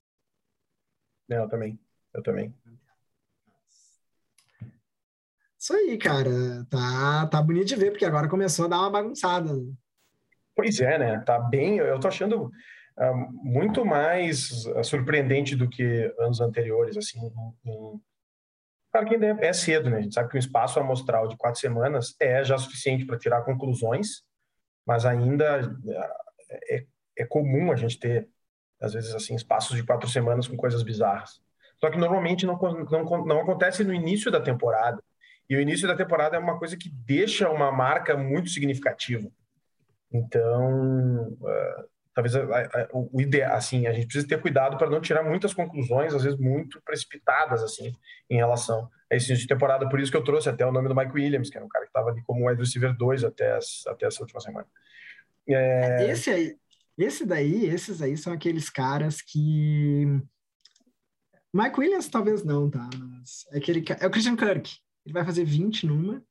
Eu 1.29 1.49
também. 1.49 1.81
Eu 2.13 2.23
também. 2.23 2.55
Isso 5.65 5.73
aí, 5.73 5.97
cara. 5.97 6.31
Tá, 6.69 7.27
tá 7.27 7.41
bonito 7.41 7.69
de 7.69 7.77
ver, 7.77 7.91
porque 7.91 8.05
agora 8.05 8.29
começou 8.29 8.67
a 8.67 8.69
dar 8.69 8.81
uma 8.81 8.91
bagunçada. 8.91 9.51
Né? 9.51 9.73
Pois 10.55 10.79
é, 10.79 10.99
né? 10.99 11.23
Tá 11.25 11.39
bem. 11.39 11.79
Eu 11.79 11.99
tô 11.99 12.07
achando 12.07 12.51
uh, 12.99 13.33
muito 13.43 13.83
mais 13.83 14.67
uh, 14.67 14.85
surpreendente 14.85 15.57
do 15.57 15.67
que 15.67 16.15
anos 16.19 16.43
anteriores, 16.43 16.99
assim. 16.99 17.19
Em... 17.65 17.99
Claro 18.93 19.09
que 19.09 19.15
ainda 19.15 19.43
é, 19.43 19.47
é 19.47 19.53
cedo, 19.55 19.89
né? 19.89 19.97
A 19.97 20.01
gente 20.03 20.13
sabe 20.13 20.29
que 20.29 20.37
um 20.37 20.39
espaço 20.39 20.79
amostral 20.79 21.29
de 21.29 21.37
quatro 21.39 21.59
semanas 21.59 22.15
é 22.21 22.45
já 22.45 22.59
suficiente 22.59 23.07
para 23.07 23.17
tirar 23.17 23.41
conclusões, 23.41 24.23
mas 24.87 25.07
ainda 25.07 25.67
uh, 25.67 26.57
é, 26.69 26.85
é 27.21 27.25
comum 27.25 27.73
a 27.73 27.77
gente 27.77 27.99
ter, 27.99 28.29
às 28.79 28.93
vezes, 28.93 29.15
assim, 29.15 29.35
espaços 29.35 29.75
de 29.75 29.83
quatro 29.83 30.11
semanas 30.11 30.47
com 30.47 30.59
coisas 30.59 30.83
bizarras. 30.83 31.41
Só 31.81 31.91
que 31.91 31.97
normalmente 31.97 32.45
não, 32.45 32.59
não, 32.59 33.25
não 33.25 33.41
acontece 33.41 33.83
no 33.83 33.95
início 33.95 34.31
da 34.31 34.43
temporada. 34.43 35.03
E 35.49 35.57
o 35.57 35.61
início 35.61 35.87
da 35.87 35.97
temporada 35.97 36.37
é 36.37 36.39
uma 36.39 36.59
coisa 36.59 36.77
que 36.77 36.89
deixa 36.89 37.51
uma 37.51 37.71
marca 37.71 38.17
muito 38.17 38.51
significativa. 38.51 39.29
Então, 40.13 41.37
uh, 41.41 41.89
talvez 42.15 42.37
a, 42.37 42.41
a, 42.41 42.89
o 42.93 43.21
ideal, 43.21 43.57
assim, 43.57 43.87
a 43.87 43.93
gente 43.93 44.07
precisa 44.07 44.29
ter 44.29 44.41
cuidado 44.41 44.79
para 44.79 44.89
não 44.89 45.01
tirar 45.01 45.23
muitas 45.23 45.53
conclusões, 45.53 46.15
às 46.15 46.23
vezes 46.23 46.39
muito 46.39 46.81
precipitadas, 46.83 47.63
assim, 47.63 47.93
em 48.31 48.37
relação 48.37 48.89
a 49.11 49.17
esse 49.17 49.27
início 49.27 49.47
de 49.47 49.53
temporada. 49.53 49.89
Por 49.89 50.01
isso 50.01 50.11
que 50.11 50.17
eu 50.17 50.25
trouxe 50.25 50.49
até 50.49 50.65
o 50.65 50.73
nome 50.73 50.89
do 50.89 50.95
Mike 50.95 51.13
Williams, 51.13 51.51
que 51.51 51.57
era 51.57 51.67
um 51.67 51.69
cara 51.69 51.85
que 51.85 51.91
estava 51.91 52.11
ali 52.11 52.23
como 52.23 52.49
wide 52.49 52.61
receiver 52.61 52.97
2 52.97 53.25
até, 53.25 53.57
as, 53.57 53.85
até 53.89 54.07
essa 54.07 54.23
última 54.23 54.41
semana. 54.41 54.67
É... 55.49 56.11
Esse 56.11 56.31
aí, 56.31 56.57
esse 56.97 57.27
daí, 57.27 57.67
esses 57.67 58.01
aí 58.01 58.17
são 58.17 58.33
aqueles 58.33 58.71
caras 58.71 59.21
que. 59.21 60.07
Mike 61.53 61.79
Williams 61.79 62.09
talvez 62.09 62.45
não, 62.45 62.71
tá? 62.71 62.89
Mas 62.97 63.47
é, 63.53 63.59
aquele, 63.59 63.85
é 64.01 64.07
o 64.07 64.11
Christian 64.11 64.37
Kirk. 64.37 64.84
Ele 65.05 65.13
vai 65.13 65.25
fazer 65.25 65.45
20 65.45 65.87
numa 65.87 66.23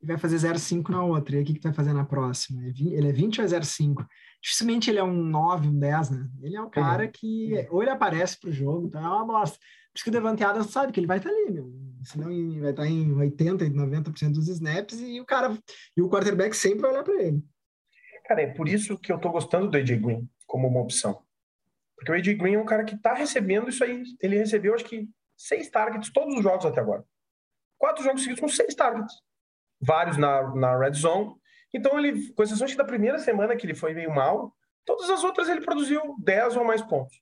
e 0.00 0.06
vai 0.06 0.18
fazer 0.18 0.36
0,5 0.36 0.90
na 0.90 1.04
outra. 1.04 1.34
E 1.34 1.38
aí, 1.38 1.42
o 1.44 1.46
que, 1.46 1.54
que 1.54 1.60
tu 1.60 1.64
vai 1.64 1.74
fazer 1.74 1.92
na 1.92 2.04
próxima? 2.04 2.62
Ele 2.64 3.08
é 3.08 3.12
20 3.12 3.40
ou 3.40 3.44
é 3.44 3.48
0,5? 3.48 4.06
Dificilmente 4.42 4.90
ele 4.90 4.98
é 4.98 5.04
um 5.04 5.22
9, 5.22 5.68
um 5.68 5.78
10, 5.78 6.10
né? 6.10 6.28
Ele 6.42 6.56
é 6.56 6.60
um 6.60 6.70
cara 6.70 7.06
que 7.06 7.66
ou 7.70 7.82
ele 7.82 7.90
aparece 7.90 8.38
pro 8.38 8.50
jogo, 8.50 8.88
então 8.88 9.04
é 9.04 9.08
uma 9.08 9.24
bosta. 9.24 9.58
Por 9.58 9.98
isso 9.98 10.04
que 10.04 10.10
o 10.10 10.12
Devante 10.12 10.42
Adams 10.42 10.70
sabe 10.70 10.90
que 10.90 10.98
ele 10.98 11.06
vai 11.06 11.18
estar 11.18 11.28
ali, 11.28 11.50
meu. 11.50 11.70
Senão 12.02 12.26
vai 12.60 12.70
estar 12.70 12.86
em 12.86 13.12
80, 13.14 13.66
90% 13.66 14.32
dos 14.32 14.48
snaps 14.48 15.00
e 15.00 15.20
o 15.20 15.24
cara 15.24 15.56
e 15.96 16.02
o 16.02 16.08
quarterback 16.08 16.56
sempre 16.56 16.80
vai 16.80 16.90
olhar 16.90 17.04
para 17.04 17.22
ele. 17.22 17.44
Cara, 18.24 18.42
é 18.42 18.46
por 18.46 18.68
isso 18.68 18.98
que 18.98 19.12
eu 19.12 19.18
tô 19.18 19.30
gostando 19.30 19.70
do 19.70 19.76
AJ 19.76 20.00
Green 20.00 20.28
como 20.46 20.66
uma 20.66 20.80
opção. 20.80 21.22
Porque 21.94 22.10
o 22.10 22.14
AJ 22.14 22.38
Green 22.38 22.54
é 22.54 22.58
um 22.58 22.64
cara 22.64 22.84
que 22.84 22.96
tá 22.96 23.14
recebendo 23.14 23.68
isso 23.68 23.84
aí. 23.84 24.02
Ele 24.20 24.38
recebeu, 24.38 24.74
acho 24.74 24.84
que, 24.84 25.08
seis 25.36 25.70
targets 25.70 26.10
todos 26.10 26.34
os 26.34 26.42
jogos 26.42 26.64
até 26.64 26.80
agora. 26.80 27.04
Quatro 27.82 28.04
jogos 28.04 28.22
seguidos 28.22 28.40
com 28.40 28.48
seis 28.48 28.76
targets. 28.76 29.12
Vários 29.80 30.16
na, 30.16 30.54
na 30.54 30.78
red 30.78 30.92
zone 30.92 31.34
então, 31.74 31.98
ele, 31.98 32.32
com 32.32 32.42
exceção 32.42 32.66
da 32.76 32.84
primeira 32.84 33.18
semana 33.18 33.56
que 33.56 33.64
ele 33.64 33.74
foi 33.74 33.94
meio 33.94 34.14
mal, 34.14 34.54
todas 34.84 35.08
as 35.08 35.24
outras 35.24 35.48
ele 35.48 35.62
produziu 35.62 36.14
10 36.18 36.56
ou 36.56 36.64
mais 36.64 36.82
pontos. 36.82 37.20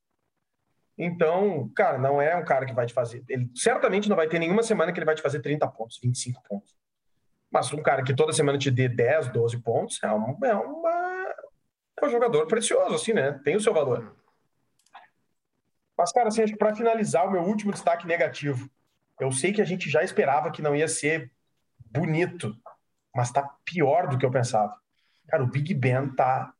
Então, 0.98 1.70
cara, 1.74 1.96
não 1.96 2.20
é 2.20 2.34
um 2.36 2.44
cara 2.44 2.66
que 2.66 2.74
vai 2.74 2.84
te 2.84 2.92
fazer. 2.92 3.24
Ele 3.28 3.48
certamente 3.54 4.08
não 4.08 4.16
vai 4.16 4.28
ter 4.28 4.38
nenhuma 4.38 4.62
semana 4.62 4.92
que 4.92 4.98
ele 4.98 5.06
vai 5.06 5.14
te 5.14 5.22
fazer 5.22 5.40
30 5.40 5.66
pontos, 5.68 5.98
25 6.02 6.42
pontos. 6.42 6.76
Mas 7.50 7.72
um 7.72 7.82
cara 7.82 8.02
que 8.02 8.14
toda 8.14 8.32
semana 8.32 8.58
te 8.58 8.70
dê 8.70 8.88
10, 8.88 9.32
12 9.32 9.62
pontos 9.62 10.02
é, 10.02 10.12
um, 10.12 10.36
é, 10.44 10.54
uma, 10.54 11.34
é 12.00 12.06
um 12.06 12.10
jogador 12.10 12.46
precioso, 12.46 12.94
assim, 12.94 13.12
né? 13.12 13.40
Tem 13.44 13.56
o 13.56 13.60
seu 13.60 13.72
valor. 13.72 14.14
Mas, 15.96 16.12
cara, 16.12 16.28
assim, 16.28 16.42
acho 16.42 16.52
que 16.52 16.58
para 16.58 16.74
finalizar, 16.74 17.26
o 17.26 17.30
meu 17.30 17.42
último 17.42 17.72
destaque 17.72 18.06
negativo. 18.06 18.68
Eu 19.20 19.32
sei 19.32 19.52
que 19.52 19.60
a 19.60 19.64
gente 19.64 19.90
já 19.90 20.02
esperava 20.02 20.50
que 20.50 20.62
não 20.62 20.74
ia 20.74 20.88
ser 20.88 21.30
bonito 21.92 22.54
mas 23.14 23.30
tá 23.30 23.42
pior 23.64 24.08
do 24.08 24.18
que 24.18 24.24
eu 24.24 24.30
pensava. 24.30 24.74
Cara, 25.28 25.42
o 25.42 25.48
Big 25.48 25.74
Ben 25.74 26.08
tá 26.14 26.52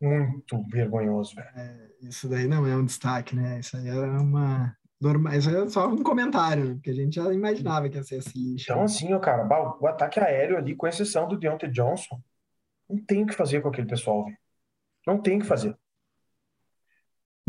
muito 0.00 0.62
vergonhoso, 0.68 1.34
velho. 1.34 1.48
É, 1.54 1.88
isso 2.02 2.28
daí 2.28 2.46
não 2.46 2.66
é 2.66 2.76
um 2.76 2.84
destaque, 2.84 3.36
né? 3.36 3.60
Isso 3.60 3.76
aí 3.76 3.88
é 3.88 3.92
uma. 3.92 4.76
Normal, 5.00 5.32
isso 5.32 5.48
é 5.48 5.66
só 5.68 5.88
um 5.88 6.02
comentário, 6.02 6.64
né? 6.64 6.74
porque 6.74 6.90
a 6.90 6.94
gente 6.94 7.14
já 7.14 7.32
imaginava 7.32 7.88
que 7.88 7.96
ia 7.96 8.04
ser 8.04 8.16
assim. 8.16 8.56
Então, 8.60 8.82
assim, 8.82 9.14
ó, 9.14 9.18
cara, 9.18 9.48
o 9.80 9.86
ataque 9.86 10.20
aéreo 10.20 10.58
ali, 10.58 10.76
com 10.76 10.86
exceção 10.86 11.26
do 11.26 11.38
Deontay 11.38 11.70
Johnson, 11.70 12.20
não 12.86 12.98
tem 12.98 13.22
o 13.22 13.26
que 13.26 13.32
fazer 13.32 13.62
com 13.62 13.68
aquele 13.68 13.86
pessoal, 13.86 14.26
velho. 14.26 14.36
Não 15.06 15.18
tem 15.18 15.38
o 15.38 15.40
que 15.40 15.46
fazer. 15.46 15.74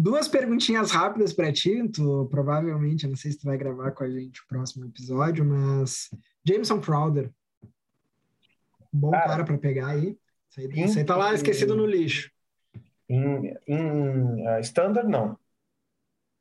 Duas 0.01 0.27
perguntinhas 0.27 0.89
rápidas 0.89 1.31
para 1.31 1.53
ti, 1.53 1.87
tu 1.89 2.27
provavelmente, 2.31 3.03
eu 3.03 3.09
não 3.11 3.15
sei 3.15 3.31
se 3.31 3.37
tu 3.37 3.45
vai 3.45 3.55
gravar 3.55 3.91
com 3.91 4.03
a 4.03 4.09
gente 4.09 4.41
o 4.41 4.47
próximo 4.47 4.85
episódio, 4.85 5.45
mas 5.45 6.09
Jameson 6.43 6.81
Crowder, 6.81 7.31
Bom 8.91 9.11
cara, 9.11 9.27
cara 9.27 9.43
para 9.45 9.57
pegar 9.59 9.89
aí. 9.89 10.17
Isso 10.49 10.59
aí, 10.59 10.65
em, 10.65 10.85
isso 10.85 10.97
aí 10.97 11.05
tá 11.05 11.15
lá 11.15 11.35
esquecido 11.35 11.75
no 11.75 11.85
lixo. 11.85 12.31
Em, 13.07 13.55
em 13.67 14.47
uh, 14.47 14.59
standard, 14.61 15.07
não. 15.07 15.37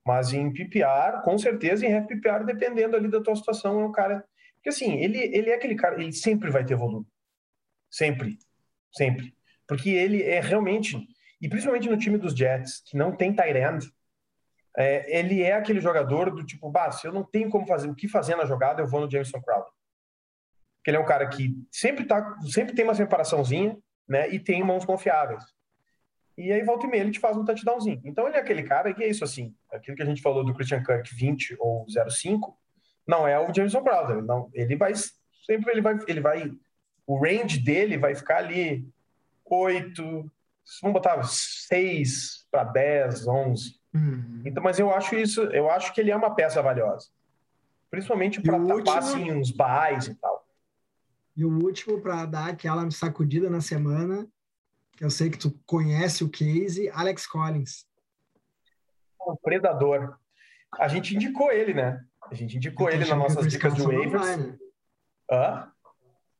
Mas 0.06 0.32
em 0.32 0.50
PPR, 0.50 1.22
com 1.22 1.36
certeza, 1.36 1.84
em 1.84 2.06
PPR, 2.06 2.46
dependendo 2.46 2.96
ali 2.96 3.08
da 3.08 3.20
tua 3.20 3.36
situação, 3.36 3.78
é 3.78 3.84
um 3.84 3.92
cara. 3.92 4.24
Porque 4.54 4.70
assim, 4.70 4.94
ele, 4.94 5.18
ele 5.18 5.50
é 5.50 5.54
aquele 5.54 5.74
cara, 5.74 6.02
ele 6.02 6.12
sempre 6.12 6.50
vai 6.50 6.64
ter 6.64 6.76
volume. 6.76 7.06
Sempre. 7.90 8.38
Sempre. 8.90 9.34
Porque 9.66 9.90
ele 9.90 10.22
é 10.22 10.40
realmente, 10.40 10.96
e 11.40 11.48
principalmente 11.48 11.88
no 11.88 11.98
time 11.98 12.18
dos 12.18 12.34
Jets, 12.34 12.82
que 12.84 12.96
não 12.96 13.12
tem 13.12 13.34
tight 13.34 13.56
end, 13.56 13.92
é, 14.76 15.18
ele 15.18 15.42
é 15.42 15.54
aquele 15.54 15.80
jogador 15.80 16.30
do 16.30 16.44
tipo, 16.44 16.70
bah, 16.70 16.90
se 16.92 17.06
eu 17.06 17.12
não 17.12 17.24
tenho 17.24 17.50
como 17.50 17.66
fazer 17.66 17.88
o 17.88 17.94
que 17.94 18.08
fazer 18.08 18.36
na 18.36 18.44
jogada, 18.44 18.82
eu 18.82 18.86
vou 18.86 19.00
no 19.00 19.10
Jameson 19.10 19.40
Crowder 19.40 19.70
que 20.82 20.90
ele 20.90 20.96
é 20.96 21.00
um 21.00 21.06
cara 21.06 21.28
que 21.28 21.54
sempre, 21.70 22.04
tá, 22.04 22.36
sempre 22.50 22.74
tem 22.74 22.84
uma 22.84 22.94
separaçãozinha, 22.94 23.76
né? 24.08 24.28
E 24.30 24.38
tem 24.38 24.62
mãos 24.62 24.84
confiáveis. 24.84 25.44
E 26.36 26.50
aí, 26.50 26.62
volta 26.62 26.86
e 26.86 26.90
meia, 26.90 27.02
ele 27.02 27.10
te 27.10 27.20
faz 27.20 27.36
um 27.36 27.44
touchdownzinho. 27.44 28.00
Então, 28.04 28.26
ele 28.26 28.36
é 28.36 28.40
aquele 28.40 28.62
cara 28.62 28.94
que 28.94 29.02
é 29.02 29.08
isso, 29.08 29.22
assim, 29.22 29.54
aquilo 29.70 29.96
que 29.96 30.02
a 30.02 30.06
gente 30.06 30.22
falou 30.22 30.42
do 30.42 30.54
Christian 30.54 30.82
Kirk 30.82 31.14
20 31.14 31.56
ou 31.58 31.86
05, 32.08 32.56
não 33.06 33.28
é 33.28 33.38
o 33.38 33.52
Jameson 33.52 33.82
Crowder. 33.82 34.22
Não, 34.22 34.48
ele 34.54 34.74
vai, 34.74 34.92
sempre 34.94 35.70
ele 35.70 35.82
vai, 35.82 35.98
ele 36.08 36.20
vai, 36.20 36.50
o 37.06 37.18
range 37.22 37.58
dele 37.58 37.98
vai 37.98 38.14
ficar 38.14 38.38
ali 38.38 38.88
8, 39.44 40.32
vamos 40.82 40.94
botar 40.94 41.22
6 41.22 42.46
para 42.50 42.64
10, 42.64 43.26
11. 43.26 43.80
Uhum. 43.92 44.42
Então, 44.44 44.62
mas 44.62 44.78
eu 44.78 44.92
acho 44.94 45.16
isso, 45.16 45.42
eu 45.42 45.70
acho 45.70 45.92
que 45.92 46.00
ele 46.00 46.10
é 46.10 46.16
uma 46.16 46.34
peça 46.34 46.62
valiosa. 46.62 47.08
Principalmente 47.90 48.40
para 48.40 48.58
tapar, 48.58 48.76
último... 48.76 48.96
assim, 48.96 49.32
uns 49.32 49.50
buys 49.50 50.06
e 50.06 50.14
tal. 50.14 50.46
E 51.36 51.44
o 51.44 51.50
último, 51.50 52.00
para 52.00 52.26
dar 52.26 52.50
aquela 52.50 52.88
sacudida 52.90 53.48
na 53.50 53.60
semana, 53.60 54.28
que 54.96 55.04
eu 55.04 55.10
sei 55.10 55.30
que 55.30 55.38
tu 55.38 55.58
conhece 55.66 56.22
o 56.22 56.28
case, 56.28 56.90
Alex 56.90 57.26
Collins. 57.26 57.86
O 59.18 59.36
predador. 59.36 60.18
A 60.78 60.86
gente 60.86 61.14
indicou 61.14 61.50
ele, 61.50 61.74
né? 61.74 62.04
A 62.30 62.34
gente 62.34 62.56
indicou 62.56 62.88
ele 62.88 63.04
nas 63.04 63.18
nossas 63.18 63.48
dicas 63.48 63.74
de 63.74 63.82
waivers. 63.82 64.12
Vai, 64.12 64.36
né? 64.36 64.58
Hã? 65.30 65.72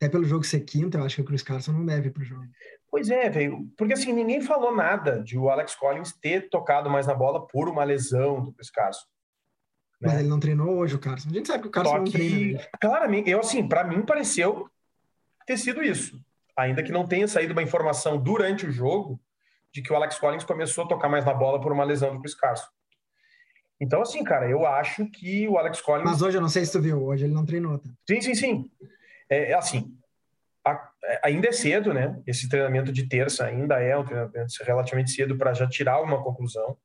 Até 0.01 0.09
pelo 0.09 0.25
jogo 0.25 0.43
ser 0.45 0.61
quinta, 0.61 0.97
eu 0.97 1.05
acho 1.05 1.17
que 1.17 1.21
o 1.21 1.25
Chris 1.27 1.43
Carson 1.43 1.73
não 1.73 1.85
deve 1.85 2.09
ir 2.09 2.11
pro 2.11 2.25
jogo. 2.25 2.47
Pois 2.91 3.11
é, 3.11 3.29
velho. 3.29 3.71
Porque 3.77 3.93
assim, 3.93 4.15
ninguém 4.15 4.41
falou 4.41 4.75
nada 4.75 5.23
de 5.23 5.37
o 5.37 5.51
Alex 5.51 5.75
Collins 5.75 6.13
ter 6.19 6.49
tocado 6.49 6.89
mais 6.89 7.07
na 7.07 7.13
bola 7.13 7.47
por 7.47 7.69
uma 7.69 7.85
lesão 7.85 8.43
do 8.43 8.51
Chris 8.55 8.71
Carson. 8.71 9.07
Mas 10.01 10.15
né? 10.15 10.21
ele 10.21 10.29
não 10.29 10.41
treinou 10.41 10.79
hoje, 10.79 10.97
o 10.97 10.99
Carson. 10.99 11.29
A 11.29 11.33
gente 11.35 11.47
sabe 11.47 11.65
que 11.65 11.69
o 11.69 11.71
Carson 11.71 11.91
Só 11.91 11.99
não 11.99 12.05
treina. 12.11 12.59
Né? 12.59 12.67
Claramente, 12.81 13.29
eu 13.29 13.41
assim, 13.41 13.69
para 13.69 13.85
mim 13.85 14.01
pareceu 14.01 14.67
ter 15.47 15.59
sido 15.59 15.83
isso. 15.83 16.19
Ainda 16.57 16.83
que 16.83 16.91
não 16.91 17.07
tenha 17.07 17.29
saído 17.29 17.53
uma 17.53 17.63
informação 17.63 18.17
durante 18.17 18.65
o 18.67 18.73
jogo 18.73 19.21
de 19.71 19.83
que 19.83 19.93
o 19.93 19.97
Alex 19.97 20.19
Collins 20.19 20.45
começou 20.45 20.85
a 20.85 20.89
tocar 20.89 21.11
mais 21.11 21.27
na 21.27 21.35
bola 21.35 21.61
por 21.61 21.73
uma 21.73 21.85
lesão 21.85 22.15
do 22.15 22.23
Chris 22.23 22.35
Carson. 22.35 22.69
Então, 23.79 24.01
assim, 24.01 24.25
cara, 24.25 24.49
eu 24.49 24.67
acho 24.67 25.07
que 25.11 25.47
o 25.47 25.59
Alex 25.59 25.83
Collins. 25.83 26.05
Mas 26.05 26.23
hoje 26.23 26.39
eu 26.39 26.43
não 26.43 26.49
sei 26.49 26.65
se 26.65 26.73
tu 26.73 26.81
viu, 26.81 27.03
hoje 27.03 27.25
ele 27.25 27.35
não 27.35 27.45
treinou. 27.45 27.79
Tá? 27.79 27.91
Sim, 28.09 28.21
sim, 28.23 28.35
sim. 28.35 28.71
É, 29.31 29.53
é 29.53 29.55
assim, 29.55 29.97
a, 30.67 30.91
é, 31.05 31.21
ainda 31.25 31.49
é 31.49 31.53
cedo, 31.53 31.95
né? 31.95 32.21
Esse 32.27 32.49
treinamento 32.49 32.93
de 32.93 33.09
terça 33.09 33.47
ainda 33.47 33.81
é 33.81 33.97
um 33.97 34.05
treinamento 34.05 34.53
relativamente 34.65 35.13
cedo 35.13 35.39
para 35.39 35.55
já 35.55 35.67
tirar 35.69 36.03
uma 36.03 36.23
conclusão. 36.23 36.77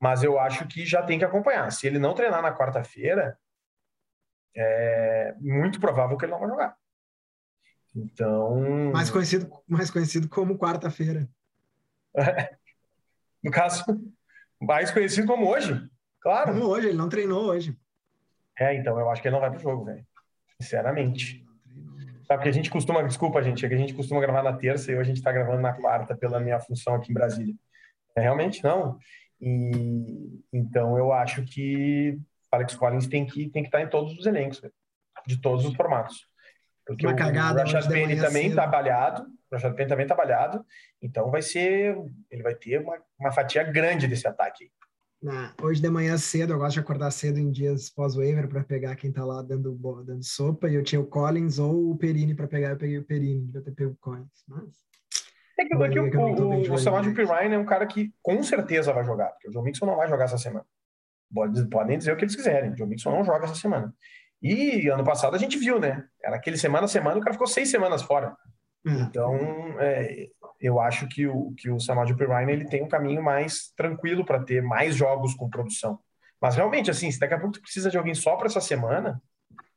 Mas 0.00 0.22
eu 0.22 0.38
acho 0.38 0.66
que 0.66 0.86
já 0.86 1.02
tem 1.02 1.18
que 1.18 1.24
acompanhar. 1.24 1.70
Se 1.70 1.86
ele 1.86 1.98
não 1.98 2.14
treinar 2.14 2.42
na 2.42 2.56
quarta-feira, 2.56 3.38
é 4.56 5.34
muito 5.38 5.80
provável 5.80 6.16
que 6.16 6.24
ele 6.24 6.32
não 6.32 6.40
vai 6.40 6.48
jogar. 6.48 6.76
Então. 7.94 8.90
Mais 8.92 9.10
conhecido, 9.10 9.50
mais 9.68 9.90
conhecido 9.90 10.28
como 10.28 10.58
quarta-feira. 10.58 11.28
no 13.42 13.50
caso, 13.50 13.84
mais 14.60 14.90
conhecido 14.90 15.26
como 15.26 15.48
hoje. 15.48 15.88
Claro. 16.20 16.52
Como 16.52 16.66
hoje, 16.66 16.88
ele 16.88 16.98
não 16.98 17.08
treinou 17.08 17.44
hoje. 17.44 17.78
É, 18.58 18.74
então 18.74 18.98
eu 18.98 19.10
acho 19.10 19.20
que 19.20 19.28
ele 19.28 19.34
não 19.34 19.40
vai 19.40 19.50
pro 19.50 19.60
jogo, 19.60 19.84
velho. 19.84 20.06
Sinceramente. 20.60 21.41
Sabe 22.26 22.38
porque 22.38 22.48
a 22.48 22.52
gente 22.52 22.70
costuma, 22.70 23.02
desculpa, 23.02 23.42
gente, 23.42 23.64
é 23.64 23.68
que 23.68 23.74
a 23.74 23.78
gente 23.78 23.94
costuma 23.94 24.20
gravar 24.20 24.42
na 24.42 24.52
terça 24.52 24.90
e 24.90 24.94
hoje 24.94 25.10
a 25.10 25.14
gente 25.14 25.22
tá 25.22 25.32
gravando 25.32 25.60
na 25.60 25.72
quarta 25.72 26.16
pela 26.16 26.38
minha 26.38 26.60
função 26.60 26.94
aqui 26.94 27.10
em 27.10 27.14
Brasília. 27.14 27.54
É, 28.16 28.22
realmente 28.22 28.62
não. 28.62 28.98
E 29.40 30.40
então 30.52 30.96
eu 30.96 31.12
acho 31.12 31.42
que 31.42 32.18
Alex 32.50 32.74
Collins 32.76 33.06
tem 33.06 33.26
que 33.26 33.48
tem 33.48 33.62
que 33.62 33.68
estar 33.68 33.78
tá 33.78 33.84
em 33.84 33.88
todos 33.88 34.16
os 34.16 34.26
elencos, 34.26 34.60
véio, 34.60 34.72
de 35.26 35.40
todos 35.40 35.64
os 35.64 35.74
formatos. 35.74 36.28
Porque 36.86 37.06
uma 37.06 37.14
cagada, 37.14 37.60
o 37.60 37.62
Rashad 37.62 37.88
Penny 37.88 38.20
também 38.20 38.48
está 38.48 38.66
balhado, 38.66 39.22
o 39.22 39.54
Rashad 39.54 39.74
Penny 39.74 39.88
também 39.88 40.04
está 40.04 40.14
balhado, 40.14 40.64
então 41.00 41.30
vai 41.30 41.42
ser, 41.42 41.96
ele 42.30 42.42
vai 42.42 42.54
ter 42.54 42.80
uma, 42.80 42.98
uma 43.18 43.32
fatia 43.32 43.62
grande 43.62 44.06
desse 44.06 44.26
ataque. 44.26 44.70
Na, 45.22 45.54
hoje 45.62 45.80
de 45.80 45.88
manhã 45.88 46.18
cedo, 46.18 46.52
eu 46.52 46.58
gosto 46.58 46.74
de 46.74 46.80
acordar 46.80 47.10
cedo 47.12 47.38
em 47.38 47.50
dias 47.50 47.88
pós-waiver 47.88 48.48
para 48.48 48.64
pegar 48.64 48.96
quem 48.96 49.10
está 49.10 49.24
lá 49.24 49.40
dando, 49.40 49.72
dando 50.04 50.24
sopa, 50.24 50.68
e 50.68 50.74
eu 50.74 50.82
tinha 50.82 51.00
o 51.00 51.06
Collins 51.06 51.60
ou 51.60 51.92
o 51.92 51.96
Perini 51.96 52.34
para 52.34 52.48
pegar, 52.48 52.70
eu 52.70 52.76
peguei 52.76 52.98
o 52.98 53.04
Perini, 53.04 53.46
devia 53.46 53.62
ter 53.62 53.70
pego 53.70 53.92
o 53.92 53.96
Collins, 53.96 54.44
mas... 54.48 54.64
É 55.56 55.64
que, 55.64 55.74
é 55.74 55.90
que 55.90 55.98
o, 55.98 56.04
o, 56.04 56.62
o 56.62 57.14
Pirine 57.14 57.54
é 57.54 57.58
um 57.58 57.64
cara 57.64 57.86
que 57.86 58.12
com 58.20 58.42
certeza 58.42 58.92
vai 58.92 59.04
jogar, 59.04 59.28
porque 59.28 59.48
o 59.48 59.52
John 59.52 59.62
Mixon 59.62 59.86
não 59.86 59.96
vai 59.96 60.08
jogar 60.08 60.24
essa 60.24 60.38
semana. 60.38 60.66
Podem 61.70 61.98
dizer 61.98 62.12
o 62.12 62.16
que 62.16 62.24
eles 62.24 62.34
quiserem, 62.34 62.70
o 62.70 62.74
John 62.74 62.86
Mixon 62.86 63.12
não 63.12 63.24
joga 63.24 63.44
essa 63.44 63.54
semana. 63.54 63.94
E 64.42 64.88
ano 64.88 65.04
passado 65.04 65.36
a 65.36 65.38
gente 65.38 65.56
viu, 65.56 65.78
né? 65.78 66.04
Era 66.24 66.34
aquele 66.34 66.58
semana 66.58 66.86
a 66.86 66.88
semana, 66.88 67.18
o 67.18 67.20
cara 67.20 67.34
ficou 67.34 67.46
seis 67.46 67.70
semanas 67.70 68.02
fora. 68.02 68.36
Então, 68.84 69.36
é, 69.78 70.28
eu 70.60 70.80
acho 70.80 71.08
que 71.08 71.26
o, 71.26 71.52
que 71.52 71.70
o 71.70 71.78
Samadhi 71.78 72.14
Pirine 72.14 72.52
ele 72.52 72.68
tem 72.68 72.82
um 72.82 72.88
caminho 72.88 73.22
mais 73.22 73.72
tranquilo 73.76 74.24
para 74.24 74.42
ter 74.42 74.62
mais 74.62 74.96
jogos 74.96 75.34
com 75.34 75.48
produção. 75.48 75.98
Mas 76.40 76.56
realmente, 76.56 76.90
assim, 76.90 77.10
se 77.10 77.20
daqui 77.20 77.34
a 77.34 77.38
pouco 77.38 77.54
tu 77.54 77.62
precisa 77.62 77.88
de 77.88 77.96
alguém 77.96 78.14
só 78.14 78.36
para 78.36 78.46
essa 78.46 78.60
semana, 78.60 79.22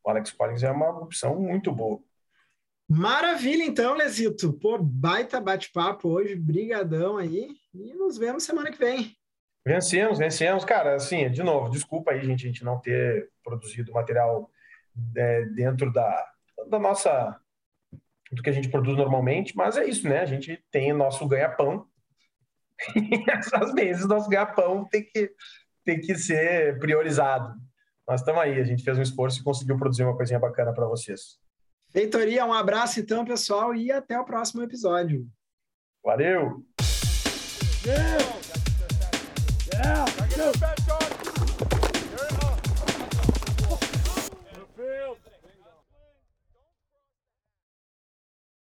o 0.03 0.09
Alex 0.09 0.31
Collins 0.31 0.63
é 0.63 0.71
uma 0.71 0.89
opção 0.89 1.39
muito 1.39 1.71
boa. 1.71 1.99
Maravilha, 2.87 3.63
então, 3.63 3.95
Lesito. 3.95 4.53
Pô, 4.53 4.77
baita 4.77 5.41
bate-papo 5.41 6.09
hoje, 6.09 6.35
brigadão 6.35 7.17
aí. 7.17 7.49
E 7.73 7.93
nos 7.93 8.17
vemos 8.17 8.43
semana 8.43 8.71
que 8.71 8.77
vem. 8.77 9.15
Vencemos, 9.65 10.19
vencemos. 10.19 10.63
Cara, 10.63 10.95
assim, 10.95 11.29
de 11.29 11.41
novo, 11.41 11.69
desculpa 11.69 12.11
aí, 12.11 12.23
gente, 12.23 12.45
a 12.45 12.47
gente 12.47 12.63
não 12.63 12.79
ter 12.79 13.29
produzido 13.43 13.91
material 13.91 14.49
é, 15.15 15.45
dentro 15.45 15.91
da, 15.91 16.25
da 16.69 16.77
nossa 16.77 17.39
do 18.35 18.43
que 18.43 18.49
a 18.49 18.53
gente 18.53 18.69
produz 18.69 18.97
normalmente, 18.97 19.55
mas 19.55 19.77
é 19.77 19.85
isso, 19.85 20.07
né? 20.07 20.19
A 20.19 20.25
gente 20.25 20.63
tem 20.71 20.91
o 20.91 20.97
nosso 20.97 21.27
ganha-pão. 21.27 21.87
E 22.95 23.23
essas 23.31 23.73
vezes 23.73 24.05
nosso 24.05 24.29
ganha-pão 24.29 24.85
tem 24.85 25.03
que, 25.03 25.31
tem 25.83 25.99
que 25.99 26.15
ser 26.15 26.77
priorizado. 26.79 27.55
Mas 28.07 28.21
estamos 28.21 28.41
aí, 28.41 28.59
a 28.59 28.63
gente 28.63 28.83
fez 28.83 28.97
um 28.97 29.01
esforço 29.01 29.39
e 29.39 29.43
conseguiu 29.43 29.77
produzir 29.77 30.03
uma 30.03 30.15
coisinha 30.15 30.39
bacana 30.39 30.73
para 30.73 30.85
vocês. 30.85 31.39
Feitoria, 31.89 32.45
um 32.45 32.53
abraço 32.53 32.99
então, 32.99 33.25
pessoal, 33.25 33.73
e 33.73 33.91
até 33.91 34.19
o 34.19 34.25
próximo 34.25 34.61
episódio. 34.61 35.25
Valeu! 36.03 36.63
Yeah. 37.85 38.25
Yeah. 39.73 40.84